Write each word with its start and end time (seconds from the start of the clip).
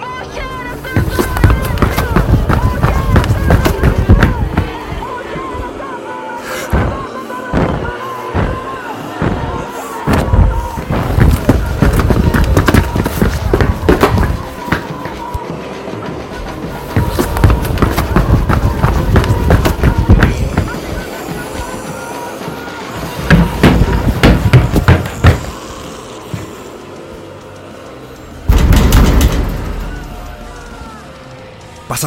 Pasa 0.00 0.51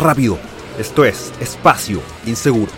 rápido. 0.05 0.37
Esto 0.77 1.03
es 1.03 1.33
Espacio 1.39 1.99
Inseguro. 2.27 2.71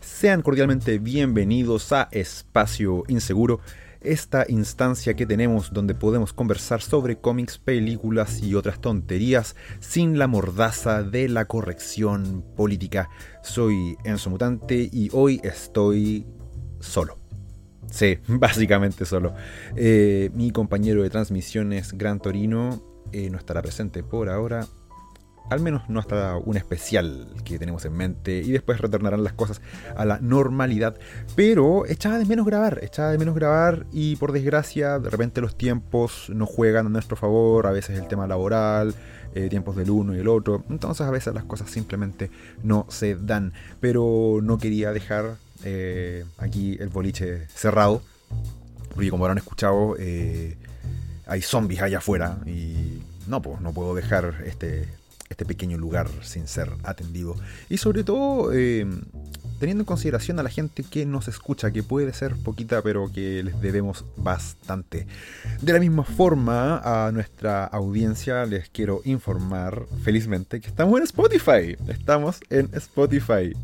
Sean 0.00 0.42
cordialmente 0.42 0.98
bienvenidos 0.98 1.92
a 1.92 2.08
Espacio 2.10 3.04
Inseguro, 3.06 3.60
esta 4.00 4.44
instancia 4.48 5.14
que 5.14 5.26
tenemos 5.26 5.72
donde 5.72 5.94
podemos 5.94 6.32
conversar 6.32 6.82
sobre 6.82 7.20
cómics, 7.20 7.56
películas 7.58 8.42
y 8.42 8.54
otras 8.54 8.80
tonterías 8.80 9.54
sin 9.78 10.18
la 10.18 10.26
mordaza 10.26 11.04
de 11.04 11.28
la 11.28 11.46
corrección 11.46 12.44
política. 12.56 13.08
Soy 13.42 13.96
Enzo 14.04 14.28
Mutante 14.28 14.90
y 14.92 15.08
hoy 15.12 15.40
estoy 15.44 16.26
solo. 16.80 17.18
Sí, 17.90 18.18
básicamente 18.28 19.04
solo. 19.04 19.34
Eh, 19.76 20.30
mi 20.34 20.50
compañero 20.50 21.02
de 21.02 21.10
transmisiones, 21.10 21.92
Gran 21.92 22.20
Torino, 22.20 22.82
eh, 23.12 23.30
no 23.30 23.38
estará 23.38 23.62
presente 23.62 24.02
por 24.02 24.28
ahora. 24.28 24.66
Al 25.50 25.58
menos 25.58 25.82
no 25.88 25.98
hasta 25.98 26.36
un 26.36 26.56
especial 26.56 27.26
que 27.44 27.58
tenemos 27.58 27.84
en 27.84 27.94
mente. 27.94 28.38
Y 28.38 28.52
después 28.52 28.80
retornarán 28.80 29.24
las 29.24 29.32
cosas 29.32 29.60
a 29.96 30.04
la 30.04 30.20
normalidad. 30.20 30.96
Pero 31.34 31.86
echaba 31.86 32.18
de 32.18 32.24
menos 32.24 32.46
grabar. 32.46 32.78
Echaba 32.82 33.10
de 33.10 33.18
menos 33.18 33.34
grabar. 33.34 33.86
Y 33.90 34.14
por 34.14 34.30
desgracia, 34.30 35.00
de 35.00 35.10
repente 35.10 35.40
los 35.40 35.56
tiempos 35.56 36.30
no 36.32 36.46
juegan 36.46 36.86
a 36.86 36.88
nuestro 36.88 37.16
favor. 37.16 37.66
A 37.66 37.72
veces 37.72 37.98
el 37.98 38.06
tema 38.06 38.28
laboral. 38.28 38.94
Eh, 39.34 39.48
tiempos 39.48 39.74
del 39.74 39.90
uno 39.90 40.14
y 40.14 40.20
el 40.20 40.28
otro. 40.28 40.62
Entonces 40.70 41.04
a 41.04 41.10
veces 41.10 41.34
las 41.34 41.44
cosas 41.44 41.68
simplemente 41.68 42.30
no 42.62 42.86
se 42.88 43.16
dan. 43.16 43.52
Pero 43.80 44.38
no 44.40 44.56
quería 44.56 44.92
dejar 44.92 45.34
eh, 45.64 46.24
aquí 46.38 46.76
el 46.80 46.88
boliche 46.88 47.46
cerrado. 47.48 48.02
Porque 48.94 49.10
como 49.10 49.24
habrán 49.24 49.38
escuchado, 49.38 49.96
eh, 49.98 50.56
hay 51.26 51.42
zombies 51.42 51.82
allá 51.82 51.98
afuera. 51.98 52.38
Y 52.46 53.02
no, 53.26 53.40
pues 53.40 53.60
no 53.60 53.72
puedo 53.72 53.94
dejar 53.94 54.42
este, 54.46 54.88
este 55.28 55.44
pequeño 55.44 55.78
lugar 55.78 56.08
sin 56.22 56.48
ser 56.48 56.70
atendido. 56.82 57.36
Y 57.68 57.78
sobre 57.78 58.02
todo, 58.02 58.52
eh, 58.52 58.84
teniendo 59.60 59.82
en 59.82 59.86
consideración 59.86 60.40
a 60.40 60.42
la 60.42 60.50
gente 60.50 60.82
que 60.82 61.06
nos 61.06 61.28
escucha, 61.28 61.70
que 61.70 61.82
puede 61.82 62.12
ser 62.12 62.34
poquita, 62.36 62.82
pero 62.82 63.10
que 63.12 63.42
les 63.42 63.60
debemos 63.60 64.04
bastante. 64.16 65.06
De 65.62 65.72
la 65.72 65.78
misma 65.78 66.02
forma, 66.02 66.78
a 66.78 67.12
nuestra 67.12 67.64
audiencia 67.64 68.44
les 68.44 68.68
quiero 68.70 69.02
informar 69.04 69.86
felizmente 70.02 70.60
que 70.60 70.68
estamos 70.68 70.98
en 70.98 71.04
Spotify. 71.04 71.76
Estamos 71.88 72.40
en 72.50 72.68
Spotify 72.74 73.54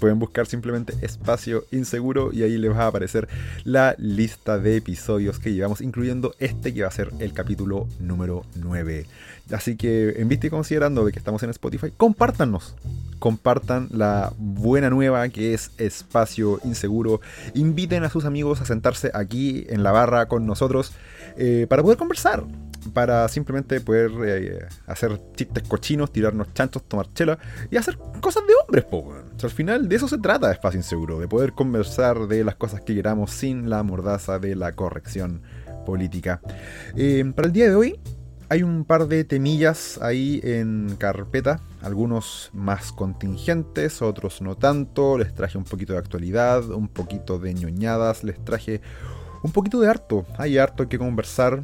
pueden 0.00 0.18
buscar 0.18 0.46
simplemente 0.46 0.94
espacio 1.02 1.64
inseguro 1.70 2.32
y 2.32 2.42
ahí 2.42 2.58
les 2.58 2.72
va 2.72 2.84
a 2.84 2.86
aparecer 2.88 3.28
la 3.64 3.94
lista 3.98 4.58
de 4.58 4.76
episodios 4.76 5.38
que 5.38 5.52
llevamos, 5.52 5.80
incluyendo 5.80 6.34
este 6.40 6.74
que 6.74 6.82
va 6.82 6.88
a 6.88 6.92
ser 6.92 7.12
el 7.20 7.32
capítulo 7.32 7.86
número 8.00 8.44
9. 8.56 9.06
Así 9.52 9.76
que 9.76 10.14
en 10.16 10.28
vista 10.28 10.46
y 10.46 10.50
considerando 10.50 11.04
de 11.04 11.12
que 11.12 11.18
estamos 11.18 11.42
en 11.42 11.50
Spotify, 11.50 11.92
compártanos. 11.96 12.74
Compartan 13.18 13.88
la 13.90 14.32
buena 14.38 14.88
nueva 14.88 15.28
que 15.28 15.52
es 15.52 15.72
Espacio 15.76 16.58
Inseguro. 16.64 17.20
Inviten 17.54 18.02
a 18.02 18.10
sus 18.10 18.24
amigos 18.24 18.60
a 18.60 18.64
sentarse 18.64 19.10
aquí 19.12 19.66
en 19.68 19.82
la 19.82 19.92
barra 19.92 20.26
con 20.26 20.46
nosotros 20.46 20.92
eh, 21.36 21.66
para 21.68 21.82
poder 21.82 21.98
conversar 21.98 22.44
para 22.92 23.28
simplemente 23.28 23.80
poder 23.80 24.10
eh, 24.24 24.68
hacer 24.86 25.20
chistes 25.34 25.62
cochinos, 25.66 26.12
tirarnos 26.12 26.52
chanchos, 26.54 26.82
tomar 26.84 27.12
chela 27.12 27.38
y 27.70 27.76
hacer 27.76 27.98
cosas 28.20 28.42
de 28.46 28.54
hombres, 28.54 28.84
po. 28.84 29.14
al 29.42 29.50
final 29.50 29.88
de 29.88 29.96
eso 29.96 30.08
se 30.08 30.18
trata 30.18 30.50
Espacio 30.52 30.78
Inseguro, 30.78 31.18
de 31.18 31.28
poder 31.28 31.52
conversar 31.52 32.26
de 32.26 32.44
las 32.44 32.56
cosas 32.56 32.80
que 32.80 32.94
queramos 32.94 33.30
sin 33.30 33.70
la 33.70 33.82
mordaza 33.82 34.38
de 34.38 34.56
la 34.56 34.72
corrección 34.72 35.42
política. 35.86 36.40
Eh, 36.96 37.24
para 37.34 37.46
el 37.46 37.52
día 37.52 37.68
de 37.68 37.74
hoy 37.74 38.00
hay 38.48 38.64
un 38.64 38.84
par 38.84 39.06
de 39.06 39.22
temillas 39.22 39.98
ahí 40.02 40.40
en 40.42 40.96
carpeta, 40.98 41.60
algunos 41.82 42.50
más 42.52 42.90
contingentes, 42.90 44.02
otros 44.02 44.42
no 44.42 44.56
tanto, 44.56 45.16
les 45.18 45.32
traje 45.32 45.56
un 45.56 45.64
poquito 45.64 45.92
de 45.92 46.00
actualidad, 46.00 46.68
un 46.70 46.88
poquito 46.88 47.38
de 47.38 47.54
ñoñadas, 47.54 48.24
les 48.24 48.44
traje 48.44 48.80
un 49.42 49.52
poquito 49.52 49.80
de 49.80 49.88
harto, 49.88 50.26
hay 50.36 50.58
harto 50.58 50.88
que 50.88 50.98
conversar 50.98 51.62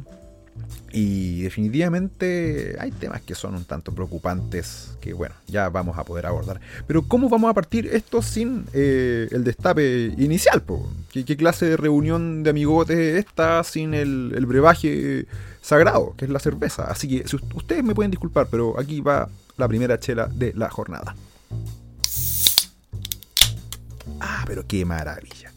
y 0.91 1.41
definitivamente 1.41 2.75
hay 2.79 2.91
temas 2.91 3.21
que 3.21 3.35
son 3.35 3.55
un 3.55 3.65
tanto 3.65 3.93
preocupantes 3.93 4.97
que 5.01 5.13
bueno, 5.13 5.35
ya 5.47 5.69
vamos 5.69 5.97
a 5.97 6.03
poder 6.03 6.25
abordar. 6.25 6.61
Pero 6.87 7.03
¿cómo 7.03 7.29
vamos 7.29 7.51
a 7.51 7.53
partir 7.53 7.87
esto 7.87 8.21
sin 8.21 8.65
eh, 8.73 9.27
el 9.31 9.43
destape 9.43 10.13
inicial? 10.17 10.63
¿Qué, 11.11 11.37
clase 11.37 11.65
de 11.65 11.77
reunión 11.77 12.43
de 12.43 12.51
amigotes 12.51 13.17
esta 13.17 13.63
sin 13.63 13.93
el, 13.93 14.45
brebaje 14.45 15.27
sagrado, 15.61 16.15
que 16.17 16.25
es 16.25 16.31
la 16.31 16.39
cerveza? 16.39 16.85
Así 16.85 17.07
que 17.07 17.25
ustedes 17.53 17.83
me 17.83 17.93
pueden 17.93 18.11
disculpar, 18.11 18.47
pero 18.49 18.79
aquí 18.79 19.01
va 19.01 19.29
la 19.57 19.67
primera 19.67 19.99
chela 19.99 20.27
de 20.27 20.53
la 20.55 20.69
jornada. 20.69 21.15
Ah, 24.19 24.45
pero 24.47 24.65
qué 24.65 24.85
maravilla. 24.85 25.51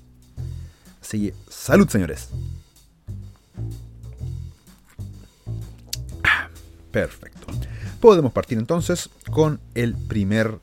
Así 1.01 1.29
que, 1.29 1.35
salud 1.49 1.89
señores. 1.89 2.29
Perfecto. 6.91 7.47
Podemos 8.01 8.33
partir 8.33 8.59
entonces 8.59 9.11
con 9.31 9.61
el 9.75 9.95
primer 9.95 10.59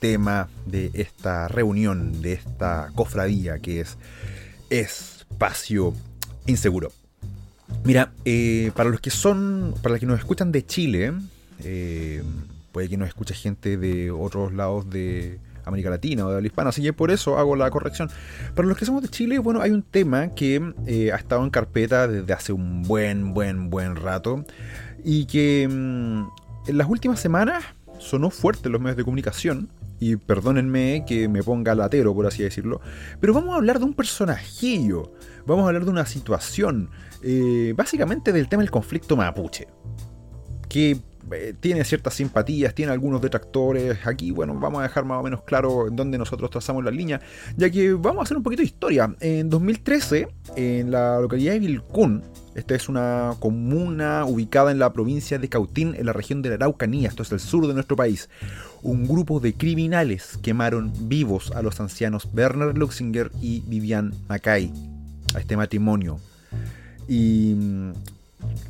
tema 0.00 0.48
de 0.66 0.90
esta 0.94 1.46
reunión, 1.48 2.20
de 2.22 2.32
esta 2.32 2.90
cofradía 2.94 3.58
que 3.58 3.80
es 3.80 3.96
espacio 4.70 5.94
inseguro. 6.46 6.90
Mira, 7.84 8.12
eh, 8.24 8.72
para 8.74 8.90
los 8.90 9.00
que 9.00 9.10
son, 9.10 9.74
para 9.82 9.92
los 9.92 10.00
que 10.00 10.06
nos 10.06 10.18
escuchan 10.18 10.52
de 10.52 10.66
Chile, 10.66 11.12
eh, 11.60 12.22
puede 12.72 12.88
que 12.88 12.96
nos 12.96 13.08
escuche 13.08 13.34
gente 13.34 13.76
de 13.76 14.10
otros 14.10 14.52
lados 14.52 14.90
de 14.90 15.38
América 15.64 15.90
Latina 15.90 16.26
o 16.26 16.32
de 16.32 16.40
la 16.40 16.46
hispana, 16.46 16.70
así 16.70 16.82
que 16.82 16.92
por 16.92 17.10
eso 17.10 17.38
hago 17.38 17.56
la 17.56 17.70
corrección. 17.70 18.10
Para 18.54 18.66
los 18.66 18.76
que 18.76 18.84
somos 18.84 19.02
de 19.02 19.08
Chile, 19.08 19.38
bueno, 19.38 19.60
hay 19.60 19.70
un 19.70 19.82
tema 19.82 20.28
que 20.34 20.72
eh, 20.86 21.12
ha 21.12 21.16
estado 21.16 21.44
en 21.44 21.50
carpeta 21.50 22.08
desde 22.08 22.32
hace 22.32 22.52
un 22.52 22.82
buen, 22.82 23.34
buen, 23.34 23.70
buen 23.70 23.96
rato 23.96 24.44
y 25.04 25.26
que 25.26 25.68
mm, 25.68 26.28
en 26.68 26.78
las 26.78 26.88
últimas 26.88 27.20
semanas 27.20 27.64
sonó 27.98 28.30
fuerte 28.30 28.68
en 28.68 28.72
los 28.72 28.80
medios 28.80 28.96
de 28.96 29.04
comunicación, 29.04 29.70
y 30.00 30.16
perdónenme 30.16 31.04
que 31.06 31.28
me 31.28 31.42
ponga 31.42 31.74
latero, 31.74 32.14
por 32.14 32.26
así 32.26 32.42
decirlo, 32.42 32.80
pero 33.20 33.34
vamos 33.34 33.52
a 33.52 33.56
hablar 33.56 33.78
de 33.78 33.84
un 33.84 33.92
personajillo, 33.92 35.12
vamos 35.46 35.64
a 35.64 35.66
hablar 35.68 35.84
de 35.84 35.90
una 35.90 36.06
situación, 36.06 36.88
eh, 37.22 37.74
básicamente 37.76 38.32
del 38.32 38.48
tema 38.48 38.62
del 38.62 38.70
conflicto 38.70 39.14
mapuche, 39.14 39.68
que 40.70 41.02
eh, 41.32 41.54
tiene 41.60 41.84
ciertas 41.84 42.14
simpatías, 42.14 42.74
tiene 42.74 42.92
algunos 42.92 43.20
detractores. 43.20 43.98
Aquí, 44.06 44.30
bueno, 44.30 44.54
vamos 44.58 44.80
a 44.80 44.82
dejar 44.84 45.04
más 45.04 45.20
o 45.20 45.22
menos 45.22 45.42
claro 45.42 45.86
en 45.86 45.96
dónde 45.96 46.18
nosotros 46.18 46.50
trazamos 46.50 46.82
la 46.82 46.90
línea, 46.90 47.20
ya 47.56 47.70
que 47.70 47.92
vamos 47.92 48.20
a 48.20 48.22
hacer 48.22 48.36
un 48.36 48.42
poquito 48.42 48.62
de 48.62 48.66
historia. 48.66 49.14
En 49.20 49.50
2013, 49.50 50.28
en 50.56 50.90
la 50.90 51.20
localidad 51.20 51.52
de 51.52 51.58
Vilcún, 51.60 52.22
esta 52.54 52.74
es 52.74 52.88
una 52.88 53.34
comuna 53.38 54.24
ubicada 54.24 54.70
en 54.70 54.78
la 54.78 54.92
provincia 54.92 55.38
de 55.38 55.48
Cautín, 55.48 55.94
en 55.94 56.06
la 56.06 56.12
región 56.12 56.42
de 56.42 56.50
la 56.50 56.54
Araucanía, 56.56 57.08
esto 57.08 57.22
es 57.22 57.32
el 57.32 57.40
sur 57.40 57.66
de 57.66 57.74
nuestro 57.74 57.96
país. 57.96 58.28
Un 58.82 59.06
grupo 59.06 59.40
de 59.40 59.54
criminales 59.54 60.38
quemaron 60.42 60.92
vivos 61.08 61.52
a 61.52 61.62
los 61.62 61.80
ancianos 61.80 62.28
Werner 62.34 62.76
Luxinger 62.76 63.30
y 63.40 63.60
Vivian 63.66 64.14
Mackay, 64.28 64.72
a 65.34 65.40
este 65.40 65.56
matrimonio. 65.56 66.18
Y 67.06 67.54
mm, 67.56 67.92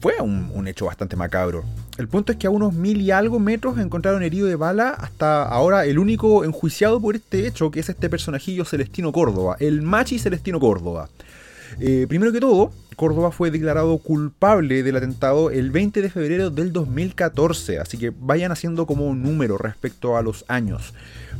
fue 0.01 0.21
un, 0.21 0.67
hecho 0.69 0.87
bastante 0.87 1.17
macabro. 1.17 1.65
El 1.97 2.09
punto 2.09 2.33
es 2.33 2.39
que 2.39 2.47
a 2.47 2.51
unos 2.51 2.75
mil 2.75 3.01
y 3.01 3.11
algo 3.11 3.39
metros 3.39 3.79
encontraron 3.79 4.23
herido 4.23 4.47
de 4.47 4.57
bala 4.57 4.91
hasta 4.91 5.43
ahora 5.43 5.85
el 5.85 5.99
único 5.99 6.45
enjuiciado 6.45 7.01
por 7.01 7.17
este 7.17 7.47
hecho, 7.47 7.71
que 7.71 7.81
es 7.81 7.89
este 7.89 8.09
personajillo 8.09 8.65
Celestino 8.65 9.13
Córdoba, 9.13 9.57
el 9.59 9.83
machi 9.83 10.19
Celestino 10.19 10.61
Córdoba. 10.61 11.09
Eh, 11.79 12.07
primero 12.09 12.33
que 12.33 12.41
todo, 12.41 12.73
Córdoba 13.01 13.33
fue 13.33 13.51
declarado 13.51 13.97
culpable 13.97 14.83
del 14.83 14.95
atentado 14.95 15.51
el 15.51 15.71
20 15.71 16.03
de 16.03 16.11
febrero 16.11 16.51
del 16.51 16.71
2014, 16.71 17.79
así 17.79 17.97
que 17.97 18.11
vayan 18.11 18.53
haciendo 18.53 18.85
como 18.85 19.07
un 19.07 19.23
número 19.23 19.57
respecto 19.57 20.19
a 20.19 20.23
los 20.23 20.45
años. 20.49 20.93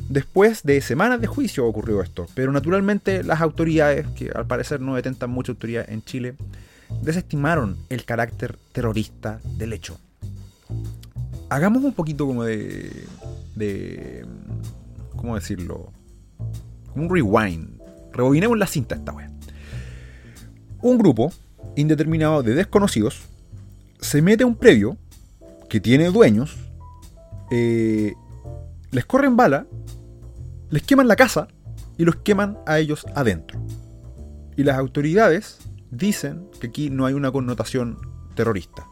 Después 0.09 0.63
de 0.63 0.81
semanas 0.81 1.21
de 1.21 1.27
juicio 1.27 1.67
ocurrió 1.67 2.01
esto, 2.01 2.27
pero 2.33 2.51
naturalmente 2.51 3.23
las 3.25 3.43
autoridades, 3.43 4.07
que 4.17 4.31
al 4.35 4.47
parecer 4.47 4.81
no 4.81 4.95
detentan 4.95 5.29
mucha 5.29 5.53
autoridad 5.53 5.85
en 5.87 6.03
Chile, 6.03 6.35
desestimaron 7.03 7.77
el 7.91 8.07
carácter 8.07 8.57
terrorista 8.73 9.39
del 9.59 9.75
hecho. 9.75 9.99
Hagamos 11.51 11.85
un 11.85 11.93
poquito 11.93 12.27
como 12.27 12.43
de. 12.43 13.05
de. 13.55 14.25
¿Cómo 15.15 15.35
decirlo? 15.35 15.93
Un 16.95 17.15
rewind. 17.15 17.83
Rebobinemos 18.15 18.57
la 18.57 18.67
cinta 18.67 18.95
esta 18.95 19.13
wea. 19.13 19.31
Un 20.81 20.97
grupo 20.97 21.31
indeterminado 21.77 22.43
de 22.43 22.55
desconocidos 22.55 23.23
se 24.01 24.23
mete 24.23 24.45
a 24.45 24.47
un 24.47 24.57
previo 24.57 24.97
que 25.69 25.81
tiene 25.81 26.11
dueños, 26.11 26.57
eh, 27.51 28.15
les 28.91 29.05
corren 29.05 29.37
bala, 29.37 29.67
les 30.71 30.83
queman 30.83 31.09
la 31.09 31.17
casa 31.17 31.49
y 31.97 32.05
los 32.05 32.17
queman 32.17 32.59
a 32.67 32.79
ellos 32.79 33.07
adentro. 33.15 33.61
Y 34.57 34.65
las 34.65 34.79
autoridades 34.79 35.59
dicen 35.91 36.49
que 36.61 36.69
aquí 36.69 36.91
no 36.91 37.07
hay 37.07 37.15
una 37.15 37.31
connotación 37.31 37.99
terrorista, 38.35 38.87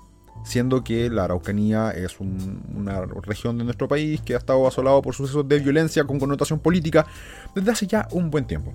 siendo 0.45 0.85
que 0.85 1.11
la 1.11 1.25
Araucanía 1.25 1.91
es 1.91 2.21
una 2.21 3.03
región 3.23 3.59
de 3.59 3.65
nuestro 3.65 3.89
país 3.89 4.21
que 4.21 4.35
ha 4.35 4.39
estado 4.39 4.67
asolado 4.67 5.03
por 5.03 5.15
sucesos 5.15 5.49
de 5.49 5.59
violencia 5.59 6.05
con 6.05 6.19
connotación 6.19 6.61
política 6.61 7.07
desde 7.55 7.71
hace 7.71 7.87
ya 7.87 8.09
un 8.13 8.31
buen 8.31 8.47
tiempo. 8.47 8.75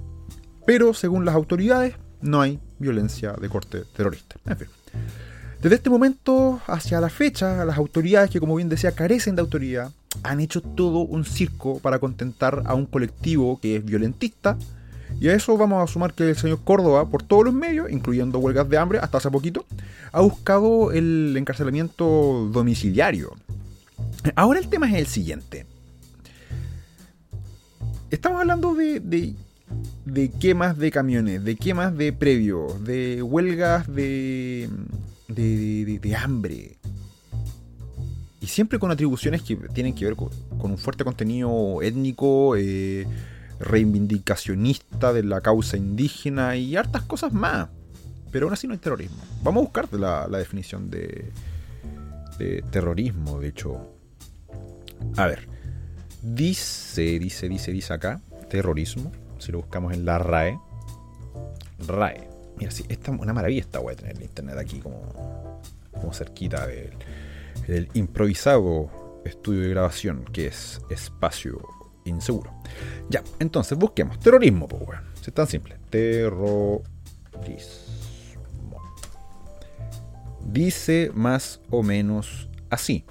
Pero 0.66 0.94
según 0.94 1.26
las 1.26 1.36
autoridades, 1.36 1.96
no 2.24 2.42
hay 2.42 2.60
violencia 2.80 3.34
de 3.34 3.50
corte 3.50 3.84
terrorista. 3.96 4.36
En 4.46 4.58
fin. 4.58 4.68
Desde 5.62 5.76
este 5.76 5.90
momento 5.90 6.62
hacia 6.68 7.00
la 7.00 7.10
fecha, 7.10 7.64
las 7.64 7.78
autoridades 7.78 8.30
que 8.30 8.40
como 8.40 8.56
bien 8.56 8.68
decía 8.68 8.92
carecen 8.92 9.36
de 9.36 9.42
autoridad, 9.42 9.92
han 10.22 10.40
hecho 10.40 10.62
todo 10.62 11.00
un 11.00 11.26
circo 11.26 11.80
para 11.80 12.00
contentar 12.00 12.64
a 12.66 12.76
un 12.76 12.86
colectivo 12.86 13.60
que 13.62 13.78
es 13.78 13.86
violentista. 13.86 14.58
Y 15.20 15.30
a 15.30 15.34
eso 15.34 15.56
vamos 15.58 15.82
a 15.82 15.92
sumar 15.92 16.14
que 16.14 16.30
el 16.30 16.36
señor 16.36 16.60
Córdoba, 16.64 17.08
por 17.08 17.24
todos 17.24 17.46
los 17.46 17.54
medios, 17.54 17.90
incluyendo 17.92 18.40
huelgas 18.40 18.68
de 18.68 18.78
hambre, 18.78 19.00
hasta 19.00 19.20
hace 19.20 19.32
poquito, 19.32 19.66
ha 20.12 20.22
buscado 20.22 20.92
el 20.92 21.36
encarcelamiento 21.38 22.50
domiciliario. 22.52 23.34
Ahora 24.36 24.60
el 24.60 24.68
tema 24.68 24.90
es 24.90 24.96
el 24.96 25.08
siguiente. 25.08 25.66
Estamos 28.10 28.42
hablando 28.42 28.76
de, 28.76 29.00
de, 29.00 29.34
quemas 30.40 30.78
de 30.78 30.92
camiones, 30.92 31.44
de 31.44 31.56
quemas 31.56 31.98
de 31.98 32.14
previos, 32.14 32.84
de 32.84 33.22
huelgas 33.22 33.88
de, 33.88 34.70
de, 35.28 36.00
de 36.00 36.16
hambre, 36.16 36.78
y 38.44 38.48
siempre 38.48 38.78
con 38.78 38.92
atribuciones 38.92 39.42
que 39.42 39.56
tienen 39.56 39.96
que 39.96 40.04
ver 40.04 40.18
con, 40.18 40.30
un 40.60 40.78
fuerte 40.78 41.06
contenido 41.06 41.82
étnico, 41.82 42.58
eh, 42.58 43.08
reivindicacionista 43.58 45.14
de 45.14 45.24
la 45.24 45.40
causa 45.40 45.78
indígena 45.78 46.58
y 46.58 46.76
hartas 46.76 47.04
cosas 47.04 47.32
más. 47.32 47.70
Pero 48.32 48.48
aún 48.48 48.54
así 48.54 48.68
no 48.68 48.74
hay 48.74 48.80
terrorismo. 48.80 49.16
Vamos 49.44 49.62
a 49.62 49.64
buscar 49.64 49.94
la, 49.94 50.28
definición 50.28 50.90
de, 50.90 51.32
de 52.38 52.62
terrorismo, 52.70 53.40
de 53.40 53.48
hecho. 53.48 53.78
A 55.16 55.26
ver. 55.28 55.48
Dice, 56.22 57.20
dice, 57.20 57.48
dice, 57.48 57.72
dice 57.72 57.94
acá, 57.94 58.20
terrorismo, 58.50 59.12
si 59.44 59.52
lo 59.52 59.60
buscamos 59.60 59.94
en 59.94 60.06
la 60.06 60.18
RAE. 60.18 60.60
RAE. 61.88 62.30
Mira, 62.58 62.72
sí, 62.72 62.86
esta 62.90 63.12
una 63.12 63.34
maravilla 63.34 63.62
esta 63.62 63.80
a 63.80 63.96
tener 63.96 64.16
el 64.16 64.24
internet 64.24 64.58
aquí 64.58 64.80
como, 64.80 65.02
como 65.92 66.14
cerquita 66.14 66.68
del 66.68 66.94
el 67.68 67.90
improvisado 67.94 69.22
estudio 69.26 69.62
de 69.62 69.70
grabación 69.70 70.26
que 70.26 70.48
es 70.48 70.82
espacio 70.90 71.62
inseguro. 72.06 72.52
Ya, 73.10 73.24
entonces 73.40 73.78
busquemos 73.78 74.20
terrorismo, 74.20 74.68
pues, 74.68 74.86
bueno. 74.86 75.02
Es 75.26 75.34
tan 75.34 75.48
simple. 75.48 75.78
Terrorismo. 75.90 76.84
Dice 80.46 81.12
más 81.14 81.62
o 81.70 81.82
menos 81.84 82.50
así. 82.70 83.06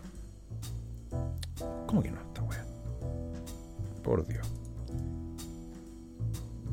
¿Cómo 1.87 2.02
que 2.02 2.11
no 2.11 2.20
está, 2.20 2.43
weón? 2.43 2.67
Por 4.02 4.26
Dios. 4.26 4.51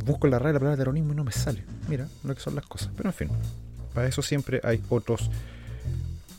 Busco 0.05 0.27
la 0.27 0.39
rara 0.39 0.53
la 0.53 0.59
palabra 0.59 0.77
terrorismo 0.77 1.13
y 1.13 1.15
no 1.15 1.23
me 1.23 1.31
sale. 1.31 1.63
Mira 1.87 2.07
lo 2.23 2.33
que 2.33 2.41
son 2.41 2.55
las 2.55 2.65
cosas. 2.65 2.89
Pero 2.95 3.09
en 3.09 3.13
fin, 3.13 3.29
para 3.93 4.07
eso 4.07 4.21
siempre 4.21 4.61
hay 4.63 4.81
otros 4.89 5.29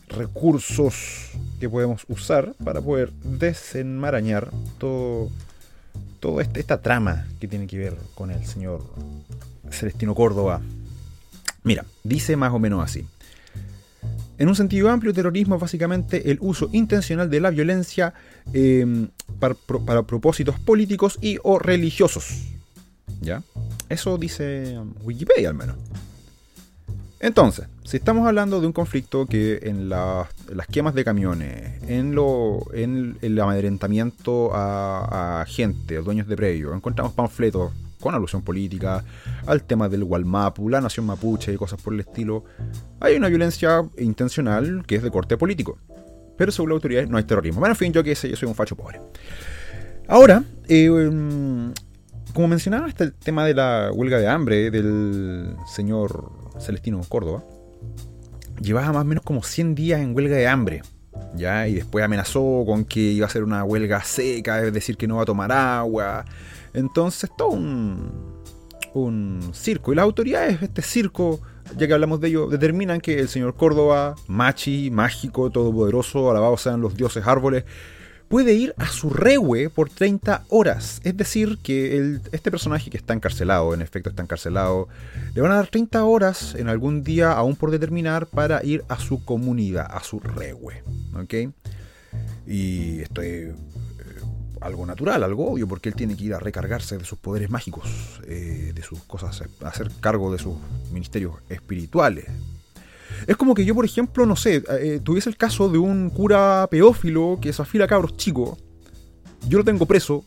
recursos 0.08 1.30
que 1.60 1.68
podemos 1.68 2.04
usar 2.08 2.54
para 2.64 2.80
poder 2.80 3.12
desenmarañar 3.22 4.50
todo, 4.78 5.30
todo 6.18 6.40
este, 6.40 6.60
esta 6.60 6.80
trama 6.80 7.26
que 7.40 7.48
tiene 7.48 7.66
que 7.66 7.78
ver 7.78 7.96
con 8.14 8.30
el 8.30 8.44
señor 8.46 8.82
Celestino 9.70 10.14
Córdoba. 10.14 10.60
Mira, 11.62 11.84
dice 12.02 12.36
más 12.36 12.52
o 12.52 12.58
menos 12.58 12.82
así. 12.82 13.06
En 14.38 14.48
un 14.48 14.56
sentido 14.56 14.88
amplio, 14.88 15.12
terrorismo 15.12 15.56
es 15.56 15.60
básicamente 15.60 16.30
el 16.30 16.38
uso 16.40 16.70
intencional 16.72 17.28
de 17.28 17.40
la 17.40 17.50
violencia 17.50 18.14
em, 18.54 19.08
para, 19.38 19.54
para, 19.84 20.02
propósitos 20.04 20.58
políticos 20.58 21.18
y 21.20 21.36
o 21.42 21.58
religiosos. 21.58 22.46
¿Ya? 23.20 23.42
Eso 23.88 24.18
dice 24.18 24.78
Wikipedia 25.02 25.48
al 25.48 25.54
menos. 25.54 25.76
Entonces, 27.20 27.66
si 27.84 27.98
estamos 27.98 28.26
hablando 28.26 28.62
de 28.62 28.66
un 28.66 28.72
conflicto 28.72 29.26
que 29.26 29.60
en, 29.64 29.90
las 29.90 30.26
quemas 30.72 30.94
de 30.94 31.04
camiones, 31.04 31.82
en, 31.86 32.14
lo, 32.14 32.60
en 32.72 33.18
el 33.20 33.38
amedrentamiento 33.38 34.50
a, 34.54 35.44
gente, 35.46 35.98
a 35.98 36.00
dueños 36.00 36.26
de 36.28 36.36
predio, 36.36 36.74
encontramos 36.74 37.12
panfletos 37.12 37.72
con 38.00 38.14
alusión 38.14 38.40
política, 38.40 39.04
al 39.46 39.64
tema 39.64 39.90
del 39.90 40.04
Gualmapu, 40.04 40.70
la 40.70 40.80
nación 40.80 41.04
mapuche 41.04 41.52
y 41.52 41.56
cosas 41.56 41.82
por 41.82 41.92
el 41.92 42.00
estilo, 42.00 42.44
hay 43.00 43.16
una 43.16 43.28
violencia 43.28 43.84
intencional 43.98 44.84
que 44.86 44.96
es 44.96 45.02
de 45.02 45.10
corte 45.10 45.36
político. 45.36 45.78
Pero 46.38 46.50
según 46.50 46.70
la 46.70 46.74
autoridad 46.76 47.06
no 47.06 47.18
hay 47.18 47.24
terrorismo. 47.24 47.60
Bueno, 47.60 47.74
en 47.74 47.76
fin, 47.76 47.92
yo 47.92 48.02
qué 48.02 48.14
sé, 48.14 48.30
yo 48.30 48.36
soy 48.36 48.48
un 48.48 48.54
facho 48.54 48.74
pobre. 48.74 48.98
Ahora, 50.08 50.42
eh, 50.68 50.86
em, 50.86 51.74
como 52.32 52.48
mencionaba, 52.48 52.88
está 52.88 53.04
el 53.04 53.12
tema 53.12 53.44
de 53.44 53.54
la 53.54 53.90
huelga 53.92 54.18
de 54.18 54.28
hambre 54.28 54.70
del 54.70 55.56
señor 55.66 56.30
Celestino 56.58 57.00
Córdoba, 57.08 57.44
llevaba 58.60 58.92
más 58.92 59.02
o 59.02 59.04
menos 59.04 59.24
como 59.24 59.42
100 59.42 59.74
días 59.74 60.00
en 60.00 60.14
huelga 60.14 60.36
de 60.36 60.48
hambre. 60.48 60.82
¿ya? 61.34 61.68
Y 61.68 61.74
después 61.74 62.04
amenazó 62.04 62.64
con 62.66 62.84
que 62.84 63.00
iba 63.00 63.26
a 63.26 63.30
ser 63.30 63.44
una 63.44 63.64
huelga 63.64 64.02
seca, 64.02 64.62
es 64.62 64.72
decir, 64.72 64.96
que 64.96 65.06
no 65.06 65.16
va 65.16 65.22
a 65.22 65.26
tomar 65.26 65.52
agua. 65.52 66.24
Entonces, 66.72 67.30
todo 67.36 67.48
un, 67.50 68.40
un 68.94 69.50
circo. 69.52 69.92
Y 69.92 69.96
las 69.96 70.04
autoridades, 70.04 70.62
este 70.62 70.82
circo, 70.82 71.40
ya 71.76 71.86
que 71.86 71.92
hablamos 71.92 72.20
de 72.20 72.28
ello, 72.28 72.46
determinan 72.48 73.00
que 73.00 73.18
el 73.18 73.28
señor 73.28 73.54
Córdoba, 73.54 74.14
machi, 74.26 74.90
mágico, 74.90 75.50
todopoderoso, 75.50 76.30
alabados 76.30 76.62
sean 76.62 76.80
los 76.80 76.94
dioses 76.94 77.26
árboles, 77.26 77.64
puede 78.30 78.54
ir 78.54 78.74
a 78.78 78.86
su 78.86 79.10
rewe 79.10 79.70
por 79.70 79.90
30 79.90 80.44
horas. 80.50 81.00
Es 81.02 81.16
decir, 81.16 81.58
que 81.64 82.20
este 82.30 82.52
personaje 82.52 82.88
que 82.88 82.96
está 82.96 83.12
encarcelado, 83.12 83.74
en 83.74 83.82
efecto 83.82 84.08
está 84.08 84.22
encarcelado, 84.22 84.86
le 85.34 85.42
van 85.42 85.50
a 85.50 85.56
dar 85.56 85.66
30 85.66 86.04
horas 86.04 86.54
en 86.54 86.68
algún 86.68 87.02
día 87.02 87.32
aún 87.32 87.56
por 87.56 87.72
determinar 87.72 88.26
para 88.26 88.64
ir 88.64 88.84
a 88.88 89.00
su 89.00 89.24
comunidad, 89.24 89.88
a 89.90 90.04
su 90.04 90.20
rewe. 90.20 90.84
¿Ok? 91.16 91.52
Y 92.46 93.00
esto 93.00 93.20
es 93.20 93.48
eh, 93.48 93.54
algo 94.60 94.86
natural, 94.86 95.24
algo 95.24 95.50
obvio, 95.50 95.66
porque 95.66 95.88
él 95.88 95.96
tiene 95.96 96.16
que 96.16 96.22
ir 96.22 96.34
a 96.34 96.38
recargarse 96.38 96.98
de 96.98 97.04
sus 97.04 97.18
poderes 97.18 97.50
mágicos, 97.50 98.20
eh, 98.28 98.70
de 98.72 98.82
sus 98.82 99.02
cosas, 99.02 99.42
hacer 99.64 99.90
cargo 99.98 100.32
de 100.32 100.38
sus 100.38 100.54
ministerios 100.92 101.34
espirituales, 101.48 102.26
es 103.26 103.36
como 103.36 103.54
que 103.54 103.64
yo, 103.64 103.74
por 103.74 103.84
ejemplo, 103.84 104.26
no 104.26 104.36
sé, 104.36 104.62
eh, 104.70 105.00
tuviese 105.02 105.28
el 105.28 105.36
caso 105.36 105.68
de 105.68 105.78
un 105.78 106.10
cura 106.10 106.66
pedófilo 106.70 107.38
que 107.40 107.50
afila 107.50 107.84
a 107.84 107.88
cabros 107.88 108.16
chicos. 108.16 108.58
Yo 109.48 109.58
lo 109.58 109.64
tengo 109.64 109.86
preso. 109.86 110.24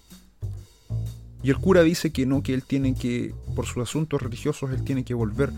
Y 1.41 1.49
el 1.49 1.57
cura 1.57 1.83
dice 1.83 2.11
que 2.11 2.25
no, 2.25 2.41
que 2.41 2.53
él 2.53 2.63
tiene 2.63 2.95
que, 2.95 3.35
por 3.55 3.65
sus 3.65 3.83
asuntos 3.83 4.21
religiosos, 4.21 4.71
él 4.71 4.83
tiene 4.83 5.03
que 5.03 5.13
volver 5.13 5.51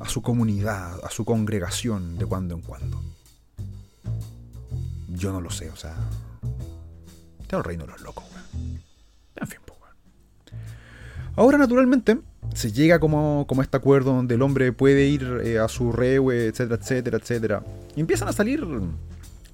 a 0.00 0.08
su 0.08 0.20
comunidad, 0.20 0.98
a 1.04 1.10
su 1.10 1.24
congregación 1.24 2.18
de 2.18 2.26
cuando 2.26 2.54
en 2.56 2.62
cuando. 2.62 3.00
Yo 5.08 5.32
no 5.32 5.40
lo 5.40 5.50
sé, 5.50 5.70
o 5.70 5.76
sea. 5.76 5.96
Está 7.40 7.58
el 7.58 7.64
reino 7.64 7.84
de 7.84 7.92
los 7.92 8.02
locos, 8.02 8.24
weón. 8.34 8.82
En 9.36 9.46
fin, 9.46 9.60
pues, 9.64 9.78
Ahora, 11.36 11.58
naturalmente, 11.58 12.18
se 12.56 12.72
llega 12.72 12.98
como, 12.98 13.44
como 13.46 13.62
este 13.62 13.76
acuerdo 13.76 14.14
donde 14.14 14.34
el 14.34 14.42
hombre 14.42 14.72
puede 14.72 15.06
ir 15.06 15.40
eh, 15.44 15.58
a 15.58 15.68
su 15.68 15.92
rewe, 15.92 16.46
etcétera, 16.46 16.80
etcétera, 16.80 17.18
etcétera. 17.18 17.62
Y 17.94 18.00
empiezan 18.00 18.28
a 18.28 18.32
salir 18.32 18.66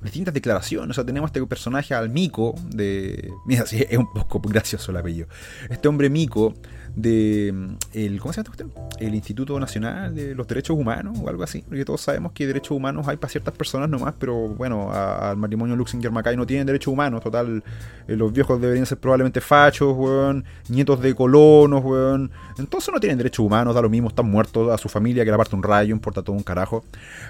distintas 0.01 0.33
declaraciones. 0.33 0.91
O 0.91 0.95
sea, 0.95 1.05
tenemos 1.05 1.29
este 1.29 1.45
personaje 1.47 1.95
al 1.95 2.09
Mico 2.11 2.55
de. 2.71 3.33
Mira, 3.45 3.67
sí, 3.67 3.85
es 3.89 3.99
un 3.99 4.13
poco 4.13 4.41
gracioso 4.41 4.93
el 4.93 4.99
apellido. 4.99 5.27
Este 5.69 5.89
hombre 5.89 6.11
Mico 6.11 6.55
de 6.97 7.53
mm, 7.53 7.75
el, 7.95 8.21
¿cómo 8.21 8.33
se 8.33 8.43
llama 8.43 8.55
cuestión? 8.55 8.73
El 8.99 9.15
Instituto 9.15 9.59
Nacional 9.59 10.15
de 10.15 10.35
los 10.35 10.47
Derechos 10.47 10.77
Humanos 10.77 11.19
o 11.23 11.29
algo 11.29 11.43
así, 11.43 11.63
porque 11.67 11.85
todos 11.85 12.01
sabemos 12.01 12.33
que 12.33 12.47
derechos 12.47 12.73
humanos 12.73 13.09
hay 13.09 13.17
para 13.17 13.31
ciertas 13.31 13.55
personas 13.55 13.89
nomás, 13.89 14.15
pero 14.19 14.49
bueno, 14.49 14.93
al 14.93 15.37
matrimonio 15.37 15.77
Luxinger-Macay 15.77 16.37
no 16.37 16.47
tienen 16.47 16.67
derechos 16.67 16.93
humanos, 16.93 17.23
total, 17.23 17.63
eh, 18.07 18.17
los 18.17 18.33
viejos 18.33 18.61
deberían 18.61 18.87
ser 18.87 18.99
probablemente 18.99 19.41
fachos, 19.41 19.97
weón, 19.97 20.45
nietos 20.69 21.01
de 21.01 21.15
colonos, 21.15 21.83
weón, 21.85 22.31
entonces 22.59 22.93
no 22.93 23.01
tienen 23.01 23.19
derechos 23.19 23.45
humanos, 23.45 23.75
da 23.75 23.83
lo 23.83 23.89
mismo, 23.89 24.09
están 24.09 24.31
muertos, 24.31 24.71
a 24.71 24.79
su 24.79 24.89
familia 24.89 25.25
que 25.25 25.31
le 25.31 25.35
aparte 25.35 25.57
un 25.57 25.63
rayo, 25.63 25.93
importa 25.95 26.23
todo 26.23 26.37
un 26.37 26.43
carajo, 26.43 26.85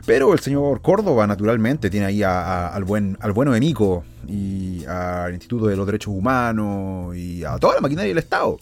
pero 0.07 0.33
el 0.33 0.41
señor 0.41 0.83
Córdoba 0.83 1.27
naturalmente 1.27 1.89
tiene 1.89 2.07
ahí 2.07 2.23
al, 2.23 2.85
buen, 2.85 3.17
al 3.21 3.33
bueno 3.33 3.53
Nico 3.59 4.05
y 4.27 4.85
al 4.87 5.33
Instituto 5.33 5.67
de 5.67 5.77
los 5.77 5.87
Derechos 5.87 6.13
Humanos 6.13 7.17
y 7.17 7.45
a 7.45 7.59
toda 7.59 7.75
la 7.75 7.81
maquinaria 7.81 8.09
del 8.09 8.19
Estado. 8.19 8.59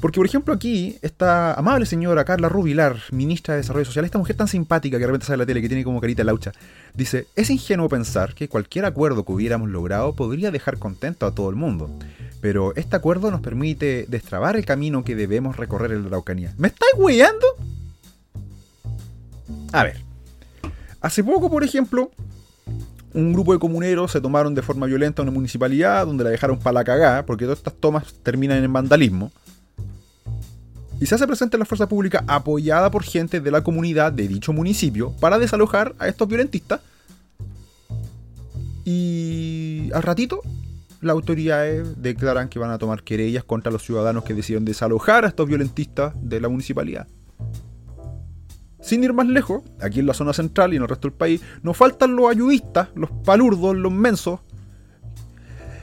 Porque, 0.00 0.18
por 0.18 0.26
ejemplo, 0.26 0.54
aquí, 0.54 0.96
esta 1.02 1.52
amable 1.54 1.84
señora 1.84 2.24
Carla 2.24 2.48
Rubilar, 2.48 2.96
ministra 3.12 3.54
de 3.54 3.60
Desarrollo 3.60 3.84
Social, 3.84 4.06
esta 4.06 4.16
mujer 4.16 4.34
tan 4.34 4.48
simpática 4.48 4.96
que 4.96 5.02
de 5.02 5.06
repente 5.06 5.26
sale 5.26 5.38
la 5.38 5.46
tele, 5.46 5.60
que 5.60 5.68
tiene 5.68 5.84
como 5.84 6.00
carita 6.00 6.24
laucha, 6.24 6.52
dice, 6.94 7.26
es 7.36 7.50
ingenuo 7.50 7.88
pensar 7.88 8.34
que 8.34 8.48
cualquier 8.48 8.86
acuerdo 8.86 9.24
que 9.24 9.32
hubiéramos 9.32 9.68
logrado 9.68 10.14
podría 10.14 10.50
dejar 10.50 10.78
contento 10.78 11.26
a 11.26 11.34
todo 11.34 11.50
el 11.50 11.56
mundo. 11.56 11.90
Pero 12.40 12.74
este 12.76 12.96
acuerdo 12.96 13.30
nos 13.30 13.42
permite 13.42 14.06
destrabar 14.08 14.56
el 14.56 14.64
camino 14.64 15.04
que 15.04 15.14
debemos 15.14 15.58
recorrer 15.58 15.92
en 15.92 16.02
la 16.02 16.08
Araucanía. 16.08 16.54
¿Me 16.56 16.68
estáis 16.68 16.92
weyando? 16.96 17.46
A 19.72 19.84
ver. 19.84 20.02
Hace 21.02 21.22
poco, 21.22 21.50
por 21.50 21.62
ejemplo, 21.62 22.10
un 23.12 23.34
grupo 23.34 23.52
de 23.52 23.58
comuneros 23.58 24.12
se 24.12 24.20
tomaron 24.20 24.54
de 24.54 24.62
forma 24.62 24.86
violenta 24.86 25.20
una 25.20 25.30
municipalidad 25.30 26.06
donde 26.06 26.24
la 26.24 26.30
dejaron 26.30 26.58
para 26.58 26.74
la 26.74 26.84
cagada, 26.84 27.26
porque 27.26 27.44
todas 27.44 27.58
estas 27.58 27.74
tomas 27.74 28.14
terminan 28.22 28.64
en 28.64 28.72
vandalismo 28.72 29.30
y 31.00 31.06
se 31.06 31.14
hace 31.14 31.26
presente 31.26 31.56
la 31.56 31.64
fuerza 31.64 31.88
pública 31.88 32.22
apoyada 32.28 32.90
por 32.90 33.02
gente 33.02 33.40
de 33.40 33.50
la 33.50 33.62
comunidad 33.62 34.12
de 34.12 34.28
dicho 34.28 34.52
municipio 34.52 35.12
para 35.18 35.38
desalojar 35.38 35.94
a 35.98 36.08
estos 36.08 36.28
violentistas. 36.28 36.80
Y 38.84 39.90
al 39.94 40.02
ratito, 40.02 40.42
las 41.00 41.14
autoridades 41.14 42.00
declaran 42.02 42.50
que 42.50 42.58
van 42.58 42.70
a 42.70 42.78
tomar 42.78 43.02
querellas 43.02 43.44
contra 43.44 43.72
los 43.72 43.82
ciudadanos 43.82 44.24
que 44.24 44.34
decidieron 44.34 44.66
desalojar 44.66 45.24
a 45.24 45.28
estos 45.28 45.48
violentistas 45.48 46.12
de 46.20 46.40
la 46.40 46.50
municipalidad. 46.50 47.06
Sin 48.82 49.02
ir 49.02 49.12
más 49.14 49.26
lejos, 49.26 49.62
aquí 49.80 50.00
en 50.00 50.06
la 50.06 50.14
zona 50.14 50.32
central 50.32 50.72
y 50.72 50.76
en 50.76 50.82
el 50.82 50.88
resto 50.88 51.08
del 51.08 51.16
país, 51.16 51.40
nos 51.62 51.76
faltan 51.76 52.16
los 52.16 52.30
ayudistas, 52.30 52.88
los 52.94 53.10
palurdos, 53.10 53.76
los 53.76 53.92
mensos, 53.92 54.40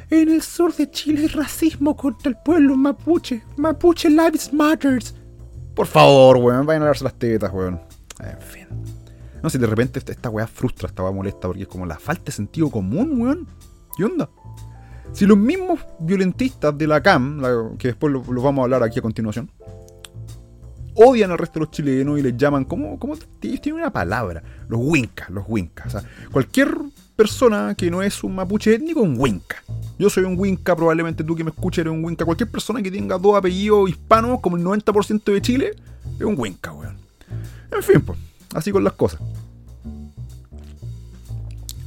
en 0.10 0.30
el 0.30 0.42
sur 0.42 0.74
de 0.76 0.90
Chile 0.90 1.22
hay 1.22 1.28
racismo 1.28 1.96
contra 1.96 2.30
el 2.30 2.38
pueblo 2.38 2.76
mapuche. 2.76 3.44
Mapuche 3.58 4.10
Lives 4.10 4.54
Matters. 4.54 5.16
Por 5.76 5.88
favor, 5.88 6.38
weón, 6.38 6.66
vayan 6.66 6.84
a 6.84 6.88
darse 6.88 7.04
las 7.04 7.14
tetas, 7.14 7.52
weón. 7.54 7.82
En 8.20 8.42
fin. 8.42 8.68
No 9.44 9.50
sé, 9.50 9.58
si 9.58 9.62
de 9.62 9.68
repente 9.68 10.00
esta 10.00 10.30
weá 10.30 10.48
frustra, 10.48 10.88
esta 10.88 11.04
weá 11.04 11.12
molesta, 11.12 11.48
porque 11.48 11.64
es 11.64 11.68
como 11.68 11.86
la 11.86 12.00
falta 12.00 12.26
de 12.26 12.32
sentido 12.32 12.72
común, 12.72 13.22
weón. 13.22 13.48
¿Qué 13.96 14.04
onda? 14.04 14.30
Si 15.14 15.26
los 15.26 15.38
mismos 15.38 15.80
violentistas 16.00 16.78
de 16.78 16.88
la 16.88 17.02
CAM, 17.02 17.78
que 17.78 17.90
después 17.90 18.12
los 18.12 18.28
lo 18.28 18.42
vamos 18.42 18.62
a 18.62 18.64
hablar 18.64 18.84
aquí 18.84 19.00
a 19.00 19.02
continuación, 19.02 19.52
odian 20.94 21.32
al 21.32 21.38
resto 21.38 21.60
de 21.60 21.66
los 21.66 21.72
chilenos 21.72 22.20
y 22.20 22.24
les 22.24 22.36
llaman, 22.36 22.66
¿cómo? 22.66 23.00
¿Cómo? 23.00 23.16
Tiene 23.40 23.74
una 23.74 23.92
palabra. 23.92 24.44
Los 24.68 24.80
wincas, 24.82 25.30
los 25.30 25.46
wincas. 25.48 25.88
O 25.88 26.00
sea, 26.00 26.10
cualquier 26.32 26.76
persona 27.18 27.76
que 27.76 27.92
no 27.92 28.02
es 28.02 28.24
un 28.24 28.36
mapuche 28.36 28.76
étnico 28.76 29.02
un 29.02 29.20
winca. 29.20 29.64
Yo 29.98 30.10
soy 30.10 30.24
un 30.24 30.40
winca, 30.40 30.76
probablemente 30.76 31.24
tú 31.24 31.36
que 31.36 31.44
me 31.44 31.50
escuches 31.50 31.80
eres 31.80 31.92
un 31.92 32.06
winca. 32.06 32.24
Cualquier 32.24 32.50
persona 32.50 32.82
que 32.82 32.92
tenga 32.92 33.18
dos 33.18 33.36
apellidos 33.36 33.90
hispanos, 33.90 34.40
como 34.40 34.56
el 34.56 34.64
90% 34.64 35.34
de 35.34 35.42
Chile, 35.42 35.76
es 36.18 36.26
un 36.26 36.40
winca, 36.40 36.72
weón. 36.72 36.96
En 37.76 37.84
fin, 37.84 38.02
pues, 38.02 38.18
así 38.54 38.72
con 38.72 38.84
las 38.84 38.94
cosas. 38.94 39.20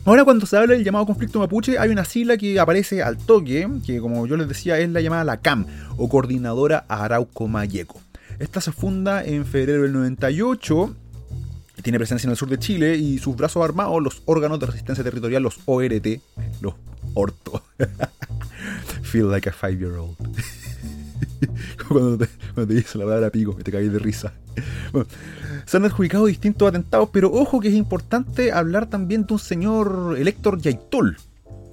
Ahora 0.05 0.25
cuando 0.25 0.45
se 0.47 0.57
habla 0.57 0.75
del 0.75 0.83
llamado 0.83 1.07
conflicto 1.07 1.39
mapuche, 1.39 1.79
hay 1.79 1.91
una 1.91 2.05
sigla 2.05 2.37
que 2.37 2.59
aparece 2.59 3.03
al 3.03 3.17
toque, 3.17 3.69
que 3.87 4.01
como 4.01 4.27
yo 4.27 4.37
les 4.37 4.49
decía 4.49 4.79
es 4.79 4.91
la 4.91 5.01
llamada 5.01 5.25
la 5.25 5.41
CAM, 5.41 5.67
o 5.97 6.09
Coordinadora 6.09 6.85
Arauco 6.89 7.47
Mayeco. 7.47 8.01
Esta 8.41 8.61
se 8.61 8.73
funda 8.73 9.23
en 9.23 9.47
febrero 9.47 9.83
del 9.83 9.93
98 9.93 10.97
tiene 11.83 11.99
presencia 11.99 12.27
en 12.27 12.33
el 12.33 12.37
sur 12.37 12.49
de 12.49 12.59
Chile 12.59 12.97
y 12.97 13.19
sus 13.19 13.37
brazos 13.37 13.65
armados, 13.65 14.03
los 14.03 14.23
órganos 14.27 14.59
de 14.61 14.67
resistencia 14.67 15.05
territorial, 15.05 15.43
los 15.43 15.61
ORT, 15.67 16.21
los 16.61 16.75
orto. 17.15 17.63
Feel 19.03 19.31
like 19.31 19.49
a 19.49 19.53
five-year-old. 19.53 20.17
cuando, 21.89 22.19
te, 22.19 22.29
cuando 22.55 22.75
te 22.75 22.99
la 22.99 23.05
palabra 23.05 23.31
pico 23.31 23.57
y 23.59 23.63
te 23.63 23.73
caes 23.73 23.93
de 23.93 23.99
risa. 23.99 24.33
se 25.65 25.77
han 25.77 25.85
adjudicado 25.85 26.27
distintos 26.27 26.69
atentados, 26.69 27.09
pero 27.13 27.33
ojo 27.33 27.61
que 27.61 27.69
es 27.69 27.75
importante 27.75 28.53
hablar 28.53 28.87
también 28.87 29.27
de 29.27 29.35
un 29.35 29.39
señor 29.39 30.17
Elector 30.19 30.61
Yaitol, 30.61 31.17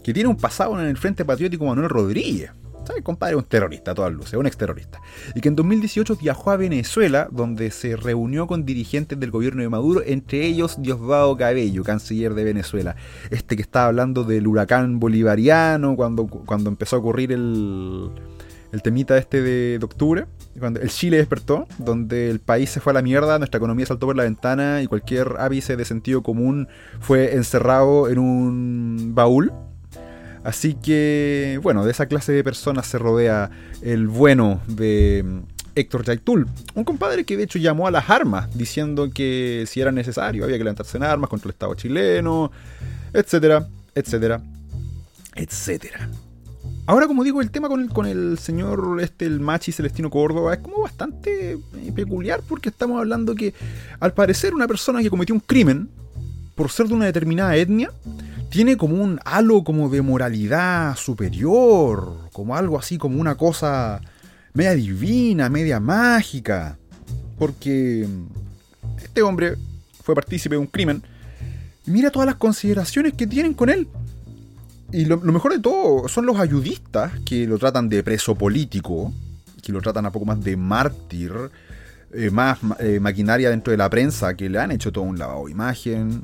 que 0.04 0.14
tiene 0.14 0.30
un 0.30 0.38
pasado 0.38 0.80
en 0.80 0.88
el 0.88 0.98
Frente 0.98 1.26
Patriótico 1.26 1.66
Manuel 1.66 1.90
Rodríguez. 1.90 2.52
¿Sabes? 2.88 3.04
Compadre, 3.04 3.36
un 3.36 3.44
terrorista 3.44 3.92
a 3.92 3.96
todas 3.96 4.14
luces, 4.14 4.36
un 4.36 4.48
exterrorista. 4.48 5.02
Y 5.36 5.42
que 5.42 5.50
en 5.50 5.58
2018 5.58 6.16
viajó 6.16 6.52
a 6.52 6.56
Venezuela, 6.56 7.28
donde 7.30 7.70
se 7.70 7.98
reunió 7.98 8.48
con 8.48 8.66
dirigentes 8.66 9.20
del 9.20 9.30
gobierno 9.30 9.62
de 9.62 9.68
Maduro, 9.68 10.02
entre 10.06 10.46
ellos 10.46 10.82
Diosdado 10.82 11.36
Cabello, 11.36 11.84
canciller 11.84 12.34
de 12.34 12.46
Venezuela. 12.46 12.96
Este 13.30 13.58
que 13.58 13.62
estaba 13.62 13.88
hablando 13.88 14.24
del 14.24 14.48
huracán 14.48 15.02
bolivariano, 15.02 15.98
cuando, 15.98 16.28
cuando 16.28 16.70
empezó 16.70 16.96
a 16.96 17.00
ocurrir 17.00 17.34
el, 17.34 18.10
temita 18.82 19.18
este 19.18 19.42
de, 19.42 19.80
octubre, 19.84 20.26
cuando 20.58 20.80
el 20.80 20.88
Chile 20.88 21.18
despertó, 21.18 21.68
donde 21.80 22.30
el 22.30 22.40
país 22.40 22.70
se 22.70 22.80
fue 22.80 22.92
a 22.92 22.94
la 22.94 23.02
mierda, 23.02 23.38
nuestra 23.38 23.58
economía 23.58 23.86
saltó 23.86 24.06
por 24.06 24.16
la 24.16 24.24
ventana 24.24 24.82
y 24.82 24.88
cualquier 24.88 25.36
ápice 25.40 25.76
de 25.76 25.84
sentido 25.84 26.24
común 26.24 26.70
fue 27.02 27.36
encerrado 27.36 28.08
en 28.08 28.20
un 28.20 29.12
baúl 29.14 29.52
Así 30.48 30.76
que, 30.76 31.60
bueno, 31.62 31.84
de 31.84 31.92
esa 31.92 32.06
clase 32.06 32.32
de 32.32 32.42
personas 32.42 32.88
se 32.88 32.98
rodea 32.98 33.52
el 33.82 34.08
bueno 34.08 34.62
de 34.66 35.22
mm, 35.22 35.40
Héctor 35.76 36.06
Yaitul, 36.06 36.48
un 36.74 36.86
compadre 36.86 37.26
que 37.26 37.36
de 37.36 37.44
hecho 37.44 37.60
llamó 37.60 37.86
a 37.86 37.92
las 37.92 38.10
armas, 38.10 38.58
diciendo 38.58 39.10
que 39.14 39.66
si 39.68 39.82
era 39.82 39.92
necesario 39.92 40.46
había 40.46 40.58
que 40.58 40.64
levantarse 40.64 40.96
en 40.96 41.04
armas 41.04 41.30
contra 41.30 41.50
el 41.50 41.52
Estado 41.52 41.74
chileno, 41.74 42.50
etcétera, 43.12 43.68
etcétera, 43.94 44.42
etcétera. 45.36 46.10
Ahora, 46.86 47.08
como 47.08 47.26
digo, 47.26 47.42
el 47.42 47.52
tema 47.52 47.68
con 47.68 47.82
el, 47.82 47.90
con 47.90 48.06
el 48.06 48.40
señor 48.40 49.00
este, 49.02 49.26
el 49.26 49.42
Machi 49.42 49.74
Celestino 49.74 50.10
Córdoba 50.10 50.54
es 50.54 50.60
como 50.62 50.82
bastante 50.82 51.56
eh, 51.56 51.92
peculiar 51.94 52.40
porque 52.48 52.70
estamos 52.70 53.00
hablando 53.00 53.36
que, 53.36 53.54
al 54.00 54.14
parecer, 54.14 54.54
una 54.54 54.66
persona 54.66 55.02
que 55.02 55.10
cometió 55.10 55.36
un 55.36 55.42
crimen 55.42 55.90
por 56.56 56.72
ser 56.72 56.88
de 56.88 56.94
una 56.94 57.06
determinada 57.06 57.54
etnia, 57.58 57.92
tiene 58.50 58.78
como 58.78 59.02
un 59.02 59.20
halo 59.26 59.64
como 59.64 59.90
de 59.90 60.02
moralidad 60.02 60.96
superior, 60.96 62.30
como 62.32 62.56
algo 62.56 62.80
así 62.80 62.98
como 62.98 63.20
una 63.20 63.36
cosa 63.36 64.02
media 64.54 64.74
divina, 64.74 65.50
media 65.50 65.80
mágica. 65.80 66.78
Porque 67.38 68.08
este 69.04 69.22
hombre 69.22 69.56
fue 70.04 70.16
partícipe 70.16 70.56
de 70.56 70.60
un 70.60 70.68
crimen. 70.68 71.04
Mira 71.86 72.12
todas 72.12 72.26
las 72.26 72.36
consideraciones 72.36 73.14
que 73.14 73.28
tienen 73.28 73.54
con 73.54 73.70
él. 73.70 73.88
Y 74.92 75.06
lo, 75.06 75.18
mejor 75.18 75.54
de 75.54 75.60
todo 75.60 76.08
son 76.08 76.26
los 76.26 76.40
ayudistas 76.40 77.12
que 77.26 77.46
lo 77.46 77.58
tratan 77.58 77.90
de 77.90 78.04
preso 78.04 78.36
político, 78.36 79.14
que 79.62 79.74
lo 79.74 79.82
tratan 79.82 80.06
a 80.06 80.12
poco 80.12 80.26
más 80.26 80.42
de 80.42 80.56
mártir, 80.56 81.34
eh, 82.14 82.30
más 82.32 82.60
eh, 82.80 83.00
maquinaria 83.02 83.50
dentro 83.50 83.72
de 83.72 83.78
la 83.78 83.90
prensa, 83.90 84.36
que 84.36 84.50
le 84.50 84.60
han 84.60 84.72
hecho 84.72 84.94
todo 84.94 85.04
un 85.04 85.20
lavado 85.20 85.46
de 85.46 85.52
imagen, 85.52 86.24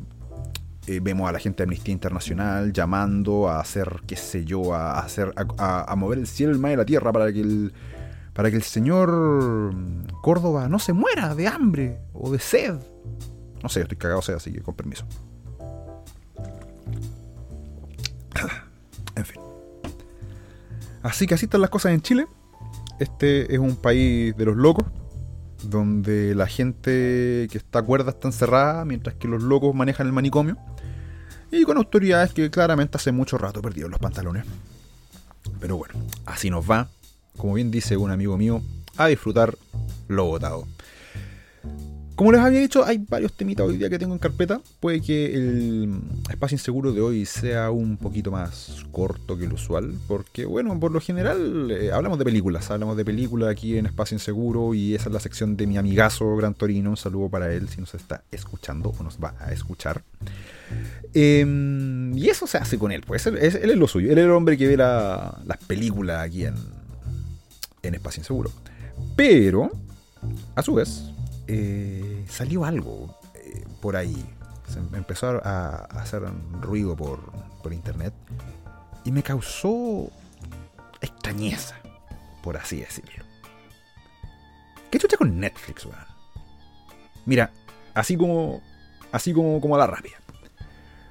eh, 0.86 1.00
vemos 1.02 1.30
a 1.30 1.32
la 1.32 1.40
gente 1.40 1.58
de 1.58 1.64
Amnistía 1.64 1.94
Internacional 1.94 2.74
llamando 2.74 3.48
a 3.48 3.62
hacer, 3.62 4.02
qué 4.06 4.18
sé 4.18 4.44
yo, 4.44 4.74
a, 4.74 5.00
hacer, 5.00 5.34
a, 5.58 5.96
mover 5.96 6.20
el 6.20 6.28
cielo, 6.28 6.52
el 6.52 6.60
mar 6.60 6.74
y 6.74 6.76
la 6.76 6.86
tierra 6.86 7.14
para 7.14 7.32
que 7.32 7.40
el, 7.40 7.74
para 8.34 8.50
que 8.50 8.58
el 8.58 8.64
señor 8.64 9.74
Córdoba 10.22 10.68
no 10.68 10.80
se 10.80 10.92
muera 10.92 11.36
de 11.36 11.48
hambre 11.48 12.00
o 12.14 12.32
de 12.32 12.40
sed. 12.40 12.76
No 13.62 13.70
sé, 13.70 13.82
estoy 13.82 13.98
cagado 13.98 14.22
sed, 14.22 14.36
así 14.36 14.52
que 14.52 14.62
con 14.62 14.76
permiso. 14.76 15.06
En 19.16 19.26
fin. 19.26 19.40
Así 21.04 21.28
que 21.28 21.36
así 21.36 21.46
están 21.46 21.62
las 21.62 21.70
cosas 21.70 21.92
en 21.92 22.02
Chile. 22.02 22.26
Este 22.98 23.54
es 23.54 23.60
un 23.60 23.76
país 23.76 24.36
de 24.36 24.46
los 24.46 24.58
locos 24.58 24.86
donde 25.70 26.36
la 26.36 26.48
gente 26.48 27.48
que 27.52 27.58
está 27.58 27.82
cuerda 27.82 28.12
está 28.12 28.28
encerrada, 28.28 28.86
mientras 28.86 29.16
que 29.16 29.28
los 29.28 29.42
locos 29.42 29.74
manejan 29.74 30.08
el 30.08 30.14
manicomio, 30.14 30.58
y 31.52 31.64
con 31.64 31.78
autoridades 31.78 32.34
que 32.34 32.50
claramente 32.50 32.98
hace 32.98 33.12
mucho 33.12 33.38
rato 33.38 33.62
perdieron 33.62 33.92
los 33.92 34.00
pantalones. 34.00 34.46
Pero 35.60 35.78
bueno, 35.78 35.96
así 36.26 36.50
nos 36.50 36.70
va, 36.70 36.90
como 37.38 37.54
bien 37.54 37.72
dice 37.72 37.98
un 37.98 38.12
amigo 38.12 38.38
mío, 38.38 38.62
a 38.98 39.08
disfrutar 39.08 39.58
lo 40.08 40.26
votado. 40.26 40.68
Como 42.16 42.32
les 42.32 42.42
había 42.42 42.60
dicho, 42.60 42.86
hay 42.86 43.00
varios 43.00 43.34
temitas 43.34 43.66
hoy 43.66 43.78
día 43.78 43.90
que 43.90 43.98
tengo 43.98 44.14
en 44.14 44.20
carpeta. 44.20 44.62
Puede 44.80 45.02
que 45.02 45.34
el 45.34 46.00
espacio 46.30 46.56
inseguro 46.56 46.94
de 46.94 47.02
hoy 47.02 47.26
sea 47.26 47.72
un 47.72 47.98
poquito 47.98 48.30
más 48.30 48.86
corto 48.92 49.36
que 49.36 49.46
el 49.46 49.54
usual, 49.54 49.96
porque 50.08 50.46
bueno, 50.46 50.80
por 50.80 50.92
lo 50.92 51.02
general 51.02 51.72
eh, 51.72 51.92
hablamos 51.92 52.20
de 52.20 52.26
películas, 52.26 52.70
hablamos 52.70 52.98
de 52.98 53.06
películas 53.06 53.50
aquí 53.50 53.78
en 53.78 53.88
espacio 53.88 54.14
inseguro 54.14 54.76
y 54.76 54.94
esa 54.94 55.10
es 55.10 55.14
la 55.14 55.20
sección 55.20 55.58
de 55.58 55.66
mi 55.66 55.78
amigazo 55.78 56.36
Gran 56.36 56.54
Torino. 56.54 56.92
Un 56.92 56.98
saludo 56.98 57.30
para 57.30 57.52
él 57.52 57.68
si 57.68 57.82
nos 57.82 57.96
está 57.96 58.24
escuchando 58.32 58.94
o 58.98 59.04
nos 59.04 59.18
va 59.18 59.34
a 59.40 59.52
escuchar. 59.52 60.04
Em, 61.16 62.16
y 62.16 62.30
eso 62.30 62.46
se 62.46 62.60
hace 62.60 62.78
con 62.78 62.92
él, 62.92 63.02
pues 63.08 63.26
él, 63.26 63.38
es 63.38 63.76
lo 63.76 63.88
suyo. 63.88 64.12
Él 64.12 64.20
es 64.20 64.26
el 64.26 64.32
hombre 64.32 64.56
que 64.56 64.68
ve 64.68 64.78
las 64.78 65.58
películas 65.66 66.22
aquí 66.22 66.46
en, 66.46 66.56
en 67.82 67.96
espacio 67.96 68.22
inseguro. 68.22 68.52
Pero, 69.16 69.72
a 70.56 70.62
su 70.62 70.76
vez, 70.76 71.13
eh, 71.48 72.26
salió 72.30 72.66
algo 72.66 73.18
eh, 73.36 73.66
por 73.82 73.96
ahí. 73.96 74.26
Se 74.68 74.80
empezó 74.80 75.42
a, 75.44 75.86
hacer 75.92 76.24
ruido 76.62 76.96
por, 76.96 77.20
por, 77.62 77.74
internet 77.74 78.14
y 79.04 79.12
me 79.12 79.22
causó 79.22 80.10
extrañeza, 81.02 81.76
por 82.42 82.58
así 82.58 82.80
decirlo. 82.80 83.26
¿Qué 84.90 84.98
chucha 85.00 85.18
con 85.18 85.40
Netflix, 85.40 85.86
weón? 85.86 85.98
Mira, 87.26 87.52
así 87.94 88.16
como, 88.18 88.62
así 89.12 89.34
como, 89.34 89.60
como 89.60 89.76
a 89.76 89.80
la 89.80 89.88
rabia. 89.88 90.20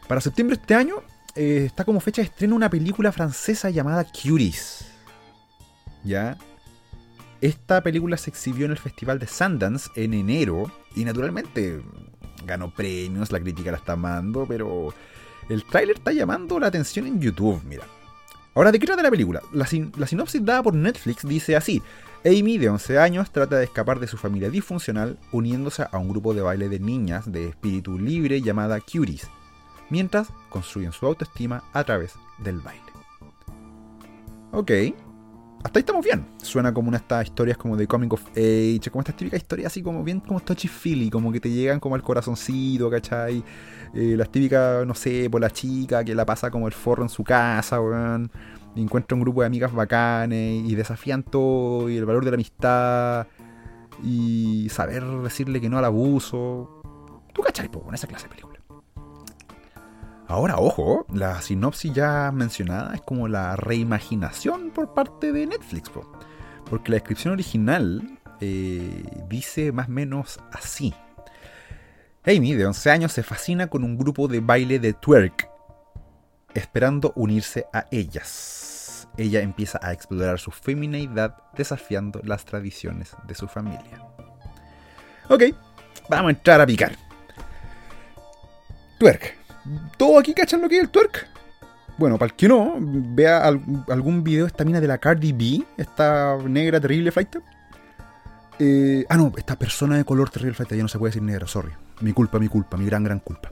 Para 0.08 0.20
septiembre 0.20 0.56
de 0.56 0.62
este 0.62 0.74
año 0.74 0.96
eh, 1.34 1.64
está 1.66 1.84
como 1.84 2.00
fecha 2.00 2.22
de 2.22 2.28
estreno 2.28 2.54
una 2.54 2.68
película 2.70 3.12
francesa 3.12 3.70
llamada 3.70 4.04
Cuties. 4.04 4.86
¿Ya? 6.04 6.36
Esta 7.42 7.82
película 7.82 8.16
se 8.16 8.30
exhibió 8.30 8.66
en 8.66 8.70
el 8.70 8.78
Festival 8.78 9.18
de 9.18 9.26
Sundance 9.26 9.90
en 9.96 10.14
enero 10.14 10.70
y 10.94 11.04
naturalmente 11.04 11.82
ganó 12.46 12.72
premios, 12.72 13.32
la 13.32 13.40
crítica 13.40 13.72
la 13.72 13.78
está 13.78 13.94
amando, 13.94 14.46
pero 14.46 14.94
el 15.48 15.64
tráiler 15.64 15.96
está 15.96 16.12
llamando 16.12 16.60
la 16.60 16.68
atención 16.68 17.04
en 17.04 17.20
YouTube, 17.20 17.60
mira. 17.64 17.82
Ahora, 18.54 18.70
¿de 18.70 18.78
qué 18.78 18.86
trata 18.86 19.02
la 19.02 19.10
película? 19.10 19.42
La, 19.52 19.66
la, 19.96 20.06
sinopsis 20.06 20.44
dada 20.44 20.62
por 20.62 20.74
Netflix 20.74 21.26
dice 21.26 21.56
así. 21.56 21.82
Amy, 22.24 22.58
de 22.58 22.68
11 22.68 23.00
años, 23.00 23.32
trata 23.32 23.56
de 23.56 23.64
escapar 23.64 23.98
de 23.98 24.06
su 24.06 24.16
familia 24.16 24.48
disfuncional 24.48 25.18
uniéndose 25.32 25.84
a 25.90 25.98
un 25.98 26.10
grupo 26.10 26.34
de 26.34 26.42
baile 26.42 26.68
de 26.68 26.78
niñas 26.78 27.32
de 27.32 27.48
espíritu 27.48 27.98
libre 27.98 28.40
llamada 28.40 28.78
Cuties, 28.78 29.26
mientras 29.90 30.28
construyen 30.48 30.92
su 30.92 31.06
autoestima 31.06 31.64
a 31.72 31.82
través 31.82 32.14
del 32.38 32.60
baile. 32.60 32.84
Ok, 34.52 34.70
hasta 35.62 35.78
ahí 35.78 35.80
estamos 35.80 36.04
bien. 36.04 36.26
Suena 36.42 36.72
como 36.74 36.88
una 36.88 36.98
de 36.98 37.02
estas 37.02 37.24
historias 37.26 37.56
como 37.56 37.76
de 37.76 37.86
Comic 37.86 38.12
of 38.12 38.26
Age, 38.30 38.90
como 38.90 39.00
estas 39.00 39.16
típicas 39.16 39.40
historias 39.40 39.68
así 39.68 39.82
como 39.82 40.02
bien 40.02 40.20
como 40.20 40.40
touchy 40.40 40.68
feely, 40.68 41.10
como 41.10 41.32
que 41.32 41.40
te 41.40 41.50
llegan 41.50 41.80
como 41.80 41.94
al 41.94 42.02
corazoncito, 42.02 42.90
¿cachai? 42.90 43.44
Eh, 43.94 44.14
las 44.16 44.30
típicas, 44.30 44.86
no 44.86 44.94
sé, 44.94 45.28
por 45.30 45.40
la 45.40 45.50
chica 45.50 46.04
que 46.04 46.14
la 46.14 46.26
pasa 46.26 46.50
como 46.50 46.66
el 46.66 46.72
forro 46.72 47.02
en 47.02 47.08
su 47.08 47.22
casa, 47.24 47.80
weón. 47.80 48.30
Encuentra 48.74 49.14
un 49.14 49.22
grupo 49.22 49.42
de 49.42 49.46
amigas 49.46 49.72
bacanes 49.72 50.64
y 50.64 50.74
desafían 50.74 51.22
todo 51.22 51.90
y 51.90 51.96
el 51.96 52.06
valor 52.06 52.24
de 52.24 52.30
la 52.30 52.36
amistad 52.36 53.26
y 54.02 54.68
saber 54.70 55.04
decirle 55.22 55.60
que 55.60 55.68
no 55.68 55.78
al 55.78 55.84
abuso. 55.84 56.82
¿Tú 57.32 57.42
cachai, 57.42 57.68
po, 57.68 57.82
con 57.82 57.94
esa 57.94 58.06
clase 58.06 58.24
de 58.24 58.30
película? 58.30 58.51
Ahora, 60.32 60.56
ojo, 60.56 61.04
la 61.12 61.42
sinopsis 61.42 61.92
ya 61.92 62.32
mencionada 62.32 62.94
es 62.94 63.02
como 63.02 63.28
la 63.28 63.54
reimaginación 63.54 64.70
por 64.70 64.94
parte 64.94 65.30
de 65.30 65.46
Netflix, 65.46 65.90
porque 66.70 66.90
la 66.90 66.94
descripción 66.94 67.34
original 67.34 68.18
eh, 68.40 69.04
dice 69.28 69.72
más 69.72 69.88
o 69.88 69.90
menos 69.90 70.40
así. 70.50 70.94
Amy, 72.24 72.54
de 72.54 72.64
11 72.64 72.90
años, 72.90 73.12
se 73.12 73.22
fascina 73.22 73.66
con 73.66 73.84
un 73.84 73.98
grupo 73.98 74.26
de 74.26 74.40
baile 74.40 74.78
de 74.78 74.94
twerk, 74.94 75.50
esperando 76.54 77.12
unirse 77.14 77.66
a 77.70 77.84
ellas. 77.90 79.08
Ella 79.18 79.42
empieza 79.42 79.80
a 79.82 79.92
explorar 79.92 80.38
su 80.38 80.50
femineidad 80.50 81.36
desafiando 81.58 82.22
las 82.24 82.46
tradiciones 82.46 83.14
de 83.28 83.34
su 83.34 83.48
familia. 83.48 84.02
Ok, 85.28 85.42
vamos 86.08 86.28
a 86.28 86.30
entrar 86.30 86.62
a 86.62 86.64
picar. 86.64 86.96
Twerk 88.98 89.41
¿Todo 89.96 90.18
aquí 90.18 90.34
cachan 90.34 90.60
lo 90.60 90.68
que 90.68 90.76
es 90.76 90.82
el 90.82 90.90
twerk? 90.90 91.28
Bueno, 91.98 92.18
para 92.18 92.30
el 92.30 92.36
que 92.36 92.48
no, 92.48 92.76
vea 92.78 93.42
algún 93.88 94.24
video 94.24 94.44
de 94.44 94.48
esta 94.48 94.64
mina 94.64 94.80
de 94.80 94.88
la 94.88 94.98
Cardi 94.98 95.32
B, 95.32 95.64
esta 95.76 96.36
negra 96.38 96.80
terrible 96.80 97.12
flight. 97.12 97.36
Eh, 98.58 99.04
ah, 99.08 99.16
no, 99.16 99.32
esta 99.36 99.56
persona 99.56 99.96
de 99.96 100.04
color 100.04 100.30
terrible 100.30 100.54
flight, 100.54 100.72
ya 100.72 100.82
no 100.82 100.88
se 100.88 100.98
puede 100.98 101.10
decir 101.10 101.22
negra, 101.22 101.46
sorry. 101.46 101.72
Mi 102.00 102.12
culpa, 102.12 102.38
mi 102.38 102.48
culpa, 102.48 102.76
mi 102.76 102.86
gran, 102.86 103.04
gran 103.04 103.20
culpa. 103.20 103.50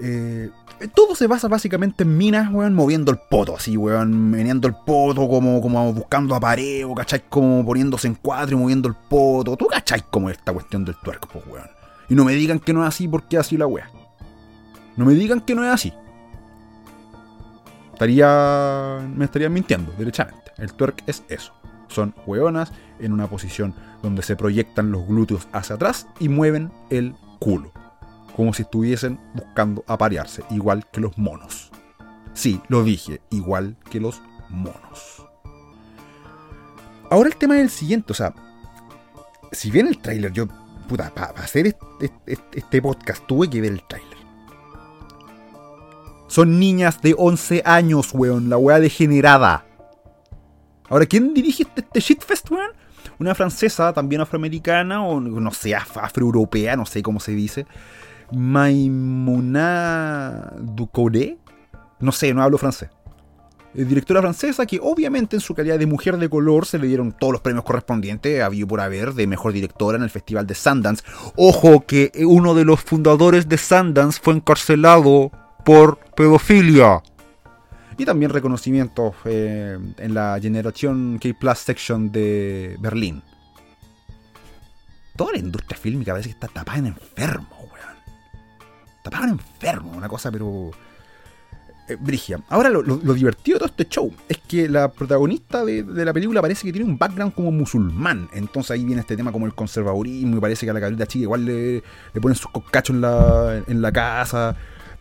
Eh, 0.00 0.50
todo 0.94 1.14
se 1.14 1.26
basa 1.26 1.46
básicamente 1.46 2.04
en 2.04 2.16
minas, 2.16 2.50
weón, 2.52 2.74
moviendo 2.74 3.12
el 3.12 3.18
poto, 3.30 3.56
así, 3.56 3.76
weón, 3.76 4.30
meneando 4.30 4.66
el 4.66 4.74
poto, 4.74 5.28
como, 5.28 5.60
como 5.60 5.92
buscando 5.92 6.34
apareo, 6.34 6.94
¿cachai? 6.94 7.24
Como 7.28 7.64
poniéndose 7.64 8.08
en 8.08 8.14
cuadro 8.14 8.56
y 8.56 8.60
moviendo 8.60 8.88
el 8.88 8.94
poto. 8.94 9.56
¿Tú 9.56 9.66
cachai 9.66 10.02
como 10.10 10.30
esta 10.30 10.52
cuestión 10.52 10.84
del 10.84 10.96
twerk, 10.96 11.28
pues, 11.28 11.46
weón? 11.46 11.68
Y 12.08 12.14
no 12.14 12.24
me 12.24 12.32
digan 12.32 12.58
que 12.58 12.72
no 12.72 12.82
es 12.82 12.88
así 12.88 13.06
porque 13.06 13.38
así 13.38 13.56
la 13.56 13.66
weá. 13.66 13.90
No 15.00 15.06
me 15.06 15.14
digan 15.14 15.40
que 15.40 15.54
no 15.54 15.64
es 15.64 15.70
así. 15.70 15.94
Estaría. 17.94 18.98
Me 19.16 19.24
estarían 19.24 19.50
mintiendo, 19.50 19.94
derechamente. 19.96 20.52
El 20.58 20.74
twerk 20.74 21.04
es 21.06 21.24
eso. 21.30 21.54
Son 21.88 22.14
hueonas 22.26 22.70
en 22.98 23.14
una 23.14 23.26
posición 23.26 23.72
donde 24.02 24.20
se 24.20 24.36
proyectan 24.36 24.92
los 24.92 25.06
glúteos 25.06 25.48
hacia 25.52 25.76
atrás 25.76 26.06
y 26.18 26.28
mueven 26.28 26.70
el 26.90 27.14
culo. 27.38 27.72
Como 28.36 28.52
si 28.52 28.60
estuviesen 28.60 29.18
buscando 29.32 29.84
aparearse, 29.86 30.44
igual 30.50 30.84
que 30.90 31.00
los 31.00 31.16
monos. 31.16 31.70
Sí, 32.34 32.60
lo 32.68 32.84
dije, 32.84 33.22
igual 33.30 33.78
que 33.90 34.00
los 34.00 34.20
monos. 34.50 35.24
Ahora 37.10 37.30
el 37.30 37.36
tema 37.36 37.56
es 37.56 37.62
el 37.62 37.70
siguiente, 37.70 38.12
o 38.12 38.14
sea, 38.14 38.34
si 39.50 39.70
bien 39.70 39.86
el 39.86 39.96
tráiler, 39.96 40.30
yo, 40.30 40.46
puta, 40.90 41.08
para 41.14 41.30
hacer 41.40 41.68
este, 41.68 42.12
este, 42.52 42.82
podcast 42.82 43.26
tuve 43.26 43.48
que 43.48 43.62
ver 43.62 43.72
el 43.72 43.82
tráiler. 43.88 44.19
Son 46.30 46.60
niñas 46.60 47.02
de 47.02 47.16
11 47.18 47.62
años, 47.64 48.10
weón. 48.14 48.48
La 48.48 48.56
weá 48.56 48.78
degenerada. 48.78 49.66
Ahora, 50.88 51.04
¿quién 51.06 51.34
dirige 51.34 51.64
este, 51.64 51.80
este 51.80 51.98
shitfest, 51.98 52.48
weón? 52.52 52.70
Una 53.18 53.34
francesa, 53.34 53.92
también 53.92 54.20
afroamericana, 54.20 55.04
o 55.04 55.18
no 55.18 55.50
sé, 55.50 55.74
afroeuropea, 55.74 56.76
no 56.76 56.86
sé 56.86 57.02
cómo 57.02 57.18
se 57.18 57.32
dice. 57.32 57.66
Maimouna 58.30 59.42
Ducouré. 60.60 61.36
No 61.98 62.12
sé, 62.12 62.32
no 62.32 62.44
hablo 62.44 62.58
francés. 62.58 62.90
directora 63.74 64.20
francesa 64.20 64.66
que 64.66 64.78
obviamente 64.80 65.34
en 65.34 65.40
su 65.40 65.56
calidad 65.56 65.80
de 65.80 65.86
mujer 65.86 66.16
de 66.16 66.28
color 66.28 66.64
se 66.64 66.78
le 66.78 66.86
dieron 66.86 67.10
todos 67.10 67.32
los 67.32 67.42
premios 67.42 67.64
correspondientes, 67.64 68.40
había 68.40 68.68
por 68.68 68.80
haber, 68.80 69.14
de 69.14 69.26
mejor 69.26 69.52
directora 69.52 69.96
en 69.96 70.04
el 70.04 70.10
Festival 70.10 70.46
de 70.46 70.54
Sundance. 70.54 71.02
Ojo 71.34 71.86
que 71.86 72.12
uno 72.24 72.54
de 72.54 72.64
los 72.64 72.80
fundadores 72.80 73.48
de 73.48 73.58
Sundance 73.58 74.20
fue 74.22 74.34
encarcelado 74.34 75.32
por 75.64 75.98
pedofilia. 76.16 77.02
Y 77.98 78.04
también 78.04 78.30
reconocimientos 78.30 79.14
eh, 79.24 79.78
en 79.98 80.14
la 80.14 80.38
generación 80.40 81.18
K-Plus 81.20 81.58
Section 81.58 82.10
de 82.10 82.76
Berlín. 82.80 83.22
Toda 85.16 85.32
la 85.32 85.38
industria 85.38 85.76
fílmica 85.76 86.12
parece 86.12 86.30
que 86.30 86.34
está 86.34 86.48
tapada 86.48 86.78
en 86.78 86.86
enfermo, 86.86 87.48
weón. 87.60 87.96
Tapada 89.02 89.24
en 89.24 89.30
enfermo, 89.32 89.92
una 89.92 90.08
cosa 90.08 90.30
pero... 90.32 90.70
Eh, 91.90 91.96
brigia. 91.98 92.40
Ahora 92.48 92.70
lo, 92.70 92.82
divertido 93.14 93.56
de 93.56 93.58
todo 93.58 93.68
este 93.68 93.88
show 93.88 94.14
es 94.28 94.38
que 94.38 94.68
la 94.68 94.92
protagonista 94.92 95.64
de, 95.64 95.82
la 95.82 96.12
película 96.12 96.40
parece 96.40 96.64
que 96.64 96.72
tiene 96.72 96.88
un 96.88 96.96
background 96.96 97.34
como 97.34 97.50
musulmán. 97.50 98.28
Entonces 98.32 98.70
ahí 98.70 98.84
viene 98.84 99.00
este 99.00 99.16
tema 99.16 99.32
como 99.32 99.46
el 99.46 99.54
conservadurismo 99.54 100.36
y 100.36 100.40
parece 100.40 100.64
que 100.64 100.70
a 100.70 100.74
la 100.74 100.80
cabrita 100.80 101.06
chica 101.06 101.24
igual 101.24 101.44
le, 101.44 101.82
le 102.14 102.20
ponen 102.20 102.36
sus 102.36 102.50
cachos 102.70 102.94
en 102.94 103.00
la, 103.00 103.62
en 103.66 103.82
la 103.82 103.90
casa. 103.90 104.56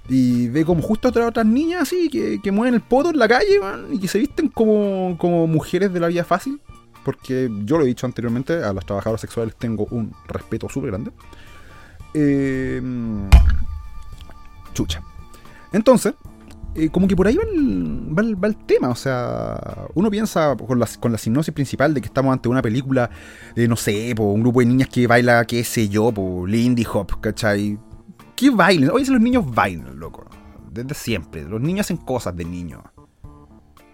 Y 0.10 0.48
ve 0.50 0.66
como 0.66 0.82
justo 0.82 1.10
otras 1.10 1.30
otras 1.30 1.46
niñas 1.46 1.84
así 1.84 2.10
que, 2.10 2.52
mueven 2.52 2.74
el 2.74 2.82
poto 2.82 3.12
en 3.12 3.20
la 3.20 3.28
calle, 3.28 3.60
y 3.92 4.00
que 4.00 4.08
se 4.08 4.18
visten 4.18 4.50
como, 4.50 5.16
como 5.20 5.46
mujeres 5.48 5.94
de 5.94 6.00
la 6.00 6.08
vida 6.08 6.24
fácil. 6.24 6.60
Porque 7.06 7.50
yo 7.64 7.78
lo 7.78 7.84
he 7.84 7.88
dicho 7.88 8.06
anteriormente, 8.06 8.64
a 8.64 8.74
las 8.74 8.86
trabajadoras 8.86 9.22
sexuales 9.22 9.56
tengo 9.56 9.88
un 9.92 10.12
respeto 10.28 10.68
súper 10.68 10.92
grande. 10.92 11.12
Eh, 12.14 12.82
chucha. 14.74 15.02
Entonces, 15.72 16.16
eh, 16.76 16.90
como 16.90 17.08
que 17.08 17.16
por 17.16 17.28
ahí 17.28 17.38
va 17.38 18.48
el, 18.48 18.58
tema. 18.66 18.90
O 18.90 18.96
sea, 18.96 19.88
uno 19.94 20.10
piensa 20.10 20.56
con 20.56 20.80
la, 20.80 20.88
con 21.00 21.12
la 21.12 21.18
sinopsis 21.18 21.54
principal 21.54 21.94
de 21.94 22.02
que 22.02 22.08
estamos 22.08 22.34
ante 22.34 22.50
una 22.50 22.62
película 22.62 23.10
de, 23.56 23.68
no 23.68 23.76
sé, 23.76 24.14
un 24.18 24.42
grupo 24.42 24.60
de 24.60 24.68
niñas 24.68 24.90
que 24.90 25.08
baila, 25.08 25.46
qué 25.46 25.64
sé 25.64 25.90
yo, 25.90 26.12
po, 26.12 26.46
Lindy 26.46 26.86
Hop, 26.92 27.20
¿cachai? 27.22 27.78
¿Qué 28.40 28.50
bailen? 28.50 28.90
Oye, 28.92 29.12
los 29.12 29.20
niños 29.20 29.54
bailan, 29.54 30.00
loco. 30.00 30.26
Desde 30.72 30.94
siempre. 30.94 31.44
Los 31.44 31.60
niños 31.60 31.86
hacen 31.86 31.98
cosas 31.98 32.34
de 32.38 32.46
niños. 32.46 32.82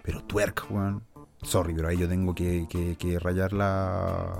Pero 0.04 0.24
twerk, 0.24 0.68
weón. 0.70 1.02
Sorry, 1.42 1.74
pero 1.74 1.88
ahí 1.88 1.98
yo 1.98 2.08
tengo 2.08 2.36
que, 2.36 3.20
rayar 3.20 3.54
la, 3.54 4.36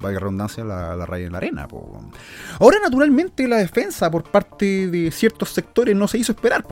valga 0.00 0.20
redundancia, 0.20 0.62
la, 0.62 0.94
la 0.94 1.06
raya 1.06 1.26
en 1.26 1.32
la 1.32 1.38
arena. 1.38 1.66
Ahora, 2.60 2.78
naturalmente, 2.80 3.48
la 3.48 3.56
defensa 3.56 4.08
por 4.12 4.30
parte 4.30 4.86
de 4.86 5.10
ciertos 5.10 5.48
sectores 5.50 5.96
no 5.96 6.06
se 6.06 6.18
hizo 6.18 6.30
esperar, 6.30 6.64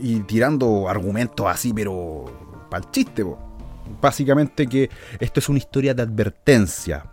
y 0.00 0.18
tirando 0.20 0.88
argumentos 0.88 1.46
así, 1.46 1.72
pero 1.72 2.66
para 2.68 2.84
el 2.84 2.90
chiste. 2.90 3.24
Básicamente 4.00 4.66
que 4.66 4.90
esto 5.20 5.38
es 5.38 5.48
una 5.48 5.58
historia 5.58 5.94
de 5.94 6.02
advertencia. 6.02 7.04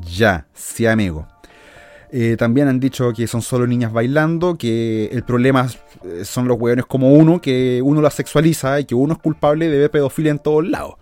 Ya, 0.00 0.46
sí 0.54 0.86
amigo. 0.86 1.28
Eh, 2.10 2.36
también 2.38 2.68
han 2.68 2.80
dicho 2.80 3.12
que 3.12 3.26
son 3.26 3.42
solo 3.42 3.66
niñas 3.66 3.92
bailando, 3.92 4.56
que 4.56 5.06
el 5.12 5.24
problema 5.24 5.68
eh, 6.04 6.24
son 6.24 6.48
los 6.48 6.58
hueones 6.58 6.86
como 6.86 7.12
uno, 7.12 7.40
que 7.40 7.82
uno 7.82 8.00
las 8.00 8.14
sexualiza 8.14 8.80
y 8.80 8.86
que 8.86 8.94
uno 8.94 9.14
es 9.14 9.18
culpable 9.18 9.68
de 9.68 9.78
ver 9.78 9.90
pedofilia 9.90 10.30
en 10.30 10.38
todos 10.38 10.66
lados. 10.66 10.94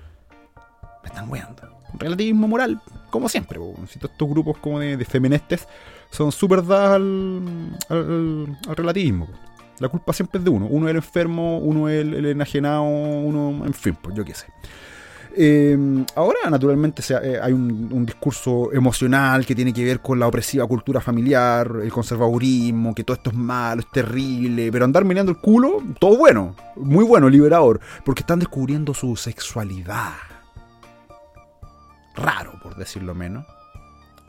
Me 1.03 1.09
están 1.09 1.31
weando. 1.31 1.63
Relativismo 1.99 2.49
moral, 2.49 2.81
como 3.11 3.29
siempre. 3.29 3.61
estos 3.85 4.29
grupos 4.29 4.59
como 4.59 4.81
de, 4.81 5.03
feministas 5.05 5.69
son 6.11 6.33
súper 6.33 6.65
dados 6.65 6.97
al, 6.97 8.57
relativismo. 8.75 9.29
La 9.79 9.89
culpa 9.89 10.13
siempre 10.13 10.39
es 10.39 10.45
de 10.45 10.51
uno. 10.51 10.67
Uno 10.67 10.87
es 10.87 10.91
el 10.91 10.97
enfermo, 10.97 11.59
uno 11.59 11.89
es 11.89 12.01
el, 12.01 12.27
enajenado, 12.27 12.83
uno, 12.83 13.65
en 13.65 13.75
fin, 13.75 13.97
pues 14.01 14.17
yo 14.17 14.25
qué 14.25 14.35
sé. 14.35 14.47
Em, 15.39 16.07
ahora, 16.15 16.49
naturalmente, 16.49 17.03
eh, 17.23 17.39
hay 17.43 17.53
un, 17.53 18.07
discurso 18.07 18.73
emocional 18.73 19.45
que 19.45 19.55
tiene 19.55 19.71
que 19.71 19.85
ver 19.85 20.01
con 20.01 20.19
la 20.19 20.27
opresiva 20.27 20.67
cultura 20.67 20.99
familiar, 20.99 21.71
el 21.83 21.93
conservadurismo, 21.93 22.95
que 22.95 23.05
todo 23.05 23.19
esto 23.19 23.31
es 23.31 23.37
malo, 23.37 23.83
es 23.83 23.91
terrible, 23.91 24.73
pero 24.73 24.87
andar 24.87 25.05
mirando 25.05 25.31
el 25.31 25.37
culo, 25.37 25.83
todo 25.99 26.17
bueno, 26.17 26.57
muy 26.77 27.05
bueno, 27.05 27.29
liberador, 27.29 27.81
porque 28.03 28.21
están 28.21 28.39
descubriendo 28.39 28.95
su 28.95 29.15
sexualidad. 29.15 30.15
Raro, 32.15 32.59
por 32.63 32.75
decirlo 32.77 33.15
menos. 33.15 33.45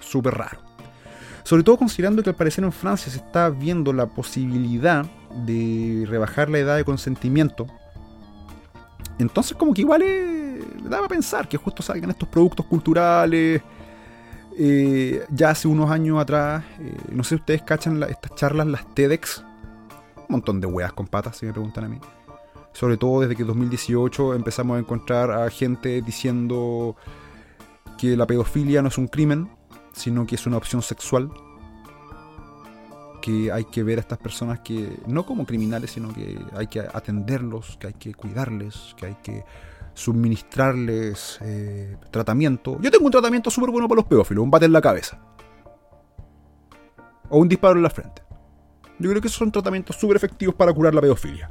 Súper 0.02 0.34
raro. 0.34 0.60
Sobre 1.44 1.64
todo 1.64 1.78
considerando 1.78 2.22
que 2.22 2.32
al 2.32 2.36
parecer 2.36 2.66
en 2.66 2.74
Francia 2.74 3.10
se 3.10 3.20
está 3.20 3.50
viendo 3.50 3.94
la 3.94 4.08
posibilidad 4.08 5.06
de 5.46 6.06
rebajar 6.10 6.50
la 6.50 6.60
edad 6.60 6.76
de 6.76 6.84
consentimiento. 6.84 7.66
Entonces 9.20 9.56
como 9.56 9.74
que 9.74 9.82
igual 9.82 10.02
es, 10.02 10.47
daba 10.84 11.06
a 11.06 11.10
pensar 11.10 11.48
que 11.48 11.58
justo 11.58 11.82
salgan 11.84 12.10
estos 12.10 12.30
productos 12.30 12.66
culturales. 12.66 13.62
Eh, 14.60 15.24
ya 15.30 15.52
hace 15.52 15.68
unos 15.68 15.92
años 15.92 16.20
atrás, 16.20 16.64
eh, 16.80 16.98
no 17.12 17.24
sé 17.24 17.30
si 17.30 17.36
ustedes 17.36 17.62
cachan 17.62 18.02
estas 18.04 18.34
charlas, 18.36 18.66
las 18.66 18.94
TEDx. 18.96 19.44
Un 20.18 20.26
montón 20.30 20.60
de 20.60 20.68
weas 20.68 20.94
con 20.94 21.08
patas, 21.08 21.38
si 21.38 21.46
me 21.46 21.54
preguntan 21.54 21.84
a 21.86 21.90
mí. 21.90 22.00
Sobre 22.74 22.98
todo 22.98 23.22
desde 23.22 23.36
que 23.36 23.44
2018 23.44 24.34
empezamos 24.34 24.78
a 24.78 24.80
encontrar 24.80 25.32
a 25.32 25.50
gente 25.50 26.02
diciendo 26.02 26.96
que 27.98 28.18
la 28.18 28.26
pedofilia 28.26 28.82
no 28.82 28.88
es 28.88 28.98
un 28.98 29.08
crimen, 29.08 29.50
sino 29.94 30.26
que 30.26 30.36
es 30.36 30.46
una 30.48 30.58
opción 30.58 30.82
sexual. 30.82 31.32
Que 33.22 33.52
hay 33.52 33.66
que 33.66 33.84
ver 33.84 34.00
a 34.00 34.02
estas 34.02 34.18
personas 34.18 34.60
que 34.62 35.00
no 35.06 35.26
como 35.26 35.46
criminales, 35.46 35.92
sino 35.92 36.14
que 36.14 36.40
hay 36.56 36.68
que 36.68 36.80
atenderlos, 36.80 37.78
que 37.78 37.88
hay 37.88 37.94
que 37.94 38.14
cuidarles, 38.14 38.96
que 38.98 39.06
hay 39.08 39.18
que 39.22 39.44
suministrarles 39.98 41.40
eh, 41.42 41.98
tratamiento. 42.12 42.78
Yo 42.82 42.92
tengo 42.92 43.06
un 43.06 43.12
tratamiento 43.12 43.50
súper 43.50 43.72
bueno 43.72 43.88
para 43.88 43.98
los 43.98 44.06
pedófilos, 44.06 44.44
un 44.44 44.52
bate 44.52 44.66
en 44.66 44.74
la 44.74 44.82
cabeza. 44.82 45.20
O 47.30 47.40
un 47.40 47.50
disparo 47.50 47.76
en 47.76 47.84
la 47.84 47.90
frente. 47.90 48.22
Yo 49.00 49.10
creo 49.10 49.22
que 49.22 49.28
esos 49.28 49.40
son 49.40 49.52
tratamientos 49.52 49.96
súper 49.96 50.18
efectivos 50.18 50.54
para 50.56 50.72
curar 50.72 50.94
la 50.94 51.02
pedofilia. 51.02 51.50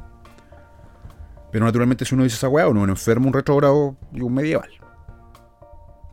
Pero 1.51 1.65
naturalmente 1.65 2.05
si 2.05 2.15
uno 2.15 2.23
dice 2.23 2.37
esa 2.37 2.49
weá, 2.49 2.69
uno 2.69 2.83
un 2.83 2.91
enfermo, 2.91 3.27
un 3.27 3.33
retrogrado 3.33 3.97
y 4.13 4.21
un 4.21 4.33
medieval. 4.33 4.71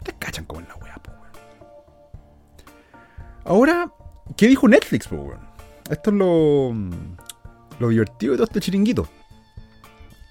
Te 0.03 0.13
cachan 0.13 0.45
como 0.45 0.61
en 0.61 0.67
la 0.67 0.75
Ahora, 3.45 3.91
¿qué 4.37 4.47
dijo 4.47 4.67
Netflix, 4.67 5.09
Esto 5.89 6.09
es 6.09 6.15
lo, 6.15 6.73
lo 7.79 7.89
divertido 7.89 8.31
de 8.31 8.37
todo 8.37 8.45
este 8.45 8.61
chiringuito. 8.61 9.07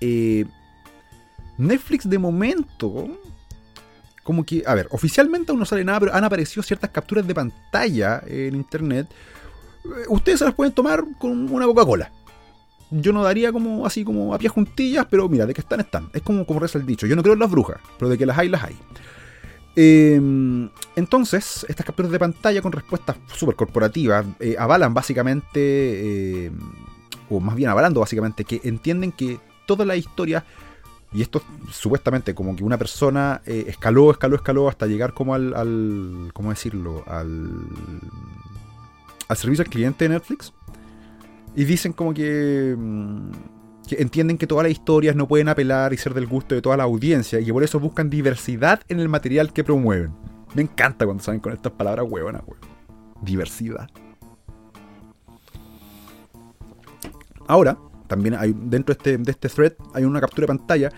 Eh, 0.00 0.46
Netflix 1.66 2.08
de 2.08 2.18
momento, 2.18 3.08
como 4.22 4.44
que, 4.44 4.62
a 4.66 4.74
ver, 4.74 4.88
oficialmente 4.90 5.50
aún 5.50 5.60
no 5.60 5.66
sale 5.66 5.84
nada, 5.84 6.00
pero 6.00 6.14
han 6.14 6.24
aparecido 6.24 6.62
ciertas 6.62 6.90
capturas 6.90 7.26
de 7.26 7.34
pantalla 7.34 8.22
en 8.26 8.54
internet. 8.54 9.08
Eh, 9.84 9.88
ustedes 10.08 10.40
se 10.40 10.44
las 10.44 10.54
pueden 10.54 10.72
tomar 10.72 11.04
con 11.18 11.50
una 11.52 11.66
Coca-Cola. 11.66 12.10
Yo 12.90 13.12
no 13.12 13.22
daría 13.22 13.52
como 13.52 13.86
así 13.86 14.04
como 14.04 14.34
a 14.34 14.38
pie 14.38 14.48
juntillas, 14.48 15.06
pero 15.10 15.28
mira, 15.28 15.46
de 15.46 15.54
que 15.54 15.62
están, 15.62 15.80
están. 15.80 16.10
Es 16.12 16.22
como, 16.22 16.44
como 16.46 16.60
reza 16.60 16.78
el 16.78 16.84
dicho. 16.84 17.06
Yo 17.06 17.16
no 17.16 17.22
creo 17.22 17.34
en 17.34 17.40
las 17.40 17.50
brujas, 17.50 17.78
pero 17.98 18.10
de 18.10 18.18
que 18.18 18.26
las 18.26 18.36
hay, 18.36 18.48
las 18.48 18.64
hay. 18.64 18.76
Em, 19.74 20.68
entonces, 20.96 21.64
estas 21.68 21.86
capturas 21.86 22.12
de 22.12 22.18
pantalla 22.18 22.60
con 22.60 22.72
respuestas 22.72 23.16
súper 23.34 23.56
corporativas 23.56 24.26
eh, 24.38 24.56
avalan 24.58 24.92
básicamente, 24.92 26.46
em, 26.46 26.58
o 27.30 27.40
más 27.40 27.56
bien 27.56 27.70
avalando 27.70 28.00
básicamente, 28.00 28.44
que 28.44 28.60
entienden 28.64 29.12
que 29.12 29.40
toda 29.66 29.86
la 29.86 29.96
historia, 29.96 30.44
y 31.12 31.22
esto 31.22 31.42
supuestamente 31.70 32.34
como 32.34 32.56
que 32.56 32.64
una 32.64 32.78
persona 32.78 33.42
eh, 33.44 33.64
escaló, 33.68 34.10
escaló, 34.10 34.36
escaló 34.36 34.68
hasta 34.68 34.86
llegar 34.86 35.12
como 35.12 35.34
al, 35.34 36.30
¿cómo 36.32 36.50
decirlo? 36.50 37.04
Al, 37.06 37.50
al 39.28 39.36
servicio 39.36 39.64
al 39.64 39.70
cliente 39.70 40.08
de 40.08 40.14
Netflix. 40.14 40.52
Y 41.54 41.64
dicen 41.64 41.92
como 41.92 42.14
que... 42.14 42.74
Mm, 42.76 43.30
entienden 43.90 44.38
que 44.38 44.46
todas 44.46 44.64
las 44.64 44.72
historias 44.72 45.16
no 45.16 45.28
pueden 45.28 45.48
apelar 45.48 45.92
y 45.92 45.96
ser 45.96 46.14
del 46.14 46.26
gusto 46.26 46.54
de 46.54 46.62
toda 46.62 46.76
la 46.76 46.84
audiencia 46.84 47.40
y 47.40 47.44
que 47.44 47.52
por 47.52 47.62
eso 47.62 47.78
buscan 47.78 48.08
diversidad 48.08 48.80
en 48.88 49.00
el 49.00 49.08
material 49.08 49.52
que 49.52 49.64
promueven. 49.64 50.12
Me 50.54 50.62
encanta 50.62 51.04
cuando 51.04 51.22
salen 51.22 51.40
con 51.40 51.52
estas 51.52 51.72
palabras 51.72 52.06
huevonas, 52.08 52.42
Diversidad. 53.20 53.88
Ahora, 57.46 57.78
también 58.12 58.34
hay 58.34 58.54
dentro 58.54 58.94
de 58.94 58.98
este, 58.98 59.16
de 59.18 59.30
este 59.30 59.48
thread 59.48 59.72
hay 59.94 60.04
una 60.04 60.20
captura 60.20 60.42
de 60.42 60.58
pantalla 60.58 60.92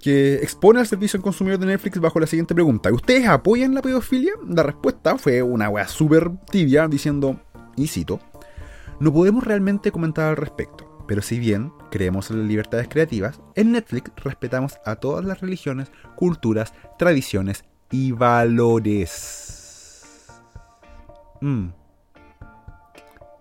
que 0.00 0.34
expone 0.34 0.80
al 0.80 0.86
servicio 0.86 1.16
al 1.18 1.22
consumidor 1.22 1.60
de 1.60 1.66
Netflix 1.66 2.00
bajo 2.00 2.18
la 2.20 2.26
siguiente 2.26 2.54
pregunta. 2.54 2.92
¿Ustedes 2.92 3.26
apoyan 3.26 3.74
la 3.74 3.82
pedofilia? 3.82 4.32
La 4.46 4.62
respuesta 4.62 5.18
fue 5.18 5.42
una 5.42 5.68
wea 5.68 5.86
súper 5.88 6.30
tibia 6.50 6.86
diciendo, 6.88 7.40
y 7.76 7.88
cito, 7.88 8.20
no 9.00 9.12
podemos 9.12 9.44
realmente 9.44 9.92
comentar 9.92 10.28
al 10.28 10.36
respecto. 10.36 11.04
Pero 11.06 11.22
si 11.22 11.38
bien 11.38 11.72
creemos 11.90 12.30
en 12.30 12.40
las 12.40 12.46
libertades 12.46 12.86
creativas, 12.88 13.40
en 13.54 13.72
Netflix 13.72 14.12
respetamos 14.16 14.78
a 14.84 14.96
todas 14.96 15.24
las 15.24 15.40
religiones, 15.40 15.90
culturas, 16.16 16.74
tradiciones 16.98 17.64
y 17.90 18.12
valores. 18.12 19.56
Mm. 21.40 21.68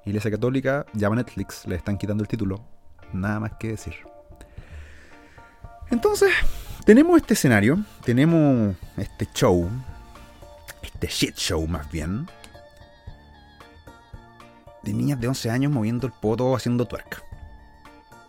Iglesia 0.05 0.31
Católica 0.31 0.85
llama 0.93 1.17
Netflix, 1.17 1.67
le 1.67 1.75
están 1.75 1.97
quitando 1.97 2.23
el 2.23 2.29
título. 2.29 2.76
Nada 3.13 3.39
más 3.39 3.53
que 3.59 3.69
decir. 3.69 3.95
Entonces, 5.89 6.31
tenemos 6.85 7.17
este 7.17 7.33
escenario, 7.33 7.77
tenemos 8.03 8.75
este 8.97 9.27
show, 9.33 9.69
este 10.81 11.07
shit 11.07 11.35
show 11.35 11.65
más 11.67 11.89
bien, 11.91 12.27
de 14.83 14.93
niñas 14.93 15.19
de 15.19 15.27
11 15.27 15.49
años 15.49 15.71
moviendo 15.71 16.07
el 16.07 16.13
poto 16.13 16.55
haciendo 16.55 16.85
twerk. 16.85 17.26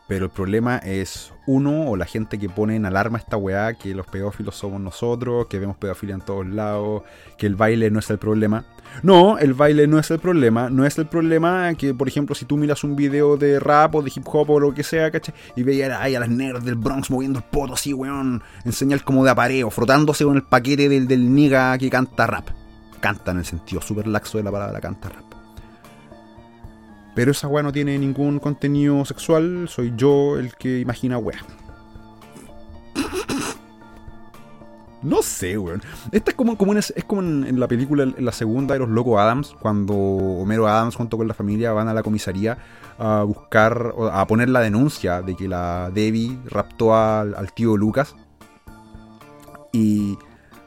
Pero 0.09 0.25
el 0.25 0.31
problema 0.31 0.79
es, 0.79 1.35
uno, 1.47 1.91
o 1.91 1.97
la 1.97 2.07
gente 2.07 2.39
que 2.39 2.49
pone 2.49 2.77
en 2.77 2.87
alarma 2.87 3.19
esta 3.19 3.37
weá, 3.37 3.75
que 3.75 3.95
los 3.95 4.07
pedófilos 4.07 4.57
somos 4.57 4.81
nosotros, 4.81 5.49
que 5.49 5.59
vemos 5.59 5.77
pedofilia 5.77 6.15
en 6.15 6.23
todos 6.23 6.47
lados, 6.47 7.03
que 7.37 7.47
el 7.47 7.57
baile 7.57 7.91
no 7.91 7.99
es 7.99 8.09
el 8.09 8.17
problema. 8.17 8.65
No, 9.03 9.37
el 9.37 9.53
baile 9.53 9.87
no 9.87 9.99
es 9.99 10.11
el 10.11 10.19
problema. 10.19 10.71
No 10.71 10.87
es 10.87 10.97
el 10.97 11.07
problema 11.07 11.75
que, 11.75 11.93
por 11.93 12.09
ejemplo, 12.09 12.35
si 12.35 12.47
tú 12.47 12.57
miras 12.57 12.85
un 12.85 12.97
video 12.97 13.37
de 13.37 13.61
rap 13.61 13.97
o 13.97 14.03
de 14.03 14.11
hip 14.15 14.25
hop 14.27 14.49
o 14.49 14.59
lo 14.59 14.73
que 14.73 14.83
sea, 14.83 15.11
¿cachai? 15.11 15.35
Y 15.57 15.63
veías 15.63 15.93
ahí 16.01 16.15
a 16.15 16.21
las 16.21 16.31
nerds 16.31 16.65
del 16.65 16.77
Bronx 16.77 17.11
moviendo 17.11 17.41
el 17.41 17.45
poto 17.45 17.75
así, 17.75 17.93
weón, 17.93 18.43
en 18.65 18.73
señal 18.73 19.05
como 19.05 19.27
de 19.27 19.31
apareo, 19.31 19.71
frotándose 19.71 20.25
con 20.25 20.37
el 20.37 20.43
paquete 20.43 20.89
del, 20.89 21.07
del 21.07 21.35
niga 21.35 21.77
que 21.77 21.91
canta 21.91 22.27
rap. 22.27 22.49
Canta 23.01 23.33
en 23.33 23.39
el 23.39 23.45
sentido 23.45 23.83
súper 23.83 24.07
laxo 24.07 24.39
de 24.39 24.45
la 24.45 24.51
palabra 24.51 24.81
canta 24.81 25.11
rap. 25.11 25.28
Pero 27.19 27.33
esa 27.33 27.49
weá 27.49 27.65
no 27.65 27.73
tiene 27.73 27.99
ningún 27.99 28.39
contenido 28.39 29.05
sexual, 29.05 29.69
soy 29.69 29.93
yo 29.97 30.39
el 30.39 30.55
que 30.55 30.79
imagina 30.79 31.19
weá. 31.19 31.41
No 35.03 35.21
sé, 35.23 35.59
weón. 35.59 35.83
Esta 36.13 36.31
es 36.31 36.37
como, 36.37 36.57
como, 36.57 36.75
es 36.75 36.93
como 37.09 37.23
en, 37.23 37.59
la 37.59 37.67
película, 37.67 38.05
en 38.05 38.25
la 38.25 38.31
segunda 38.31 38.75
de 38.75 38.79
los 38.79 38.89
Locos 38.89 39.19
Adams, 39.19 39.57
cuando 39.59 39.97
Homero 39.97 40.69
Adams 40.69 40.95
junto 40.95 41.17
con 41.17 41.27
la 41.27 41.35
familia 41.35 41.73
van 41.73 41.89
a 41.89 41.93
la 41.93 42.05
comisaría 42.05 42.57
a 43.01 43.25
buscar, 43.25 43.95
a 44.13 44.25
poner 44.29 44.49
la 44.49 44.61
denuncia 44.61 45.21
de 45.21 45.35
que 45.35 45.49
la 45.49 45.91
Debbie 45.93 46.39
raptó 46.45 46.95
al, 46.95 47.53
tío 47.53 47.77
Lucas. 47.77 48.15
Y 49.73 50.17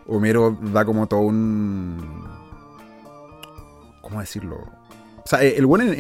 Homero 0.06 0.58
da 0.74 0.84
como 0.84 1.08
todo 1.08 1.22
un... 1.22 2.26
¿Cómo 4.02 4.20
decirlo? 4.20 4.58
O 5.24 5.28
sea, 5.28 5.42
el 5.44 5.66
buen 5.66 5.94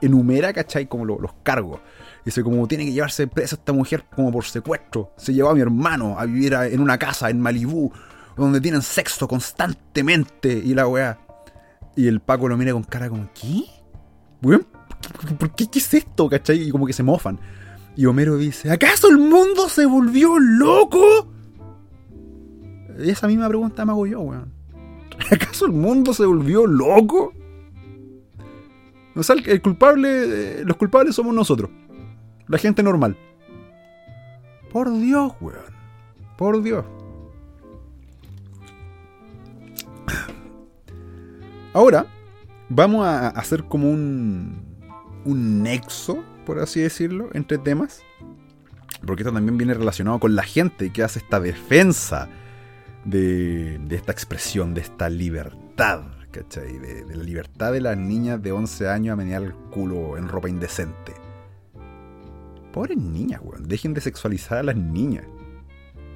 enumera, 0.00 0.52
¿cachai? 0.52 0.86
Como 0.86 1.04
los 1.04 1.32
cargos. 1.42 1.80
Dice, 2.24 2.42
como 2.42 2.66
tiene 2.66 2.84
que 2.84 2.92
llevarse 2.92 3.26
presa 3.26 3.56
esta 3.56 3.72
mujer 3.72 4.04
como 4.14 4.30
por 4.30 4.44
secuestro. 4.44 5.12
Se 5.16 5.32
llevó 5.32 5.50
a 5.50 5.54
mi 5.54 5.60
hermano 5.60 6.18
a 6.18 6.26
vivir 6.26 6.54
en 6.54 6.80
una 6.80 6.98
casa 6.98 7.30
en 7.30 7.40
Malibú. 7.40 7.92
donde 8.36 8.60
tienen 8.60 8.82
sexo 8.82 9.26
constantemente 9.26 10.52
y 10.52 10.74
la 10.74 10.86
weá. 10.86 11.18
Y 11.96 12.06
el 12.06 12.20
Paco 12.20 12.48
lo 12.48 12.56
mira 12.56 12.72
con 12.72 12.84
cara 12.84 13.08
como, 13.08 13.28
¿qué? 13.34 13.64
Weón, 14.42 14.64
¿por 15.38 15.54
qué, 15.56 15.68
qué 15.68 15.80
es 15.80 15.94
esto? 15.94 16.28
¿Cachai? 16.28 16.68
Y 16.68 16.70
como 16.70 16.86
que 16.86 16.92
se 16.92 17.02
mofan. 17.02 17.40
Y 17.96 18.06
Homero 18.06 18.36
dice, 18.36 18.70
¿acaso 18.70 19.08
el 19.08 19.18
mundo 19.18 19.68
se 19.68 19.84
volvió 19.84 20.38
loco? 20.38 21.32
Y 23.00 23.10
esa 23.10 23.26
misma 23.26 23.48
pregunta 23.48 23.84
me 23.84 23.90
hago 23.90 24.06
yo, 24.06 24.20
weón. 24.20 24.52
¿Acaso 25.32 25.66
el 25.66 25.72
mundo 25.72 26.14
se 26.14 26.24
volvió 26.24 26.66
loco? 26.66 27.32
O 29.18 29.22
sea, 29.24 29.34
el 29.44 29.60
culpable, 29.60 30.64
los 30.64 30.76
culpables 30.76 31.14
somos 31.14 31.34
nosotros. 31.34 31.70
La 32.46 32.56
gente 32.56 32.84
normal. 32.84 33.16
Por 34.72 34.92
Dios, 34.92 35.32
weón. 35.40 35.58
Por 36.36 36.62
Dios. 36.62 36.84
Ahora, 41.74 42.06
vamos 42.68 43.04
a 43.06 43.28
hacer 43.30 43.64
como 43.64 43.90
un, 43.90 44.62
un 45.24 45.62
nexo, 45.64 46.22
por 46.46 46.60
así 46.60 46.80
decirlo, 46.80 47.28
entre 47.34 47.58
temas. 47.58 48.02
Porque 49.04 49.22
esto 49.22 49.32
también 49.32 49.58
viene 49.58 49.74
relacionado 49.74 50.20
con 50.20 50.36
la 50.36 50.44
gente 50.44 50.92
que 50.92 51.02
hace 51.02 51.18
esta 51.18 51.40
defensa 51.40 52.28
de, 53.04 53.78
de 53.78 53.96
esta 53.96 54.12
expresión, 54.12 54.74
de 54.74 54.82
esta 54.82 55.08
libertad, 55.08 56.02
De, 56.44 57.04
la 57.08 57.22
libertad 57.22 57.72
de 57.72 57.80
las 57.80 57.96
niñas 57.96 58.40
de 58.42 58.52
11 58.52 58.88
años 58.88 59.12
a 59.12 59.16
menear 59.16 59.42
el 59.42 59.54
culo 59.54 60.16
en 60.16 60.28
ropa 60.28 60.48
indecente. 60.48 61.12
Pobres 62.72 62.96
niñas, 62.96 63.40
weón. 63.42 63.66
Dejen 63.66 63.94
de 63.94 64.00
sexualizar 64.00 64.58
a 64.58 64.62
las 64.62 64.76
niñas. 64.76 65.24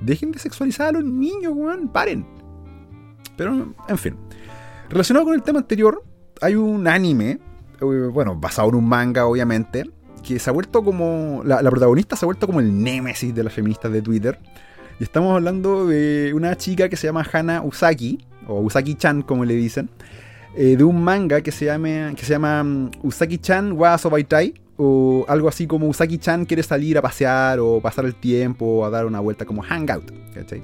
Dejen 0.01 0.31
de 0.31 0.39
sexualizar 0.39 0.89
a 0.89 0.93
los 0.93 1.05
niños, 1.05 1.53
weón. 1.55 1.89
Paren. 1.89 2.25
Pero, 3.37 3.75
en 3.89 3.99
fin. 3.99 4.17
Relacionado 4.91 5.27
con 5.27 5.35
el 5.35 5.43
tema 5.43 5.59
anterior, 5.59 6.05
hay 6.41 6.55
un 6.55 6.87
anime, 6.87 7.41
eh, 7.81 7.85
bueno, 7.85 8.37
basado 8.37 8.69
en 8.69 8.77
un 8.77 8.89
manga, 8.89 9.27
obviamente, 9.27 9.91
que 10.23 10.39
se 10.39 10.51
ha 10.51 10.53
vuelto 10.53 10.85
como. 10.85 11.43
La, 11.45 11.63
la 11.63 11.71
protagonista 11.71 12.15
se 12.15 12.25
ha 12.25 12.27
vuelto 12.27 12.47
como 12.47 12.61
el 12.61 12.83
némesis 12.83 13.35
de 13.35 13.43
las 13.43 13.53
feministas 13.53 13.91
de 13.91 14.03
Twitter. 14.03 14.39
Y 15.01 15.05
estamos 15.05 15.35
hablando 15.35 15.87
de 15.87 16.33
una 16.35 16.57
chica 16.57 16.89
que 16.89 16.97
se 16.97 17.09
llama 17.09 17.27
Hana 17.33 17.63
Usaki, 17.63 18.25
o 18.49 18.61
Usaki-chan, 18.61 19.23
como 19.23 19.45
le 19.45 19.55
dicen, 19.55 19.91
eh, 20.57 20.77
de 20.77 20.85
un 20.85 21.03
manga 21.03 21.41
que 21.41 21.53
se 21.53 21.67
llama, 21.67 22.15
que 22.15 22.25
se 22.25 22.33
llama 22.33 22.63
um, 22.63 22.91
Usaki-chan 23.03 23.73
wa 23.73 23.97
Sobaitai, 23.99 24.55
o 24.77 25.25
algo 25.29 25.49
así 25.49 25.67
como 25.67 25.89
Usaki-chan 25.89 26.45
quiere 26.45 26.63
salir 26.63 26.99
a 26.99 27.03
pasear 27.03 27.61
o 27.61 27.81
pasar 27.81 28.05
el 28.05 28.15
tiempo 28.15 28.65
o 28.67 28.85
a 28.85 28.91
dar 28.91 29.07
una 29.07 29.21
vuelta 29.21 29.45
como 29.45 29.63
hangout, 29.63 30.11
¿cachai? 30.35 30.63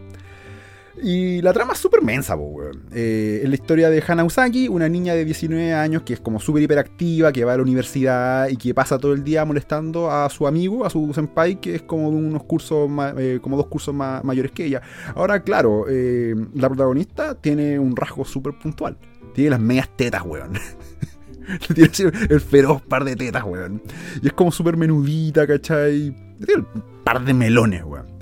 Y 1.02 1.40
la 1.42 1.52
trama 1.52 1.74
es 1.74 1.78
súper 1.78 2.02
mensa, 2.02 2.34
weón. 2.34 2.84
Eh, 2.92 3.40
es 3.42 3.48
la 3.48 3.54
historia 3.54 3.90
de 3.90 4.02
Hana 4.06 4.24
Usaki, 4.24 4.68
una 4.68 4.88
niña 4.88 5.14
de 5.14 5.24
19 5.24 5.72
años 5.74 6.02
que 6.02 6.14
es 6.14 6.20
como 6.20 6.40
súper 6.40 6.62
hiperactiva, 6.62 7.32
que 7.32 7.44
va 7.44 7.54
a 7.54 7.56
la 7.56 7.62
universidad 7.62 8.48
y 8.48 8.56
que 8.56 8.74
pasa 8.74 8.98
todo 8.98 9.12
el 9.12 9.22
día 9.22 9.44
molestando 9.44 10.10
a 10.10 10.28
su 10.30 10.46
amigo, 10.46 10.84
a 10.84 10.90
su 10.90 11.12
senpai, 11.14 11.60
que 11.60 11.76
es 11.76 11.82
como 11.82 12.08
unos 12.08 12.44
cursos, 12.44 12.90
eh, 13.16 13.38
como 13.40 13.56
dos 13.56 13.66
cursos 13.66 13.94
mayores 13.94 14.52
que 14.52 14.66
ella. 14.66 14.82
Ahora, 15.14 15.42
claro, 15.42 15.86
eh, 15.88 16.34
la 16.54 16.68
protagonista 16.68 17.34
tiene 17.34 17.78
un 17.78 17.94
rasgo 17.94 18.24
súper 18.24 18.58
puntual. 18.58 18.96
Tiene 19.34 19.50
las 19.50 19.60
medias 19.60 19.88
tetas, 19.96 20.22
weón. 20.24 20.52
tiene 21.74 21.90
el 22.28 22.40
feroz 22.40 22.82
par 22.82 23.04
de 23.04 23.14
tetas, 23.14 23.44
weón. 23.44 23.82
Y 24.22 24.26
es 24.26 24.32
como 24.32 24.50
súper 24.50 24.76
menudita, 24.76 25.46
¿cachai? 25.46 26.14
Tiene 26.44 26.64
un 26.74 26.82
par 27.04 27.24
de 27.24 27.34
melones, 27.34 27.84
weón. 27.84 28.17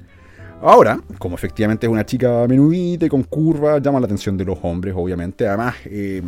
Ahora, 0.63 1.01
como 1.19 1.37
efectivamente 1.37 1.87
es 1.87 1.93
una 1.93 2.07
chica 2.07 2.47
menudita 2.49 3.07
y 3.07 3.09
con 3.09 3.23
curvas, 3.25 3.83
llama 3.83 4.01
la 4.01 4.07
atención 4.07 4.37
de 4.37 4.45
los 4.45 4.59
hombres, 4.63 4.95
obviamente. 4.97 5.47
Además, 5.47 5.75
eh, 5.85 6.23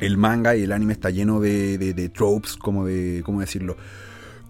el 0.00 0.16
manga 0.16 0.54
y 0.54 0.64
el 0.64 0.72
anime 0.72 0.92
está 0.92 1.10
lleno 1.10 1.40
de, 1.40 1.78
de, 1.78 2.08
tropes, 2.10 2.56
como 2.56 2.84
de, 2.84 3.22
¿cómo 3.24 3.40
decirlo? 3.40 3.76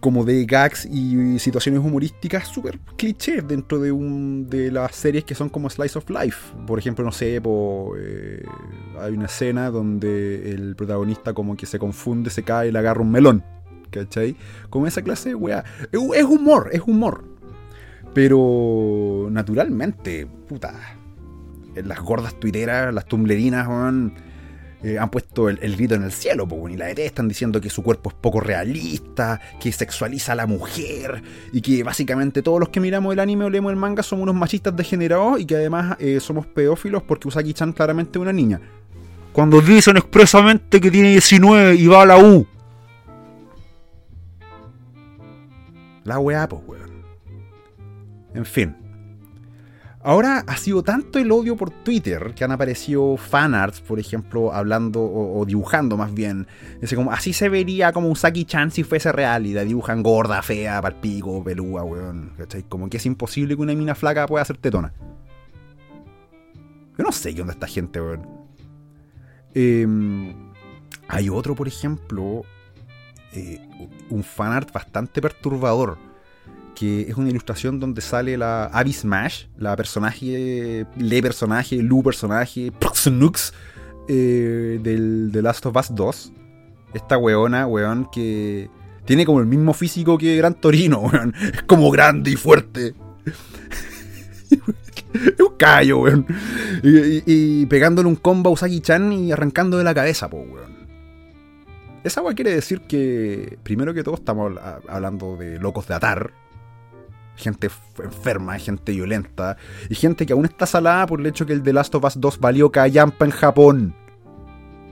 Como 0.00 0.24
de 0.24 0.44
gags 0.44 0.84
y 0.84 1.38
situaciones 1.38 1.80
humorísticas 1.80 2.48
súper 2.48 2.78
clichés 2.96 3.46
dentro 3.46 3.80
de, 3.80 3.90
un, 3.92 4.48
de 4.48 4.70
las 4.70 4.94
series 4.94 5.24
que 5.24 5.34
son 5.34 5.48
como 5.48 5.70
Slice 5.70 5.98
of 5.98 6.10
Life. 6.10 6.54
Por 6.66 6.78
ejemplo, 6.78 7.04
no 7.04 7.12
sé, 7.12 7.36
eh, 7.36 8.42
hay 9.00 9.12
una 9.12 9.26
escena 9.26 9.70
donde 9.70 10.52
el 10.52 10.76
protagonista 10.76 11.32
como 11.32 11.56
que 11.56 11.66
se 11.66 11.78
confunde, 11.78 12.30
se 12.30 12.42
cae 12.42 12.68
y 12.68 12.72
le 12.72 12.78
agarra 12.78 13.00
un 13.00 13.10
melón. 13.10 13.44
¿Cachai? 13.90 14.36
Como 14.68 14.86
esa 14.86 15.02
clase 15.02 15.30
de 15.30 15.34
weá. 15.34 15.64
Es 15.90 16.24
humor, 16.24 16.68
es 16.72 16.82
humor. 16.86 17.37
Pero 18.14 19.28
naturalmente, 19.30 20.26
puta, 20.26 20.74
las 21.74 22.00
gordas 22.00 22.38
tuiteras, 22.40 22.92
las 22.92 23.06
tumblerinas, 23.06 23.68
man, 23.68 24.14
eh, 24.82 24.96
han 24.96 25.10
puesto 25.10 25.48
el, 25.48 25.58
el, 25.60 25.76
grito 25.76 25.96
en 25.96 26.04
el 26.04 26.12
cielo, 26.12 26.46
po, 26.46 26.68
y 26.68 26.76
la 26.76 26.86
detestan 26.86 27.26
diciendo 27.26 27.60
que 27.60 27.68
su 27.68 27.82
cuerpo 27.82 28.10
es 28.10 28.16
poco 28.16 28.40
realista, 28.40 29.40
que 29.58 29.72
sexualiza 29.72 30.32
a 30.32 30.34
la 30.36 30.46
mujer, 30.46 31.22
y 31.52 31.60
que 31.60 31.82
básicamente 31.82 32.42
todos 32.42 32.60
los 32.60 32.68
que 32.68 32.78
miramos 32.78 33.12
el 33.12 33.18
anime 33.18 33.44
o 33.44 33.50
leemos 33.50 33.72
el 33.72 33.76
manga 33.76 34.04
somos 34.04 34.22
unos 34.22 34.36
machistas 34.36 34.76
degenerados 34.76 35.40
y 35.40 35.46
que 35.46 35.56
además 35.56 35.96
eh, 35.98 36.20
somos 36.20 36.46
pedófilos 36.46 37.02
porque 37.02 37.26
Usagi-chan 37.26 37.72
claramente 37.72 38.18
es 38.18 38.22
una 38.22 38.32
niña. 38.32 38.60
Cuando 39.32 39.60
dicen 39.60 39.96
expresamente 39.96 40.80
que 40.80 40.90
tiene 40.90 41.10
19 41.10 41.74
y 41.74 41.86
va 41.86 42.02
a 42.02 42.06
la 42.06 42.18
U. 42.18 42.46
La 46.04 46.18
weá, 46.18 46.48
pues, 46.48 46.62
weón. 46.66 46.87
En 48.38 48.44
fin. 48.44 48.76
Ahora 50.00 50.44
ha 50.46 50.56
sido 50.56 50.84
tanto 50.84 51.18
el 51.18 51.32
odio 51.32 51.56
por 51.56 51.70
Twitter 51.70 52.32
que 52.36 52.44
han 52.44 52.52
aparecido 52.52 53.16
fanarts, 53.16 53.80
por 53.80 53.98
ejemplo, 53.98 54.52
hablando 54.54 55.02
o, 55.02 55.44
dibujando 55.44 55.96
más 55.96 56.14
bien. 56.14 56.46
Ese 56.80 56.94
como, 56.94 57.10
así 57.10 57.32
se 57.32 57.48
vería 57.48 57.92
como 57.92 58.08
Usagi-chan 58.10 58.70
si 58.70 58.84
fuese 58.84 59.10
real. 59.10 59.44
Y 59.44 59.54
la 59.54 59.64
dibujan 59.64 60.04
gorda, 60.04 60.40
fea, 60.40 60.80
palpico, 60.80 61.42
pelúa, 61.42 61.82
weón. 61.82 62.32
¿Cachai? 62.38 62.62
Como 62.62 62.88
que 62.88 62.98
es 62.98 63.06
imposible 63.06 63.56
que 63.56 63.62
una 63.62 63.74
mina 63.74 63.96
flaca 63.96 64.24
pueda 64.28 64.42
hacer 64.42 64.56
tetona. 64.56 64.92
Yo 66.96 67.04
no 67.04 67.10
sé 67.10 67.34
qué 67.34 67.40
onda 67.40 67.54
esta 67.54 67.66
gente, 67.66 68.00
weón. 68.00 68.24
Eh, 69.52 70.32
hay 71.08 71.28
otro, 71.28 71.56
por 71.56 71.66
ejemplo, 71.66 72.42
eh, 73.32 73.60
un 74.10 74.22
fanart 74.22 74.72
bastante 74.72 75.20
perturbador 75.20 76.07
que 76.78 77.02
es 77.10 77.16
una 77.16 77.28
ilustración 77.28 77.80
donde 77.80 78.00
sale 78.00 78.38
la 78.38 78.66
Abby 78.66 78.92
Smash, 78.92 79.46
la 79.56 79.74
personaje, 79.74 80.86
le 80.96 81.22
personaje, 81.22 81.76
Lu 81.82 82.04
personaje, 82.04 82.70
Proxnux 82.70 83.52
eh, 84.06 84.78
del 84.80 85.30
The 85.32 85.42
Last 85.42 85.66
of 85.66 85.76
Us 85.76 85.92
2. 85.92 86.32
Esta 86.94 87.18
weona, 87.18 87.66
weón, 87.66 88.08
que 88.12 88.70
tiene 89.04 89.26
como 89.26 89.40
el 89.40 89.46
mismo 89.46 89.74
físico 89.74 90.16
que 90.18 90.36
Gran 90.36 90.54
Torino, 90.54 91.00
weón. 91.12 91.34
Es 91.52 91.62
como 91.64 91.90
grande 91.90 92.30
y 92.30 92.36
fuerte. 92.36 92.94
es 94.52 95.40
un 95.40 95.56
callo, 95.56 95.98
weón. 96.02 96.26
Y, 96.84 97.66
pegándole 97.66 98.08
un 98.08 98.14
combo 98.14 98.50
a 98.50 98.52
Usagi-chan 98.52 99.12
y 99.12 99.32
arrancando 99.32 99.78
de 99.78 99.84
la 99.84 99.94
cabeza, 99.94 100.30
po, 100.30 100.36
weón. 100.36 100.78
Esa 102.04 102.22
weá 102.22 102.36
quiere 102.36 102.54
decir 102.54 102.82
que, 102.82 103.58
primero 103.64 103.92
que 103.92 104.04
todo, 104.04 104.14
estamos 104.14 104.52
hablando 104.86 105.36
de 105.36 105.58
locos 105.58 105.88
de 105.88 105.94
atar, 105.94 106.30
gente 107.38 107.70
enferma, 108.02 108.58
gente 108.58 108.92
violenta, 108.92 109.56
y 109.88 109.94
gente 109.94 110.26
que 110.26 110.32
aún 110.32 110.44
está 110.44 110.66
salada 110.66 111.06
por 111.06 111.20
el 111.20 111.26
hecho 111.26 111.46
que 111.46 111.52
el 111.52 111.62
The 111.62 111.72
Last 111.72 111.94
of 111.94 112.04
Us 112.04 112.20
2 112.20 112.40
valió 112.40 112.70
callampa 112.70 113.24
en 113.24 113.30
Japón. 113.30 113.94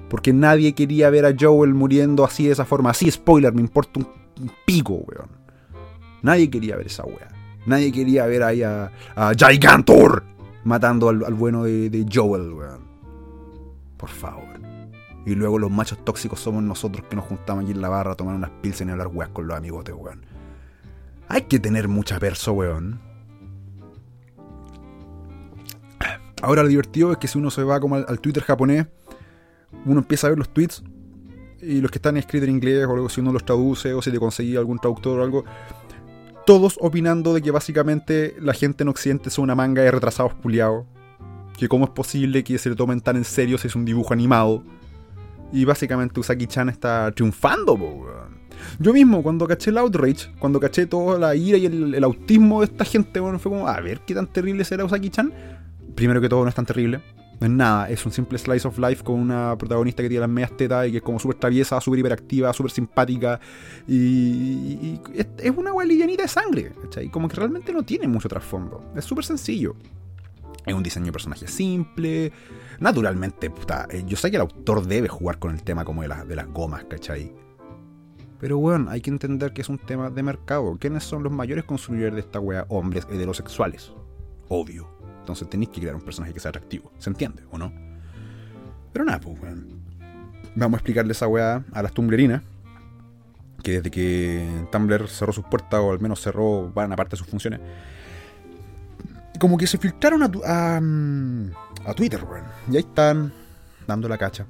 Porque 0.08 0.32
nadie 0.32 0.72
quería 0.74 1.10
ver 1.10 1.26
a 1.26 1.34
Joel 1.38 1.74
muriendo 1.74 2.24
así 2.24 2.46
de 2.46 2.52
esa 2.52 2.64
forma. 2.64 2.90
Así, 2.90 3.10
spoiler, 3.10 3.52
me 3.52 3.60
importa 3.60 4.00
un, 4.00 4.06
pico, 4.64 4.94
weón. 4.94 5.30
Nadie 6.22 6.48
quería 6.48 6.76
ver 6.76 6.86
esa 6.86 7.04
weá. 7.04 7.28
Nadie 7.66 7.90
quería 7.90 8.26
ver 8.26 8.42
ahí 8.42 8.62
a, 8.62 8.92
a 9.16 9.32
Gigantor 9.34 10.24
matando 10.64 11.08
al, 11.08 11.24
al 11.24 11.34
bueno 11.34 11.64
de, 11.64 11.90
de, 11.90 12.06
Joel, 12.12 12.52
weón. 12.52 12.86
Por 13.96 14.10
favor. 14.10 14.44
Y 15.24 15.34
luego 15.34 15.58
los 15.58 15.72
machos 15.72 16.04
tóxicos 16.04 16.38
somos 16.38 16.62
nosotros 16.62 17.04
que 17.08 17.16
nos 17.16 17.24
juntamos 17.24 17.64
aquí 17.64 17.72
en 17.72 17.80
la 17.80 17.88
barra 17.88 18.12
a 18.12 18.14
tomar 18.14 18.36
unas 18.36 18.50
pilsen 18.62 18.88
y 18.88 18.92
hablar 18.92 19.08
weas 19.08 19.30
con 19.30 19.48
los 19.48 19.56
amigotes, 19.56 19.94
weón. 19.96 20.35
Hay 21.28 21.42
que 21.42 21.58
tener 21.58 21.88
mucha 21.88 22.18
perso, 22.18 22.52
weón. 22.52 23.00
Ahora 26.42 26.62
lo 26.62 26.68
divertido 26.68 27.12
es 27.12 27.18
que 27.18 27.28
si 27.28 27.38
uno 27.38 27.50
se 27.50 27.62
va 27.64 27.80
como 27.80 27.96
al, 27.96 28.20
Twitter 28.20 28.42
japonés, 28.42 28.86
uno 29.84 30.00
empieza 30.00 30.26
a 30.26 30.30
ver 30.30 30.38
los 30.38 30.48
tweets 30.50 30.82
y 31.60 31.80
los 31.80 31.90
que 31.90 31.98
están 31.98 32.16
escritos 32.16 32.48
en 32.48 32.54
inglés 32.54 32.86
o 32.86 32.92
algo, 32.92 33.08
si 33.08 33.20
uno 33.20 33.32
los 33.32 33.44
traduce 33.44 33.94
o 33.94 34.02
si 34.02 34.12
te 34.12 34.18
conseguí 34.18 34.56
algún 34.56 34.78
traductor 34.78 35.18
o 35.18 35.24
algo, 35.24 35.44
todos 36.46 36.78
opinando 36.80 37.34
de 37.34 37.42
que 37.42 37.50
básicamente 37.50 38.36
la 38.38 38.52
gente 38.52 38.84
en 38.84 38.88
Occidente 38.88 39.30
es 39.30 39.38
una 39.38 39.54
manga 39.54 39.82
de 39.82 39.90
retrasados 39.90 40.34
puliados. 40.34 40.86
Que 41.58 41.68
cómo 41.68 41.86
es 41.86 41.90
posible 41.90 42.44
que 42.44 42.58
se 42.58 42.68
le 42.68 42.76
tomen 42.76 43.00
tan 43.00 43.16
en 43.16 43.24
serio 43.24 43.56
si 43.56 43.66
es 43.66 43.74
un 43.74 43.84
dibujo 43.84 44.12
animado. 44.12 44.62
Y 45.52 45.64
básicamente 45.64 46.20
Usagi-chan 46.20 46.68
está 46.68 47.10
triunfando, 47.12 47.72
weón. 47.72 48.35
Yo 48.78 48.92
mismo, 48.92 49.22
cuando 49.22 49.46
caché 49.46 49.70
el 49.70 49.78
outrage, 49.78 50.30
cuando 50.38 50.60
caché 50.60 50.86
toda 50.86 51.18
la 51.18 51.34
ira 51.34 51.58
y 51.58 51.66
el, 51.66 52.04
autismo 52.04 52.60
de 52.60 52.66
esta 52.66 52.84
gente, 52.84 53.20
bueno, 53.20 53.38
fue 53.38 53.52
como, 53.52 53.68
a 53.68 53.80
ver 53.80 54.00
qué 54.00 54.14
tan 54.14 54.26
terrible 54.26 54.64
será 54.64 54.84
Usagi-chan. 54.84 55.32
primero 55.94 56.20
que 56.20 56.28
todo 56.28 56.42
no 56.42 56.48
es 56.48 56.54
tan 56.54 56.66
terrible. 56.66 57.00
No 57.40 57.46
es 57.46 57.52
nada, 57.52 57.90
es 57.90 58.04
un 58.06 58.12
simple 58.12 58.38
slice 58.38 58.66
of 58.66 58.78
life 58.78 59.04
con 59.04 59.16
una 59.20 59.56
protagonista 59.58 60.02
que 60.02 60.08
tiene 60.08 60.20
las 60.20 60.30
medias 60.30 60.56
tetas 60.56 60.88
y 60.88 60.90
que 60.90 60.96
es 60.98 61.02
como 61.02 61.18
súper 61.18 61.36
traviesa, 61.36 61.78
súper 61.82 62.00
hiperactiva, 62.00 62.52
súper 62.54 62.70
simpática. 62.70 63.38
Y, 63.86 64.98
es, 65.14 65.52
una 65.54 65.70
agua 65.70 65.84
livianita 65.84 66.22
de 66.22 66.28
sangre, 66.28 66.72
¿cachai? 66.82 67.10
Como 67.10 67.28
que 67.28 67.36
realmente 67.36 67.72
no 67.74 67.82
tiene 67.82 68.08
mucho 68.08 68.28
trasfondo. 68.28 68.90
Es 68.96 69.04
súper 69.04 69.24
sencillo. 69.24 69.76
Es 70.64 70.74
un 70.74 70.82
diseño 70.82 71.06
de 71.06 71.12
personaje 71.12 71.46
simple. 71.46 72.32
Naturalmente, 72.80 73.50
puta, 73.50 73.86
eh, 73.90 74.02
yo 74.06 74.16
sé 74.16 74.30
que 74.30 74.36
el 74.36 74.42
autor 74.42 74.86
debe 74.86 75.08
jugar 75.08 75.38
con 75.38 75.54
el 75.54 75.62
tema 75.62 75.84
como 75.84 76.02
de, 76.02 76.08
de 76.08 76.36
las 76.36 76.46
gomas, 76.48 76.84
¿cachai? 76.84 77.45
Pero 78.38 78.58
bueno, 78.58 78.90
hay 78.90 79.00
que 79.00 79.10
entender 79.10 79.52
que 79.52 79.62
es 79.62 79.68
un 79.68 79.78
tema 79.78 80.10
de 80.10 80.22
mercado. 80.22 80.76
¿Quiénes 80.78 81.04
son 81.04 81.22
los 81.22 81.32
mayores 81.32 81.64
consumidores 81.64 82.14
de 82.14 82.20
esta 82.20 82.38
wea? 82.38 82.66
Hombres 82.68 83.06
heterosexuales. 83.10 83.92
Obvio. 84.48 84.88
Entonces 85.20 85.48
tenéis 85.48 85.70
que 85.70 85.80
crear 85.80 85.94
un 85.96 86.02
personaje 86.02 86.34
que 86.34 86.40
sea 86.40 86.50
atractivo. 86.50 86.92
¿Se 86.98 87.10
entiende 87.10 87.42
o 87.50 87.58
no? 87.58 87.72
Pero 88.92 89.04
nada, 89.04 89.20
pues, 89.20 89.40
weón. 89.40 89.80
Vamos 90.54 90.74
a 90.74 90.78
explicarle 90.78 91.12
esa 91.12 91.26
weá 91.26 91.64
a 91.72 91.82
las 91.82 91.92
tumblerinas. 91.92 92.42
Que 93.62 93.72
desde 93.72 93.90
que 93.90 94.66
Tumblr 94.70 95.08
cerró 95.08 95.32
sus 95.32 95.44
puertas, 95.44 95.80
o 95.80 95.90
al 95.90 96.00
menos 96.00 96.20
cerró 96.20 96.70
van 96.72 96.92
aparte 96.92 97.12
de 97.12 97.16
sus 97.16 97.26
funciones, 97.26 97.60
como 99.40 99.58
que 99.58 99.66
se 99.66 99.76
filtraron 99.76 100.22
a, 100.22 100.30
a, 100.46 100.80
a 101.90 101.94
Twitter, 101.94 102.22
weón. 102.22 102.44
Y 102.70 102.76
ahí 102.76 102.82
están, 102.82 103.32
dando 103.86 104.08
la 104.08 104.18
cacha. 104.18 104.46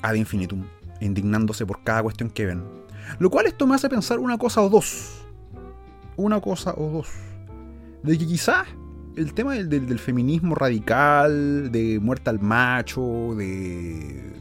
Ad 0.00 0.14
infinitum, 0.14 0.64
indignándose 1.00 1.66
por 1.66 1.82
cada 1.82 2.02
cuestión 2.02 2.30
que 2.30 2.46
ven. 2.46 2.64
Lo 3.18 3.30
cual 3.30 3.46
esto 3.46 3.66
me 3.66 3.74
hace 3.74 3.88
pensar 3.88 4.18
una 4.18 4.38
cosa 4.38 4.60
o 4.62 4.68
dos. 4.68 5.24
Una 6.16 6.40
cosa 6.40 6.74
o 6.76 6.90
dos. 6.90 7.08
De 8.02 8.18
que 8.18 8.26
quizás 8.26 8.66
el 9.16 9.34
tema 9.34 9.54
del, 9.54 9.98
feminismo 9.98 10.54
radical, 10.54 11.70
de 11.72 11.98
muerta 12.00 12.30
al 12.30 12.40
macho, 12.40 13.34
de. 13.36 14.32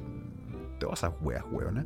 todas 0.80 1.00
esas 1.00 1.14
weas, 1.22 1.44
weonas. 1.52 1.86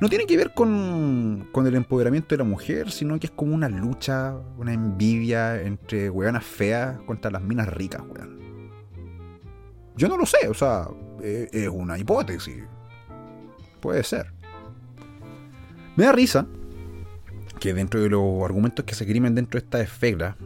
No 0.00 0.08
tiene 0.08 0.24
que 0.24 0.36
ver 0.36 0.54
con, 0.54 1.48
con 1.52 1.66
el 1.66 1.74
empoderamiento 1.74 2.30
de 2.30 2.38
la 2.38 2.44
mujer, 2.44 2.90
sino 2.90 3.20
que 3.20 3.26
es 3.26 3.32
como 3.32 3.54
una 3.54 3.68
lucha, 3.68 4.34
una 4.56 4.72
envidia 4.72 5.60
entre 5.60 6.08
weonas 6.08 6.44
feas 6.44 6.98
contra 7.02 7.30
las 7.30 7.42
minas 7.42 7.68
ricas, 7.68 8.02
weón. 8.08 8.40
Yo 9.96 10.08
no 10.08 10.16
lo 10.16 10.24
sé, 10.24 10.48
o 10.48 10.54
sea, 10.54 10.88
e, 11.22 11.48
es 11.52 11.68
una 11.68 11.98
hipótesis. 11.98 12.64
Puede 13.80 14.02
ser. 14.02 14.32
Me 15.96 16.04
da 16.04 16.12
risa 16.12 16.46
que 17.58 17.74
dentro 17.74 18.00
de 18.00 18.08
los 18.08 18.42
argumentos 18.42 18.84
que 18.84 18.94
se 18.94 19.06
crimen 19.06 19.34
dentro 19.34 19.60
de 19.60 19.64
esta 19.64 19.80
esfera, 19.80 20.36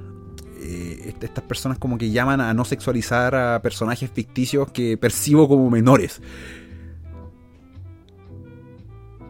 eh, 0.61 1.15
estas 1.21 1.45
personas 1.45 1.79
como 1.79 1.97
que 1.97 2.11
llaman 2.11 2.41
a 2.41 2.53
no 2.55 2.65
sexualizar 2.65 3.35
a 3.35 3.63
personajes 3.63 4.11
ficticios 4.11 4.71
que 4.73 4.97
percibo 4.97 5.49
como 5.49 5.71
menores. 5.71 6.21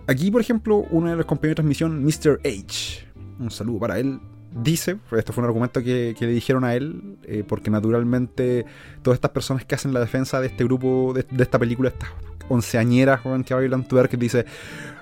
Aquí, 0.07 0.31
por 0.31 0.41
ejemplo, 0.41 0.87
uno 0.91 1.11
de 1.11 1.17
los 1.17 1.27
compañeros 1.27 1.53
de 1.53 1.63
transmisión, 1.63 2.05
Mr. 2.05 2.41
H, 2.45 3.07
un 3.39 3.51
saludo 3.51 3.81
para 3.81 3.99
él, 3.99 4.21
dice, 4.55 4.99
esto 5.17 5.33
fue 5.33 5.43
un 5.43 5.49
argumento 5.49 5.83
que, 5.83 6.15
le 6.19 6.27
dijeron 6.29 6.65
a 6.65 6.75
él, 6.75 7.17
eh, 7.25 7.45
porque 7.47 7.71
naturalmente 7.71 8.65
todas 9.03 9.17
estas 9.17 9.33
personas 9.33 9.65
que 9.65 9.75
hacen 9.75 9.93
la 9.93 10.01
defensa 10.01 10.41
de 10.41 10.47
este 10.47 10.65
grupo, 10.65 11.13
de, 11.13 11.43
esta 11.43 11.59
película, 11.59 11.89
estas 11.89 12.11
onceañeras 12.49 13.21
que 13.45 13.55
bailan 13.55 13.85
que 13.85 14.17
dice, 14.17 14.47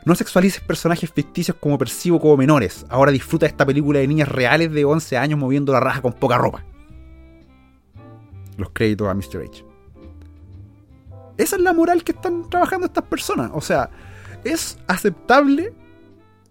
no 0.05 0.15
sexualices 0.15 0.63
personajes 0.63 1.11
ficticios 1.11 1.57
como 1.59 1.77
percibo 1.77 2.21
como 2.21 2.37
menores. 2.37 2.87
Ahora 2.89 3.13
disfruta 3.13 3.47
de 3.47 3.51
esta 3.51 3.67
película 3.67 3.99
de 3.99 4.09
niñas 4.09 4.29
reales 4.29 4.73
de 4.73 4.85
11 4.85 5.17
años 5.17 5.39
moviendo 5.39 5.73
la 5.73 5.81
raja 5.81 6.01
con 6.01 6.13
poca 6.13 6.39
ropa. 6.39 6.65
Los 8.57 8.71
créditos 8.71 9.09
a 9.09 9.15
Mr. 9.15 9.45
H. 9.45 9.65
Esa 11.37 11.57
es 11.57 11.63
la 11.63 11.73
moral 11.73 12.05
que 12.05 12.13
están 12.13 12.49
trabajando 12.49 12.87
estas 12.87 13.05
personas. 13.05 13.51
O 13.55 13.61
sea, 13.61 13.91
es 14.45 14.79
aceptable 14.87 15.73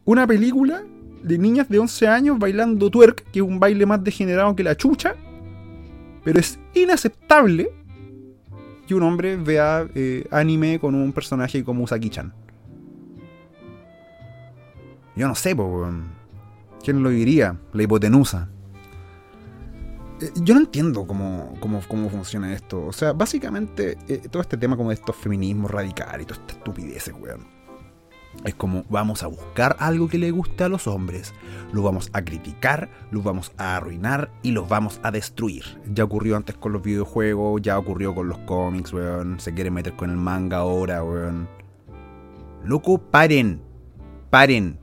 una 0.05 0.27
película 0.27 0.83
de 1.23 1.37
niñas 1.37 1.69
de 1.69 1.79
11 1.79 2.07
años 2.07 2.39
bailando 2.39 2.89
twerk, 2.89 3.23
que 3.31 3.39
es 3.39 3.45
un 3.45 3.59
baile 3.59 3.85
más 3.85 4.03
degenerado 4.03 4.55
que 4.55 4.63
la 4.63 4.75
chucha. 4.75 5.15
Pero 6.23 6.39
es 6.39 6.59
inaceptable 6.73 7.71
que 8.87 8.95
un 8.95 9.03
hombre 9.03 9.37
vea 9.37 9.87
eh, 9.95 10.25
anime 10.31 10.79
con 10.79 10.95
un 10.95 11.13
personaje 11.13 11.63
como 11.63 11.83
Usagi-chan. 11.83 12.33
Yo 15.15 15.27
no 15.27 15.35
sé, 15.35 15.55
¿quién 16.83 17.03
lo 17.03 17.09
diría? 17.09 17.57
La 17.73 17.83
hipotenusa. 17.83 18.49
Eh, 20.21 20.31
yo 20.43 20.53
no 20.53 20.61
entiendo 20.61 21.05
cómo, 21.05 21.57
cómo, 21.59 22.09
funciona 22.09 22.53
esto. 22.53 22.85
O 22.85 22.93
sea, 22.93 23.13
básicamente, 23.13 23.97
eh, 24.07 24.21
todo 24.29 24.41
este 24.41 24.57
tema 24.57 24.77
como 24.77 24.89
de 24.89 24.95
estos 24.95 25.15
feminismos 25.15 25.71
radicales 25.71 26.23
y 26.23 26.25
toda 26.25 26.41
esta 26.41 26.53
estupidez, 26.53 27.11
weón. 27.19 27.60
Es 28.43 28.55
como 28.55 28.83
vamos 28.89 29.23
a 29.23 29.27
buscar 29.27 29.75
algo 29.79 30.07
que 30.07 30.17
le 30.17 30.31
guste 30.31 30.63
a 30.63 30.69
los 30.69 30.87
hombres, 30.87 31.33
lo 31.73 31.83
vamos 31.83 32.09
a 32.13 32.23
criticar, 32.23 32.89
lo 33.11 33.21
vamos 33.21 33.51
a 33.57 33.75
arruinar 33.75 34.31
y 34.41 34.51
los 34.51 34.67
vamos 34.67 34.99
a 35.03 35.11
destruir. 35.11 35.63
Ya 35.93 36.03
ocurrió 36.03 36.37
antes 36.37 36.55
con 36.55 36.73
los 36.73 36.81
videojuegos, 36.81 37.61
ya 37.61 37.77
ocurrió 37.77 38.15
con 38.15 38.29
los 38.29 38.39
cómics, 38.39 38.93
weón. 38.93 39.39
Se 39.39 39.53
quiere 39.53 39.69
meter 39.69 39.95
con 39.95 40.09
el 40.09 40.17
manga 40.17 40.57
ahora, 40.57 41.03
weón. 41.03 41.47
Loco, 42.63 42.99
paren. 42.99 43.61
Paren. 44.29 44.79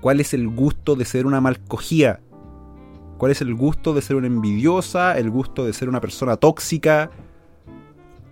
¿Cuál 0.00 0.20
es 0.20 0.32
el 0.32 0.48
gusto 0.48 0.96
de 0.96 1.04
ser 1.04 1.26
una 1.26 1.40
malcogía? 1.40 2.20
¿Cuál 3.18 3.32
es 3.32 3.42
el 3.42 3.54
gusto 3.54 3.92
de 3.94 4.02
ser 4.02 4.16
una 4.16 4.28
envidiosa? 4.28 5.18
¿El 5.18 5.30
gusto 5.30 5.64
de 5.64 5.72
ser 5.72 5.88
una 5.88 6.00
persona 6.00 6.36
tóxica? 6.36 7.10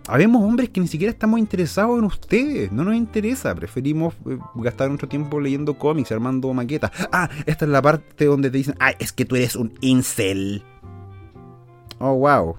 Habemos 0.07 0.41
hombres 0.41 0.69
que 0.69 0.81
ni 0.81 0.87
siquiera 0.87 1.11
estamos 1.11 1.39
interesados 1.39 1.99
en 1.99 2.05
ustedes, 2.05 2.71
no 2.71 2.83
nos 2.83 2.95
interesa, 2.95 3.53
preferimos 3.53 4.15
eh, 4.27 4.39
gastar 4.55 4.87
nuestro 4.87 5.07
tiempo 5.07 5.39
leyendo 5.39 5.77
cómics, 5.77 6.11
armando 6.11 6.51
maquetas. 6.51 6.91
Ah, 7.11 7.29
esta 7.45 7.65
es 7.65 7.71
la 7.71 7.81
parte 7.81 8.25
donde 8.25 8.49
te 8.49 8.57
dicen, 8.57 8.75
ah, 8.79 8.91
es 8.97 9.11
que 9.11 9.25
tú 9.25 9.35
eres 9.35 9.55
un 9.55 9.73
incel. 9.81 10.63
Oh, 11.99 12.15
wow. 12.15 12.55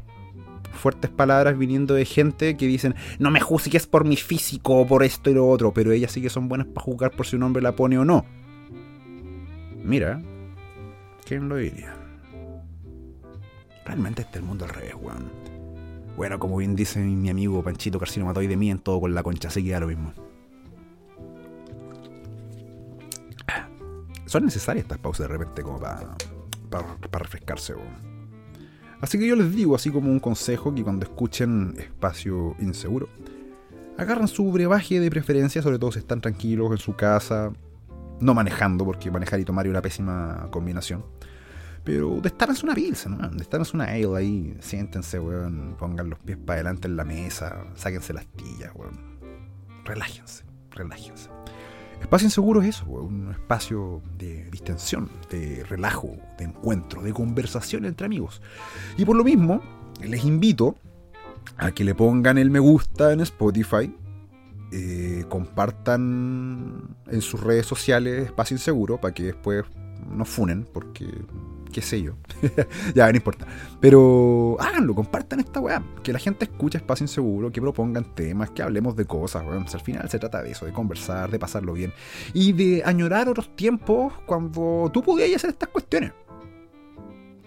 Fuertes 0.72 1.11
palabras 1.11 1.59
viniendo 1.59 1.94
de 1.94 2.05
gente 2.05 2.57
que 2.57 2.66
dicen, 2.66 2.94
no 3.18 3.31
me 3.31 3.40
juzgues 3.40 3.87
por 3.87 4.05
mi 4.05 4.16
físico 4.16 4.76
o 4.76 4.87
por 4.87 5.03
esto 5.03 5.31
y 5.31 5.35
lo 5.35 5.48
otro, 5.48 5.72
pero 5.74 5.90
ellas 5.90 6.12
sí 6.12 6.22
que 6.22 6.31
son 6.31 6.48
buenas 6.48 6.68
para 6.68 6.85
juzgar 6.85 7.11
por 7.11 7.26
si 7.26 7.37
un 7.37 7.42
hombre 7.42 7.62
la 7.62 7.74
pone 7.74 7.98
o 7.98 8.05
no. 8.05 8.24
Mira, 9.83 10.22
¿quién 11.26 11.48
lo 11.48 11.57
diría? 11.57 11.96
Realmente 13.85 14.22
este 14.22 14.38
el 14.38 14.44
mundo 14.44 14.66
al 14.66 14.70
revés, 14.70 14.94
weón. 15.00 15.60
Bueno, 16.20 16.38
como 16.38 16.59
bien 16.59 16.76
dice 16.76 17.00
mi 17.00 17.30
amigo 17.30 17.64
Panchito 17.64 17.98
Carcino 17.98 18.26
Matoy 18.26 18.46
de 18.46 18.54
mí, 18.54 18.70
en 18.70 18.78
todo 18.78 19.00
con 19.00 19.14
la 19.14 19.22
concha 19.22 19.48
se 19.48 19.64
queda 19.64 19.80
lo 19.80 19.87
mismo. 19.87 20.12
Son 24.26 24.44
necesarias 24.44 24.85
estas 24.85 24.98
pausas 24.98 25.26
de 25.26 25.38
repente 25.38 25.62
como 25.62 25.80
para, 25.80 26.14
para, 26.68 27.18
refrescarse. 27.20 27.72
Así 29.00 29.18
que 29.18 29.26
yo 29.26 29.35
les 29.35 29.56
digo, 29.56 29.74
así 29.74 29.90
como 29.90 30.12
un 30.12 30.20
consejo, 30.20 30.74
que 30.74 30.83
cuando 30.83 31.06
escuchen 31.06 31.74
Espacio 31.78 32.54
Inseguro, 32.61 33.09
agarran 33.96 34.28
su 34.28 34.52
brebaje 34.52 35.00
de 35.00 35.09
preferencia, 35.09 35.62
sobre 35.62 35.78
todo 35.78 35.90
si 35.90 36.00
están 36.00 36.20
tranquilos 36.20 36.70
en 36.70 36.76
su 36.76 36.96
casa, 36.96 37.50
no 38.20 38.35
manejando, 38.35 38.85
porque 38.85 39.11
manejar 39.11 39.40
y 39.40 39.46
tomar 39.46 39.64
es 39.64 39.70
una 39.70 39.80
pésima 39.80 40.48
combinación. 40.50 41.02
Pero 41.90 42.20
destápense 42.22 42.64
una 42.64 42.74
pizza, 42.76 43.09
¿no? 43.09 43.29
Destápense 43.31 43.74
una 43.74 43.87
ale 43.87 44.16
ahí, 44.16 44.57
siéntense, 44.61 45.18
weón. 45.18 45.74
Pongan 45.76 46.09
los 46.09 46.20
pies 46.20 46.38
para 46.38 46.59
adelante 46.61 46.87
en 46.87 46.94
la 46.94 47.03
mesa, 47.03 47.64
sáquense 47.74 48.12
las 48.12 48.26
tillas, 48.26 48.70
weón. 48.76 48.96
Relájense, 49.85 50.44
relájense. 50.70 51.29
Espacio 52.00 52.26
inseguro 52.26 52.62
es 52.62 52.68
eso, 52.68 52.85
weón. 52.85 53.26
un 53.26 53.31
espacio 53.33 54.03
de 54.16 54.48
distensión, 54.53 55.09
de 55.31 55.64
relajo, 55.64 56.16
de 56.38 56.44
encuentro, 56.44 57.03
de 57.03 57.12
conversación 57.12 57.85
entre 57.85 58.07
amigos. 58.07 58.40
Y 58.96 59.05
por 59.05 59.16
lo 59.16 59.24
mismo, 59.24 59.61
les 60.00 60.24
invito 60.24 60.76
a 61.57 61.72
que 61.72 61.83
le 61.83 61.96
pongan 61.96 62.38
el 62.38 62.50
me 62.50 62.61
gusta 62.61 63.12
en 63.12 63.20
Spotify, 63.22 63.92
eh, 64.70 65.24
compartan 65.29 66.96
en 67.09 67.20
sus 67.20 67.40
redes 67.40 67.66
sociales 67.66 68.26
Espacio 68.26 68.55
Inseguro 68.55 69.00
para 69.00 69.12
que 69.12 69.24
después 69.24 69.64
nos 70.09 70.29
funen, 70.29 70.68
porque 70.72 71.09
qué 71.70 71.83
sé 71.83 72.02
yo. 72.02 72.14
ya, 72.94 73.09
no 73.11 73.16
importa. 73.16 73.46
Pero 73.80 74.56
háganlo, 74.61 74.94
compartan 74.94 75.40
esta 75.40 75.61
weá. 75.61 75.83
Que 76.02 76.12
la 76.12 76.18
gente 76.18 76.44
escuche 76.44 76.78
Espacio 76.78 77.04
Inseguro, 77.04 77.50
que 77.50 77.61
propongan 77.61 78.14
temas, 78.14 78.50
que 78.50 78.62
hablemos 78.62 78.96
de 78.96 79.04
cosas, 79.04 79.44
weón. 79.44 79.66
al 79.72 79.80
final 79.80 80.09
se 80.09 80.18
trata 80.18 80.42
de 80.42 80.50
eso, 80.50 80.66
de 80.66 80.72
conversar, 80.72 81.30
de 81.30 81.38
pasarlo 81.38 81.72
bien. 81.72 81.92
Y 82.33 82.52
de 82.52 82.83
añorar 82.85 83.28
otros 83.28 83.54
tiempos 83.56 84.12
cuando 84.26 84.90
tú 84.92 85.02
podías 85.02 85.35
hacer 85.37 85.50
estas 85.50 85.68
cuestiones. 85.68 86.12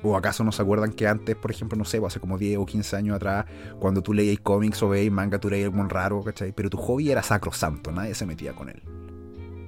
¿O 0.03 0.17
acaso 0.17 0.43
no 0.43 0.51
se 0.51 0.61
acuerdan 0.61 0.91
que 0.91 1.07
antes, 1.07 1.35
por 1.37 1.49
ejemplo, 1.49 1.77
no 1.77 1.85
sé, 1.85 2.01
hace 2.05 2.19
como 2.19 2.37
10 2.37 2.57
o 2.57 2.65
15 2.65 2.95
años 2.97 3.15
atrás, 3.15 3.45
cuando 3.79 4.03
tú 4.03 4.13
leías 4.13 4.39
cómics 4.41 4.83
o 4.83 4.89
veías 4.89 5.13
manga, 5.13 5.39
tú 5.39 5.49
leías 5.49 5.71
algún 5.71 5.89
raro, 5.89 6.21
¿cachai? 6.21 6.51
Pero 6.51 6.69
tu 6.69 6.77
hobby 6.77 7.09
era 7.09 7.23
sacrosanto, 7.23 7.91
nadie 7.91 8.13
se 8.13 8.25
metía 8.25 8.53
con 8.53 8.67
él. 8.67 8.83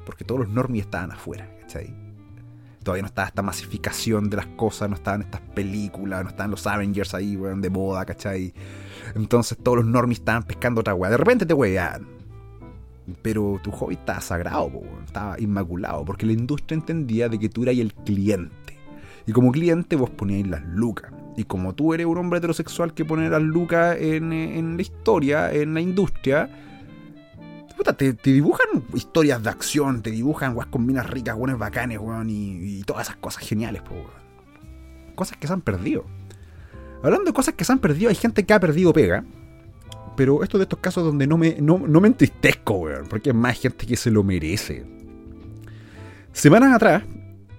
Porque 0.05 0.25
todos 0.25 0.41
los 0.41 0.49
normies 0.49 0.85
estaban 0.85 1.11
afuera, 1.11 1.49
¿cachai? 1.61 2.04
Todavía 2.85 3.01
no 3.01 3.07
estaba 3.07 3.27
esta 3.27 3.41
masificación 3.41 4.29
de 4.29 4.37
las 4.37 4.45
cosas, 4.45 4.87
no 4.87 4.95
estaban 4.95 5.23
estas 5.23 5.41
películas, 5.41 6.23
no 6.23 6.29
estaban 6.29 6.51
los 6.51 6.65
Avengers 6.67 7.15
ahí, 7.15 7.35
weón, 7.35 7.59
de 7.59 7.71
moda, 7.71 8.05
¿cachai? 8.05 8.53
Entonces 9.15 9.57
todos 9.57 9.79
los 9.79 9.87
normies 9.87 10.19
estaban 10.19 10.43
pescando 10.43 10.81
otra 10.81 10.93
weá. 10.93 11.09
De 11.09 11.17
repente 11.17 11.45
te 11.45 11.53
wean. 11.53 12.07
Pero 13.21 13.59
tu 13.63 13.71
hobby 13.71 13.95
estaba 13.95 14.21
sagrado, 14.21 14.71
estaba 15.03 15.39
inmaculado, 15.39 16.05
porque 16.05 16.25
la 16.25 16.33
industria 16.33 16.75
entendía 16.75 17.27
de 17.27 17.39
que 17.39 17.49
tú 17.49 17.63
eras 17.63 17.75
el 17.75 17.93
cliente. 17.93 18.77
Y 19.25 19.31
como 19.31 19.51
cliente 19.51 19.95
vos 19.95 20.11
poníais 20.11 20.47
las 20.47 20.63
lucas. 20.63 21.11
Y 21.35 21.43
como 21.43 21.73
tú 21.73 21.93
eres 21.93 22.05
un 22.05 22.17
hombre 22.17 22.37
heterosexual 22.37 22.93
que 22.93 23.03
pone 23.03 23.29
las 23.29 23.41
lucas 23.41 23.97
en, 23.99 24.31
en 24.31 24.75
la 24.75 24.81
historia, 24.81 25.51
en 25.51 25.73
la 25.73 25.81
industria, 25.81 26.49
te, 27.93 28.13
dibujan 28.13 28.67
historias 28.93 29.41
de 29.43 29.49
acción, 29.49 30.01
te 30.01 30.11
dibujan 30.11 30.53
guas 30.53 30.67
con 30.67 30.85
minas 30.85 31.09
ricas, 31.09 31.35
buenas 31.35 31.57
bacanes, 31.57 31.99
weón, 31.99 32.29
y, 32.29 32.83
todas 32.83 33.07
esas 33.07 33.17
cosas 33.17 33.43
geniales, 33.43 33.81
Cosas 35.15 35.37
que 35.37 35.47
se 35.47 35.53
han 35.53 35.61
perdido. 35.61 36.05
Hablando 37.01 37.25
de 37.25 37.33
cosas 37.33 37.53
que 37.53 37.63
se 37.63 37.71
han 37.71 37.79
perdido, 37.79 38.09
hay 38.09 38.15
gente 38.15 38.45
que 38.45 38.53
ha 38.53 38.59
perdido 38.59 38.91
pega. 38.91 39.23
Pero 40.17 40.43
esto 40.43 40.57
de 40.57 40.63
estos 40.63 40.79
casos 40.79 41.03
donde 41.03 41.27
no 41.27 41.37
me, 41.37 41.57
no, 41.61 41.77
me 41.77 42.07
entristezco, 42.07 42.75
weón, 42.75 43.07
porque 43.07 43.29
es 43.29 43.35
más 43.35 43.59
gente 43.59 43.85
que 43.85 43.95
se 43.95 44.11
lo 44.11 44.23
merece. 44.23 44.85
Semanas 46.31 46.73
atrás 46.73 47.03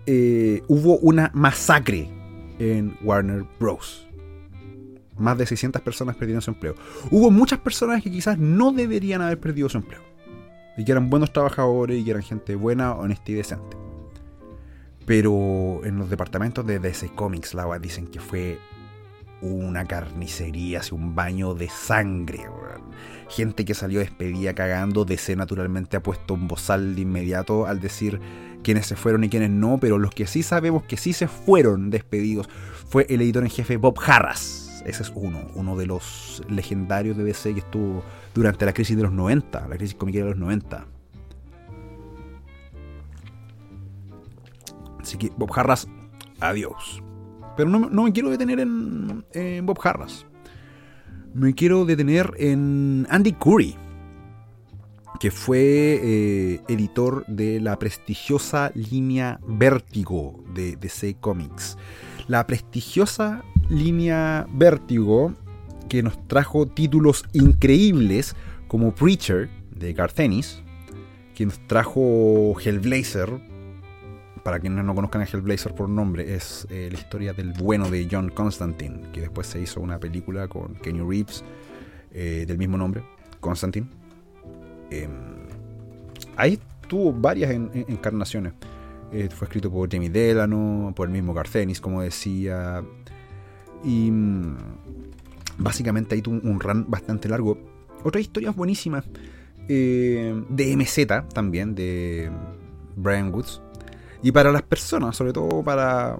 eh, 0.06 0.62
hubo 0.68 0.98
una 0.98 1.30
masacre 1.34 2.10
en 2.58 2.96
Warner 3.02 3.44
Bros. 3.58 4.06
Más 5.18 5.38
de 5.38 5.46
600 5.46 5.80
personas 5.80 6.16
perdieron 6.16 6.42
su 6.42 6.50
empleo. 6.50 6.74
Hubo 7.10 7.30
muchas 7.30 7.58
personas 7.60 8.02
que 8.02 8.10
quizás 8.10 8.38
no 8.38 8.72
deberían 8.72 9.22
haber 9.22 9.40
perdido 9.40 9.68
su 9.68 9.78
empleo. 9.78 10.15
Y 10.76 10.84
que 10.84 10.92
eran 10.92 11.10
buenos 11.10 11.32
trabajadores 11.32 11.98
y 11.98 12.04
que 12.04 12.10
eran 12.10 12.22
gente 12.22 12.54
buena, 12.54 12.92
honesta 12.92 13.30
y 13.32 13.34
decente. 13.34 13.76
Pero 15.06 15.84
en 15.84 15.98
los 15.98 16.10
departamentos 16.10 16.66
de 16.66 16.78
DC 16.78 17.10
Comics, 17.14 17.54
la 17.54 17.78
dicen 17.78 18.08
que 18.08 18.20
fue 18.20 18.58
una 19.40 19.84
carnicería, 19.84 20.80
así 20.80 20.94
un 20.94 21.14
baño 21.14 21.54
de 21.54 21.68
sangre. 21.68 22.46
Gente 23.28 23.64
que 23.64 23.74
salió 23.74 24.00
despedida 24.00 24.54
cagando. 24.54 25.04
DC 25.04 25.36
naturalmente 25.36 25.96
ha 25.96 26.02
puesto 26.02 26.34
un 26.34 26.48
bozal 26.48 26.94
de 26.94 27.02
inmediato 27.02 27.66
al 27.66 27.80
decir 27.80 28.20
quiénes 28.62 28.86
se 28.86 28.96
fueron 28.96 29.24
y 29.24 29.28
quiénes 29.28 29.50
no. 29.50 29.78
Pero 29.78 29.98
los 29.98 30.12
que 30.12 30.26
sí 30.26 30.42
sabemos 30.42 30.82
que 30.84 30.96
sí 30.96 31.12
se 31.12 31.28
fueron 31.28 31.90
despedidos 31.90 32.48
fue 32.88 33.06
el 33.08 33.22
editor 33.22 33.44
en 33.44 33.50
jefe 33.50 33.76
Bob 33.76 33.98
Harras 34.04 34.65
ese 34.86 35.02
es 35.02 35.12
uno, 35.14 35.40
uno 35.54 35.76
de 35.76 35.86
los 35.86 36.42
legendarios 36.48 37.16
de 37.16 37.24
DC 37.24 37.54
que 37.54 37.60
estuvo 37.60 38.04
durante 38.34 38.64
la 38.64 38.72
crisis 38.72 38.96
de 38.96 39.02
los 39.02 39.12
90, 39.12 39.66
la 39.66 39.76
crisis 39.76 39.96
cómica 39.96 40.20
de 40.20 40.26
los 40.26 40.36
90. 40.36 40.86
Así 45.00 45.18
que 45.18 45.32
Bob 45.36 45.50
Harras, 45.56 45.88
adiós. 46.38 47.02
Pero 47.56 47.68
no, 47.68 48.02
me 48.04 48.12
quiero 48.12 48.30
detener 48.30 48.60
en, 48.60 49.66
Bob 49.66 49.78
Harras. 49.82 50.24
Me 51.34 51.52
quiero 51.52 51.84
detener 51.84 52.32
en 52.38 53.08
Andy 53.10 53.32
Curry, 53.32 53.76
que 55.18 55.32
fue 55.32 56.00
eh, 56.02 56.60
editor 56.68 57.26
de 57.26 57.60
la 57.60 57.76
prestigiosa 57.78 58.70
línea 58.74 59.40
Vértigo 59.48 60.44
de 60.54 60.76
DC 60.76 61.16
Comics. 61.20 61.76
La 62.28 62.46
prestigiosa 62.46 63.42
línea 63.68 64.46
Vértigo 64.52 65.32
que 65.88 66.02
nos 66.02 66.26
trajo 66.26 66.66
títulos 66.66 67.24
increíbles 67.32 68.34
como 68.68 68.94
Preacher 68.94 69.48
de 69.74 69.92
Garth 69.92 70.18
Ennis, 70.20 70.62
que 71.34 71.46
nos 71.46 71.58
trajo 71.66 72.56
Hellblazer. 72.60 73.56
Para 74.42 74.60
quienes 74.60 74.84
no 74.84 74.94
conozcan 74.94 75.22
a 75.22 75.24
Hellblazer 75.24 75.74
por 75.74 75.88
nombre, 75.88 76.34
es 76.34 76.68
eh, 76.70 76.88
la 76.90 76.98
historia 76.98 77.32
del 77.32 77.52
bueno 77.52 77.90
de 77.90 78.06
John 78.10 78.28
Constantine, 78.28 79.10
que 79.12 79.22
después 79.22 79.48
se 79.48 79.60
hizo 79.60 79.80
una 79.80 79.98
película 79.98 80.46
con 80.46 80.74
Kenny 80.74 81.00
Reeves 81.00 81.42
eh, 82.12 82.44
del 82.46 82.56
mismo 82.56 82.76
nombre, 82.76 83.02
Constantine. 83.40 83.88
Em, 84.90 85.10
ahí 86.36 86.60
tuvo 86.88 87.12
varias 87.12 87.50
encarnaciones. 87.50 88.52
Eh, 89.12 89.28
fue 89.30 89.46
escrito 89.46 89.70
por 89.70 89.90
Jamie 89.90 90.10
Delano, 90.10 90.92
por 90.94 91.08
el 91.08 91.12
mismo 91.12 91.34
Garth 91.34 91.56
Ennis, 91.56 91.80
como 91.80 92.02
decía. 92.02 92.84
Y 93.86 94.10
mm, 94.10 94.56
básicamente 95.58 96.14
ahí 96.14 96.20
tuvo 96.20 96.40
un 96.42 96.60
run 96.60 96.84
bastante 96.88 97.28
largo. 97.28 97.56
Otras 98.04 98.22
historias 98.22 98.54
buenísimas. 98.54 99.04
Eh, 99.68 100.44
de 100.48 100.76
MZ 100.76 101.32
también, 101.32 101.74
de 101.74 102.30
Brian 102.96 103.32
Woods. 103.32 103.62
Y 104.22 104.32
para 104.32 104.52
las 104.52 104.62
personas, 104.62 105.16
sobre 105.16 105.32
todo 105.32 105.62
para 105.62 106.18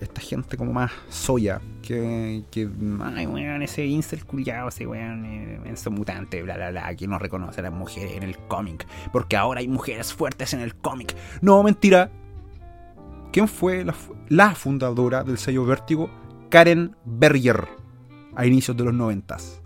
esta 0.00 0.20
gente 0.20 0.56
como 0.56 0.72
más 0.72 0.90
soya, 1.08 1.60
que, 1.80 2.44
que 2.50 2.68
ay, 3.14 3.26
weón, 3.26 3.62
ese 3.62 3.86
incel 3.86 4.24
culiado, 4.24 4.68
ese 4.68 4.86
weón, 4.86 5.24
eh, 5.24 5.60
ese 5.66 5.90
mutante, 5.90 6.42
bla, 6.42 6.56
bla, 6.56 6.70
bla, 6.70 6.94
que 6.94 7.06
no 7.06 7.18
reconoce 7.18 7.60
a 7.60 7.64
las 7.64 7.72
mujeres 7.72 8.16
en 8.16 8.24
el 8.24 8.36
cómic, 8.36 8.86
porque 9.12 9.36
ahora 9.36 9.60
hay 9.60 9.68
mujeres 9.68 10.12
fuertes 10.12 10.54
en 10.54 10.60
el 10.60 10.74
cómic. 10.74 11.14
No, 11.40 11.62
mentira. 11.62 12.10
¿Quién 13.32 13.48
fue 13.48 13.86
la 14.28 14.54
fundadora 14.54 15.24
del 15.24 15.38
sello 15.38 15.64
Vértigo? 15.64 16.10
Karen 16.52 16.94
Berger 17.06 17.66
a 18.36 18.44
inicios 18.44 18.76
de 18.76 18.84
los 18.84 18.92
noventas. 18.92 19.62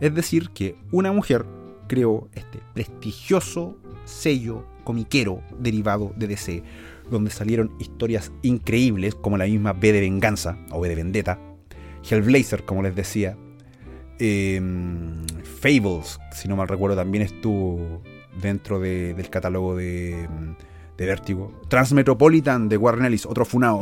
Es 0.00 0.14
decir, 0.14 0.48
que 0.54 0.74
una 0.90 1.12
mujer 1.12 1.44
creó 1.86 2.30
este 2.32 2.60
prestigioso 2.72 3.76
sello 4.06 4.64
comiquero 4.82 5.42
derivado 5.58 6.14
de 6.16 6.28
DC, 6.28 6.62
donde 7.10 7.30
salieron 7.30 7.76
historias 7.78 8.32
increíbles 8.40 9.14
como 9.14 9.36
la 9.36 9.44
misma 9.44 9.74
B 9.74 9.92
de 9.92 10.00
Venganza 10.00 10.56
o 10.70 10.80
B 10.80 10.88
de 10.88 10.94
Vendetta, 10.94 11.38
Hellblazer, 12.08 12.64
como 12.64 12.82
les 12.82 12.96
decía, 12.96 13.36
em, 14.18 15.26
Fables, 15.60 16.18
si 16.32 16.48
no 16.48 16.56
mal 16.56 16.68
recuerdo, 16.68 16.96
también 16.96 17.22
estuvo 17.22 18.00
dentro 18.40 18.80
del 18.80 19.28
catálogo 19.28 19.76
de, 19.76 20.26
de 21.00 21.06
Vértigo. 21.06 21.50
Transmetropolitan 21.68 22.68
de 22.68 22.76
Warren 22.76 23.06
Ellis, 23.06 23.24
otro 23.24 23.46
funao. 23.46 23.80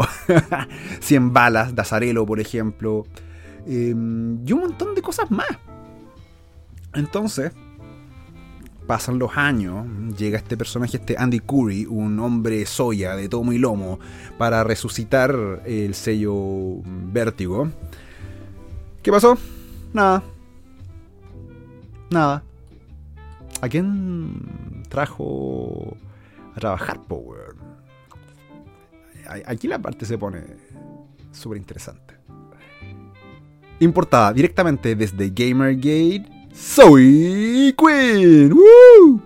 100 1.01 1.33
balas, 1.33 1.75
Dazarelo, 1.75 2.25
por 2.25 2.39
ejemplo. 2.39 3.07
Em, 3.67 4.47
y 4.47 4.53
un 4.53 4.61
montón 4.61 4.95
de 4.95 5.03
cosas 5.03 5.29
más. 5.29 5.49
Entonces, 6.95 7.53
pasan 8.87 9.19
los 9.19 9.37
años, 9.37 9.85
llega 10.17 10.39
este 10.39 10.57
personaje, 10.57 10.99
este 10.99 11.17
Andy 11.19 11.41
Curry, 11.41 11.87
un 11.87 12.21
hombre 12.21 12.65
soya 12.67 13.17
de 13.17 13.29
tomo 13.29 13.53
y 13.53 13.59
lomo, 13.59 13.99
para 14.39 14.63
resucitar 14.63 15.63
el 15.67 15.95
sello 15.95 16.37
Vértigo. 16.85 17.69
¿Qué 19.03 19.11
pasó? 19.11 19.37
Nada. 19.93 20.23
Nada. 22.11 22.45
¿A 23.61 23.69
quién 23.69 24.85
trajo 24.89 25.97
trabajar, 26.59 27.01
Power. 27.03 27.55
Aquí 29.47 29.69
la 29.69 29.79
parte 29.79 30.07
se 30.07 30.17
pone 30.17 30.43
súper 31.33 31.59
interesante. 31.59 32.15
Importada 33.81 34.33
directamente 34.33 34.97
desde 34.97 35.31
Gamergate, 35.31 36.49
Soy 36.53 37.75
Queen. 37.77 38.53
¡Woo! 38.53 39.21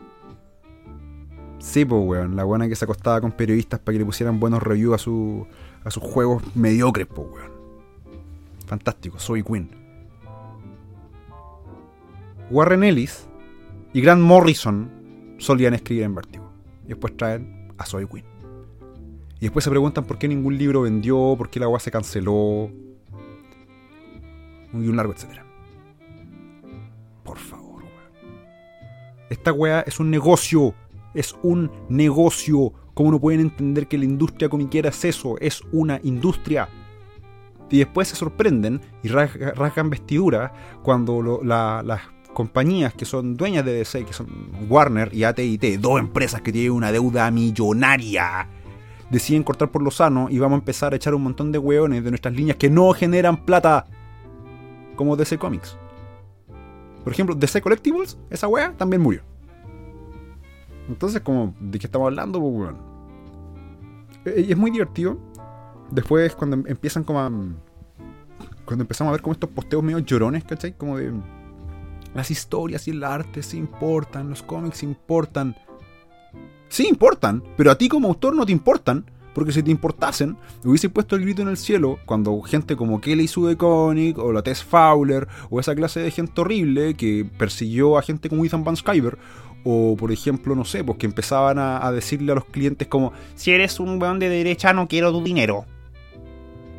Sí, 1.58 1.84
pues, 1.84 2.02
weón. 2.04 2.36
La 2.36 2.44
buena 2.44 2.68
que 2.68 2.74
se 2.74 2.84
acostaba 2.84 3.20
con 3.20 3.32
periodistas 3.32 3.80
para 3.80 3.94
que 3.94 4.00
le 4.00 4.04
pusieran 4.04 4.40
buenos 4.40 4.62
reviews 4.62 4.94
a, 4.94 4.98
su, 4.98 5.46
a 5.84 5.90
sus 5.90 6.02
juegos 6.02 6.42
mediocres, 6.56 7.06
pues, 7.06 7.28
weón. 7.32 7.52
Fantástico, 8.66 9.18
Soy 9.18 9.42
Queen. 9.42 9.70
Warren 12.50 12.82
Ellis 12.82 13.26
y 13.94 14.02
Grant 14.02 14.20
Morrison 14.20 14.90
solían 15.38 15.74
escribir 15.74 16.04
en 16.04 16.14
Vertigo 16.14 16.41
y 16.84 16.88
después 16.88 17.16
traen 17.16 17.72
a 17.78 17.86
Zoe 17.86 18.06
Queen. 18.08 18.24
Y 19.36 19.46
después 19.46 19.64
se 19.64 19.70
preguntan 19.70 20.04
por 20.04 20.18
qué 20.18 20.28
ningún 20.28 20.56
libro 20.56 20.82
vendió, 20.82 21.34
por 21.36 21.50
qué 21.50 21.58
la 21.58 21.66
agua 21.66 21.80
se 21.80 21.90
canceló. 21.90 22.70
Y 24.72 24.88
un 24.88 24.96
largo 24.96 25.12
etcétera. 25.12 25.44
Por 27.24 27.38
favor, 27.38 27.82
weón. 27.82 27.94
Esta 29.30 29.52
weá 29.52 29.80
es 29.80 29.98
un 29.98 30.10
negocio. 30.10 30.74
Es 31.12 31.34
un 31.42 31.70
negocio. 31.88 32.72
¿Cómo 32.94 33.10
no 33.10 33.20
pueden 33.20 33.40
entender 33.40 33.88
que 33.88 33.98
la 33.98 34.04
industria 34.04 34.48
comiquera 34.48 34.90
es 34.90 35.04
eso? 35.04 35.36
Es 35.40 35.62
una 35.72 35.98
industria. 36.04 36.68
Y 37.68 37.78
después 37.78 38.08
se 38.08 38.16
sorprenden 38.16 38.80
y 39.02 39.08
rasgan 39.08 39.90
vestiduras 39.90 40.52
cuando 40.82 41.40
las 41.42 42.00
compañías 42.32 42.94
que 42.94 43.04
son 43.04 43.36
dueñas 43.36 43.64
de 43.64 43.74
DC, 43.74 44.04
que 44.04 44.12
son 44.12 44.28
Warner 44.68 45.14
y 45.14 45.24
AT&T, 45.24 45.78
dos 45.78 46.00
empresas 46.00 46.40
que 46.40 46.52
tienen 46.52 46.72
una 46.72 46.92
deuda 46.92 47.30
millonaria, 47.30 48.48
deciden 49.10 49.42
cortar 49.42 49.70
por 49.70 49.82
lo 49.82 49.90
sano 49.90 50.28
y 50.30 50.38
vamos 50.38 50.56
a 50.56 50.60
empezar 50.60 50.92
a 50.92 50.96
echar 50.96 51.14
un 51.14 51.22
montón 51.22 51.52
de 51.52 51.58
hueones 51.58 52.02
de 52.02 52.10
nuestras 52.10 52.34
líneas 52.34 52.56
que 52.56 52.70
no 52.70 52.92
generan 52.92 53.44
plata, 53.44 53.86
como 54.96 55.16
DC 55.16 55.38
Comics. 55.38 55.76
Por 57.04 57.12
ejemplo, 57.12 57.34
DC 57.34 57.60
Collectibles, 57.60 58.18
esa 58.30 58.48
wea 58.48 58.72
también 58.76 59.02
murió. 59.02 59.22
Entonces, 60.88 61.20
como, 61.20 61.54
¿de 61.60 61.78
qué 61.78 61.86
estamos 61.86 62.06
hablando, 62.06 62.38
y 64.24 64.52
es 64.52 64.56
muy 64.56 64.70
divertido. 64.70 65.18
Después, 65.90 66.34
cuando 66.34 66.56
em- 66.56 66.64
empiezan 66.66 67.04
como 67.04 67.20
a. 67.20 67.30
Cuando 68.64 68.82
empezamos 68.82 69.10
a 69.10 69.12
ver 69.12 69.22
como 69.22 69.32
estos 69.32 69.50
posteos 69.50 69.82
medio 69.82 69.98
llorones, 69.98 70.44
¿cachai? 70.44 70.76
Como 70.76 70.96
de. 70.96 71.12
Las 72.14 72.30
historias 72.30 72.86
y 72.88 72.90
el 72.90 73.04
arte 73.04 73.42
sí 73.42 73.56
importan, 73.56 74.30
los 74.30 74.42
cómics 74.42 74.82
importan. 74.82 75.56
Sí 76.68 76.86
importan, 76.88 77.42
pero 77.56 77.70
a 77.70 77.78
ti 77.78 77.88
como 77.88 78.08
autor 78.08 78.34
no 78.34 78.46
te 78.46 78.52
importan. 78.52 79.06
Porque 79.34 79.52
si 79.52 79.62
te 79.62 79.70
importasen, 79.70 80.36
hubiese 80.62 80.90
puesto 80.90 81.16
el 81.16 81.22
grito 81.22 81.40
en 81.40 81.48
el 81.48 81.56
cielo 81.56 81.98
cuando 82.04 82.38
gente 82.42 82.76
como 82.76 83.00
Kelly 83.00 83.26
Sue 83.26 83.56
Connick 83.56 84.18
o 84.18 84.30
la 84.30 84.42
Tess 84.42 84.62
Fowler 84.62 85.26
o 85.48 85.58
esa 85.58 85.74
clase 85.74 86.00
de 86.00 86.10
gente 86.10 86.38
horrible 86.38 86.92
que 86.92 87.26
persiguió 87.38 87.96
a 87.96 88.02
gente 88.02 88.28
como 88.28 88.44
Ethan 88.44 88.62
Van 88.62 88.76
Skyver 88.76 89.16
o 89.64 89.96
por 89.96 90.12
ejemplo, 90.12 90.54
no 90.54 90.64
sé, 90.64 90.84
pues 90.84 90.98
que 90.98 91.06
empezaban 91.06 91.58
a, 91.58 91.86
a 91.86 91.92
decirle 91.92 92.32
a 92.32 92.34
los 92.34 92.44
clientes 92.46 92.88
como 92.88 93.12
Si 93.34 93.52
eres 93.52 93.80
un 93.80 94.00
weón 94.00 94.18
de 94.18 94.28
derecha, 94.28 94.72
no 94.72 94.88
quiero 94.88 95.12
tu 95.12 95.22
dinero. 95.22 95.64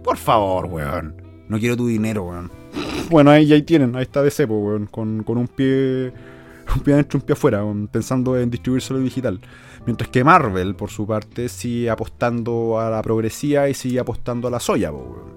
Por 0.03 0.17
favor, 0.17 0.65
weón. 0.65 1.15
No 1.47 1.59
quiero 1.59 1.77
tu 1.77 1.87
dinero, 1.87 2.23
weón. 2.23 2.51
Bueno, 3.09 3.31
ahí, 3.31 3.51
ahí 3.53 3.61
tienen, 3.61 3.95
ahí 3.95 4.03
está 4.03 4.21
DC, 4.21 4.47
po, 4.47 4.55
weón, 4.59 4.87
con, 4.87 5.23
con 5.23 5.37
un 5.37 5.47
pie. 5.47 6.11
Un 6.75 6.81
pie 6.81 6.93
adentro, 6.93 7.19
un 7.19 7.25
pie 7.25 7.33
afuera, 7.33 7.61
pensando 7.91 8.37
en 8.39 8.49
distribuir 8.49 8.81
solo 8.81 8.99
digital. 8.99 9.39
Mientras 9.85 10.09
que 10.09 10.23
Marvel, 10.23 10.75
por 10.75 10.89
su 10.89 11.05
parte, 11.05 11.49
sigue 11.49 11.89
apostando 11.89 12.79
a 12.79 12.89
la 12.89 13.01
progresía 13.01 13.67
y 13.67 13.73
sigue 13.73 13.99
apostando 13.99 14.47
a 14.47 14.51
la 14.51 14.59
soya, 14.59 14.91
weón. 14.91 15.33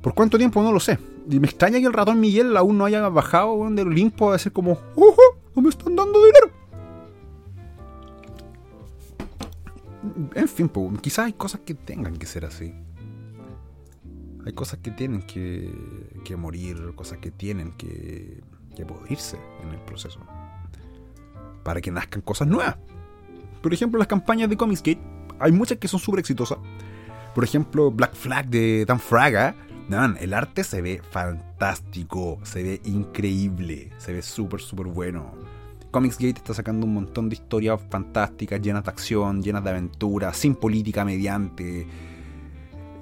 ¿Por 0.00 0.14
cuánto 0.14 0.38
tiempo? 0.38 0.62
No 0.62 0.72
lo 0.72 0.80
sé. 0.80 0.98
Y 1.28 1.38
me 1.38 1.46
extraña 1.46 1.78
que 1.78 1.86
el 1.86 1.92
ratón 1.92 2.18
Miguel 2.18 2.56
aún 2.56 2.78
no 2.78 2.86
haya 2.86 3.06
bajado 3.08 3.68
del 3.70 3.88
Olimpo 3.88 4.30
a 4.30 4.32
decir 4.34 4.52
como, 4.52 4.72
¡Ojo! 4.96 5.22
¡No 5.54 5.62
me 5.62 5.68
están 5.68 5.94
dando 5.94 6.18
dinero! 6.24 6.50
En 10.34 10.48
fin, 10.48 10.70
quizás 11.00 11.26
hay 11.26 11.32
cosas 11.34 11.60
que 11.60 11.74
tengan 11.74 12.16
que 12.16 12.26
ser 12.26 12.46
así. 12.46 12.72
Hay 14.46 14.52
cosas 14.52 14.78
que 14.80 14.90
tienen 14.90 15.22
que, 15.22 16.36
morir, 16.36 16.92
cosas 16.94 17.18
que 17.18 17.30
tienen 17.30 17.72
que, 17.72 18.40
que 18.74 18.86
pudrirse 18.86 19.38
en 19.62 19.70
el 19.70 19.80
proceso. 19.80 20.20
Para 21.62 21.80
que 21.80 21.90
nazcan 21.90 22.22
cosas 22.22 22.48
nuevas. 22.48 22.76
Por 23.62 23.74
ejemplo, 23.74 23.98
las 23.98 24.08
campañas 24.08 24.48
de 24.48 24.56
Comicsgate, 24.56 25.00
hay 25.38 25.52
muchas 25.52 25.78
que 25.78 25.88
son 25.88 26.00
súper 26.00 26.20
exitosas. 26.20 26.58
Por 27.34 27.44
ejemplo, 27.44 27.90
Black 27.90 28.14
Flag 28.14 28.48
de 28.48 28.84
Dan 28.86 29.00
Fraga. 29.00 29.54
Man, 29.88 30.16
el 30.20 30.34
arte 30.34 30.62
se 30.62 30.80
ve 30.80 31.02
fantástico, 31.10 32.38
se 32.44 32.62
ve 32.62 32.80
increíble, 32.84 33.90
se 33.98 34.12
ve 34.12 34.22
súper, 34.22 34.60
súper 34.60 34.86
bueno. 34.86 35.32
Comicsgate 35.90 36.38
está 36.38 36.54
sacando 36.54 36.86
un 36.86 36.94
montón 36.94 37.28
de 37.28 37.34
historias 37.34 37.80
fantásticas, 37.90 38.60
llenas 38.62 38.84
de 38.84 38.90
acción, 38.90 39.42
llenas 39.42 39.64
de 39.64 39.70
aventura, 39.70 40.32
sin 40.32 40.54
política 40.54 41.04
mediante. 41.04 41.88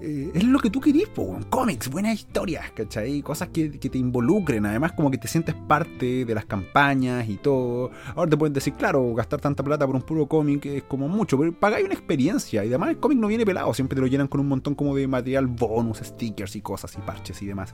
Eh, 0.00 0.30
es 0.32 0.44
lo 0.44 0.60
que 0.60 0.70
tú 0.70 0.80
querís, 0.80 1.08
po, 1.08 1.36
cómics, 1.50 1.90
buenas 1.90 2.14
historias, 2.14 2.70
¿cachai? 2.70 3.20
Cosas 3.20 3.48
que, 3.48 3.80
que 3.80 3.88
te 3.90 3.98
involucren, 3.98 4.64
además 4.64 4.92
como 4.92 5.10
que 5.10 5.18
te 5.18 5.26
sientes 5.26 5.56
parte 5.56 6.24
de 6.24 6.34
las 6.36 6.44
campañas 6.44 7.28
y 7.28 7.36
todo. 7.36 7.90
Ahora 8.14 8.30
te 8.30 8.36
pueden 8.36 8.52
decir, 8.52 8.74
claro, 8.74 9.12
gastar 9.14 9.40
tanta 9.40 9.64
plata 9.64 9.86
por 9.86 9.96
un 9.96 10.02
puro 10.02 10.26
cómic 10.26 10.66
es 10.66 10.82
como 10.84 11.08
mucho, 11.08 11.36
pero 11.36 11.52
pagáis 11.52 11.84
una 11.84 11.94
experiencia 11.94 12.64
y 12.64 12.68
además 12.68 12.90
el 12.90 12.98
cómic 12.98 13.18
no 13.18 13.26
viene 13.26 13.44
pelado, 13.44 13.74
siempre 13.74 13.96
te 13.96 14.00
lo 14.00 14.06
llenan 14.06 14.28
con 14.28 14.40
un 14.40 14.46
montón 14.48 14.76
como 14.76 14.94
de 14.94 15.08
material 15.08 15.48
bonus, 15.48 15.98
stickers 15.98 16.54
y 16.54 16.60
cosas 16.60 16.94
y 16.96 17.00
parches 17.00 17.42
y 17.42 17.46
demás. 17.46 17.72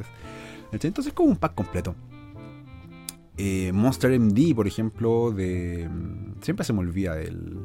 ¿cachai? 0.72 0.88
Entonces 0.88 1.08
es 1.10 1.12
como 1.14 1.28
un 1.28 1.36
pack 1.36 1.54
completo. 1.54 1.94
Eh, 3.36 3.70
Monster 3.74 4.18
MD, 4.18 4.54
por 4.54 4.66
ejemplo, 4.66 5.30
de... 5.32 5.88
Siempre 6.40 6.64
se 6.64 6.72
me 6.72 6.78
olvida 6.80 7.20
el, 7.20 7.58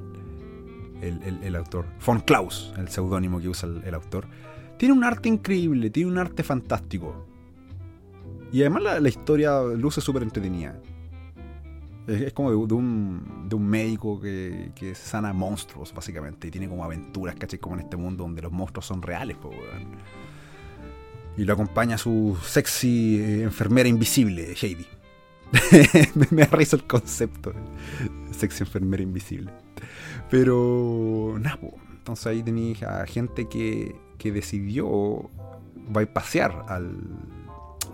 el, 1.01 1.22
el- 1.24 1.43
el 1.43 1.55
autor. 1.55 1.86
Von 2.05 2.22
Klaus, 2.22 2.74
el 2.78 2.89
seudónimo 2.89 3.39
que 3.39 3.49
usa 3.49 3.70
el 3.86 3.93
autor. 3.93 4.26
Tiene 4.80 4.93
un 4.93 5.03
arte 5.03 5.27
increíble, 5.27 5.89
tiene 5.89 6.09
un 6.09 6.17
arte 6.17 6.41
fantástico. 6.41 7.25
Y 8.49 8.61
además 8.61 9.01
la, 9.01 9.09
historia 9.09 9.61
luce 9.61 9.99
súper 9.99 10.23
entretenida. 10.23 10.80
Es, 12.07 12.32
como 12.32 12.49
de, 12.49 12.73
un, 12.73 13.45
de 13.49 13.55
un 13.55 13.67
médico 13.67 14.21
que, 14.21 14.71
que 14.73 14.95
sana 14.95 15.34
monstruos, 15.34 15.93
básicamente. 15.93 16.47
Y 16.47 16.51
tiene 16.51 16.69
como 16.69 16.86
aventuras, 16.86 17.36
¿cachai? 17.36 17.59
Como 17.59 17.75
en 17.75 17.82
este 17.82 17.97
mundo 17.97 18.23
donde 18.23 18.41
los 18.41 18.53
monstruos 18.53 18.86
son 18.86 19.01
reales, 19.01 19.36
weón. 19.43 19.97
Y 21.36 21.43
lo 21.43 21.51
acompaña 21.51 21.97
su 21.97 22.38
sexy 22.41 23.19
eh, 23.19 23.43
enfermera 23.43 23.89
invisible, 23.89 24.55
Heidi. 24.61 24.88
me, 26.32 26.45
da 26.45 26.57
el 26.57 26.84
concepto. 26.86 27.51
de 27.51 28.34
Sexy 28.34 28.63
enfermera 28.63 29.03
invisible. 29.03 29.51
Pero, 30.30 31.36
nada, 31.38 31.57
po. 31.59 31.73
entonces 31.91 32.27
ahí 32.27 32.43
tenéis 32.43 32.82
a 32.84 33.05
gente 33.05 33.49
que, 33.49 33.93
que 34.20 34.32
decidió 34.32 35.30
bypassear 35.89 36.65
al, 36.67 36.95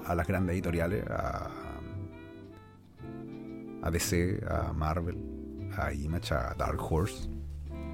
a 0.06 0.16
las 0.16 0.28
grandes 0.28 0.56
editoriales, 0.56 1.06
a, 1.10 1.50
a 3.82 3.92
DC, 3.92 4.42
a 4.50 4.74
Marvel, 4.74 5.18
a 5.78 5.94
Image, 5.94 6.34
a 6.34 6.54
Dark 6.58 6.80
Horse, 6.82 7.30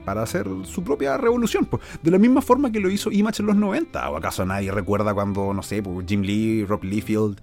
para 0.05 0.23
hacer 0.23 0.47
su 0.63 0.83
propia 0.83 1.17
revolución. 1.17 1.65
po. 1.65 1.79
De 2.01 2.09
la 2.09 2.17
misma 2.17 2.41
forma 2.41 2.71
que 2.71 2.79
lo 2.79 2.89
hizo 2.89 3.11
Image 3.11 3.41
en 3.41 3.47
los 3.47 3.55
90. 3.55 4.09
¿O 4.09 4.17
acaso 4.17 4.45
nadie 4.45 4.71
recuerda 4.71 5.13
cuando, 5.13 5.53
no 5.53 5.61
sé, 5.61 5.83
po, 5.83 6.01
Jim 6.05 6.21
Lee, 6.21 6.65
Rob 6.65 6.83
Liefeld, 6.83 7.39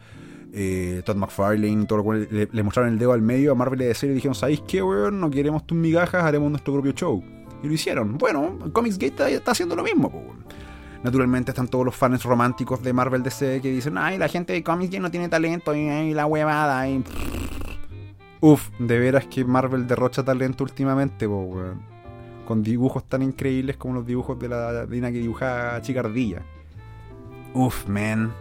eh, 0.52 1.02
Todd 1.04 1.16
McFarlane, 1.16 1.86
todo 1.86 2.02
lo 2.02 2.12
le, 2.14 2.48
le 2.50 2.62
mostraron 2.62 2.92
el 2.92 2.98
dedo 2.98 3.12
al 3.12 3.22
medio 3.22 3.52
a 3.52 3.54
Marvel 3.54 3.82
y 3.82 3.84
DC 3.84 4.06
y 4.06 4.10
dijeron, 4.10 4.34
¿sabéis 4.34 4.62
qué, 4.66 4.82
weón? 4.82 5.20
No 5.20 5.30
queremos 5.30 5.66
tus 5.66 5.76
migajas, 5.76 6.24
haremos 6.24 6.50
nuestro 6.50 6.72
propio 6.72 6.92
show. 6.92 7.22
Y 7.62 7.66
lo 7.66 7.72
hicieron. 7.72 8.18
Bueno, 8.18 8.58
Comicsgate 8.72 9.06
está, 9.06 9.30
está 9.30 9.50
haciendo 9.52 9.76
lo 9.76 9.82
mismo, 9.82 10.08
weón. 10.08 10.44
Naturalmente 11.02 11.52
están 11.52 11.68
todos 11.68 11.84
los 11.84 11.94
fans 11.94 12.24
románticos 12.24 12.82
de 12.82 12.92
Marvel 12.92 13.22
DC 13.22 13.60
que 13.60 13.70
dicen, 13.70 13.96
ay, 13.98 14.18
la 14.18 14.28
gente 14.28 14.52
de 14.52 14.62
Comicsgate 14.62 15.00
no 15.00 15.10
tiene 15.10 15.28
talento 15.28 15.74
y, 15.74 16.12
la 16.12 16.26
huevada. 16.26 16.88
Y... 16.88 17.04
Uf, 18.40 18.70
de 18.78 18.98
veras 18.98 19.26
que 19.26 19.44
Marvel 19.44 19.86
derrocha 19.86 20.24
talento 20.24 20.64
últimamente, 20.64 21.26
weón. 21.26 21.80
Con 22.46 22.62
dibujos 22.62 23.04
tan 23.04 23.22
increíbles 23.22 23.76
como 23.76 23.94
los 23.94 24.06
dibujos 24.06 24.38
de 24.38 24.48
la 24.48 24.86
Dina 24.86 25.12
que 25.12 25.18
dibujaba 25.18 25.80
Chicardilla. 25.82 26.42
Uf, 27.54 27.86
man. 27.86 28.32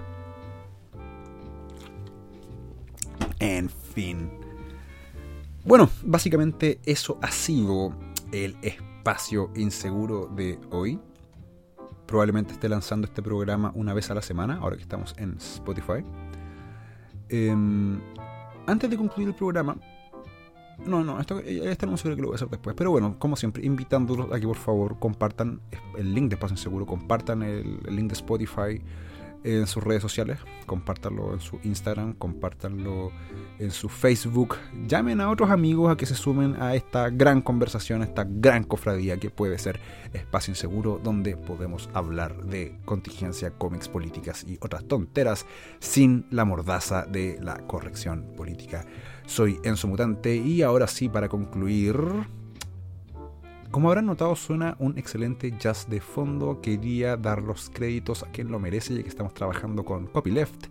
En 3.40 3.70
fin. 3.70 4.30
Bueno, 5.64 5.90
básicamente 6.04 6.80
eso 6.86 7.20
ha 7.22 7.30
sido 7.30 7.94
el 8.32 8.56
espacio 8.62 9.52
inseguro 9.56 10.28
de 10.28 10.60
hoy. 10.72 11.00
Probablemente 12.08 12.54
esté 12.54 12.70
lanzando 12.70 13.06
este 13.06 13.22
programa 13.22 13.72
una 13.76 13.94
vez 13.94 14.10
a 14.10 14.16
la 14.16 14.22
semana, 14.22 14.60
ahora 14.62 14.78
que 14.78 14.82
estamos 14.82 15.14
en 15.18 15.36
Spotify. 15.38 16.04
Em, 17.30 18.00
antes 18.66 18.90
de 18.90 18.98
concluir 18.98 19.28
el 19.30 19.36
programa, 19.36 19.76
no, 20.86 21.04
no, 21.04 21.20
esto, 21.20 21.40
este 21.40 21.86
anuncio 21.86 22.04
creo 22.06 22.16
que 22.16 22.22
lo 22.22 22.28
voy 22.30 22.36
a 22.36 22.38
hacer 22.38 22.50
después. 22.50 22.76
Pero 22.76 22.92
bueno, 22.92 23.18
como 23.20 23.36
siempre, 23.36 23.66
invitándolos 23.66 24.32
a 24.32 24.40
que 24.40 24.48
por 24.48 24.58
favor 24.58 25.00
compartan 25.00 25.60
el 25.98 26.14
link 26.14 26.30
de 26.30 26.36
Espacio 26.36 26.54
Inseguro, 26.54 26.86
compartan 26.86 27.44
el 27.44 27.80
link 27.90 28.08
de 28.08 28.14
Spotify 28.14 28.82
en 29.44 29.68
sus 29.68 29.84
redes 29.84 30.02
sociales, 30.02 30.40
compártanlo 30.66 31.34
en 31.34 31.40
su 31.40 31.60
Instagram, 31.64 32.14
compártanlo 32.14 33.12
en 33.60 33.72
su 33.72 33.90
Facebook, 33.90 34.56
llamen 34.88 35.22
a 35.22 35.30
otros 35.30 35.50
amigos 35.50 35.92
a 35.92 35.98
que 35.98 36.06
se 36.06 36.16
sumen 36.16 36.62
a 36.62 36.76
esta 36.76 37.10
gran 37.10 37.42
conversación, 37.42 38.02
a 38.02 38.06
esta 38.06 38.26
gran 38.28 38.64
cofradía 38.64 39.18
que 39.18 39.30
puede 39.30 39.58
ser 39.58 39.80
Espacio 40.14 40.52
Inseguro, 40.52 41.00
donde 41.04 41.38
podemos 41.38 41.90
hablar 41.94 42.44
de 42.44 42.80
contingencia, 42.86 43.52
cómics, 43.52 43.88
políticas 43.88 44.44
y 44.48 44.58
otras 44.62 44.86
tonteras 44.86 45.46
sin 45.80 46.26
la 46.32 46.46
mordaza 46.46 47.06
de 47.06 47.38
la 47.42 47.58
corrección 47.68 48.34
política. 48.36 48.86
Soy 49.26 49.60
Enzo 49.64 49.88
Mutante 49.88 50.36
y 50.36 50.62
ahora 50.62 50.88
sí, 50.88 51.10
para 51.10 51.30
concluir, 51.30 51.96
como 53.72 53.90
habrán 53.90 54.06
notado, 54.06 54.36
suena 54.36 54.76
un 54.80 54.98
excelente 54.98 55.54
jazz 55.60 55.90
de 55.90 56.00
fondo. 56.00 56.62
Quería 56.62 57.18
dar 57.18 57.42
los 57.42 57.70
créditos 57.70 58.24
a 58.24 58.32
quien 58.32 58.50
lo 58.50 58.60
merece, 58.60 58.96
ya 58.96 59.04
que 59.04 59.10
estamos 59.10 59.34
trabajando 59.34 59.84
con 59.84 60.08
Copyleft. 60.08 60.68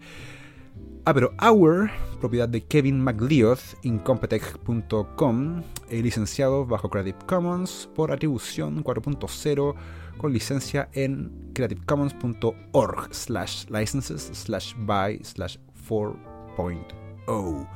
Ah, 1.05 1.15
pero 1.15 1.33
Hour, 1.41 1.91
propiedad 2.21 2.49
de 2.49 2.65
Kevin 2.65 3.01
McLeod, 3.01 3.59
incompetech.com, 3.83 5.63
eh, 5.89 6.03
licenciado 6.03 6.67
bajo 6.67 6.91
Creative 6.91 7.19
Commons 7.27 7.89
por 7.95 8.11
atribución 8.11 8.83
4.0 8.83 9.75
con 10.17 10.33
licencia 10.33 10.89
en 10.95 11.53
creativecommons.org 11.55 13.15
slash 13.15 13.67
licenses 13.69 14.31
slash 14.33 14.75
by 14.79 15.21
slash 15.23 15.59
4.0. 15.89 17.69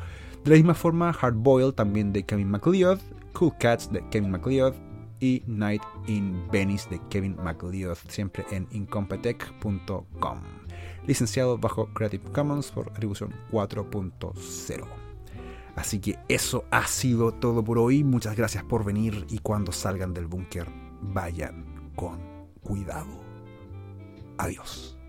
De 0.42 0.50
la 0.50 0.56
misma 0.56 0.74
forma, 0.74 1.12
Hardboiled 1.12 1.74
también 1.74 2.12
de 2.12 2.24
Kevin 2.24 2.50
McLeod, 2.50 2.98
Cool 3.34 3.52
Cats 3.60 3.92
de 3.92 4.02
Kevin 4.08 4.32
McLeod 4.32 4.89
y 5.20 5.42
Night 5.46 5.82
in 6.06 6.48
Venice 6.50 6.88
de 6.90 7.00
Kevin 7.08 7.36
McLeod, 7.36 7.96
siempre 8.08 8.44
en 8.50 8.66
incompetech.com. 8.72 10.40
Licenciado 11.06 11.58
bajo 11.58 11.86
Creative 11.92 12.24
Commons 12.32 12.70
por 12.70 12.90
atribución 12.90 13.34
4.0. 13.50 14.86
Así 15.76 16.00
que 16.00 16.18
eso 16.28 16.64
ha 16.70 16.86
sido 16.86 17.32
todo 17.32 17.64
por 17.64 17.78
hoy. 17.78 18.04
Muchas 18.04 18.36
gracias 18.36 18.64
por 18.64 18.84
venir 18.84 19.26
y 19.30 19.38
cuando 19.38 19.72
salgan 19.72 20.12
del 20.12 20.26
búnker, 20.26 20.68
vayan 21.00 21.92
con 21.94 22.18
cuidado. 22.62 23.20
Adiós. 24.38 24.99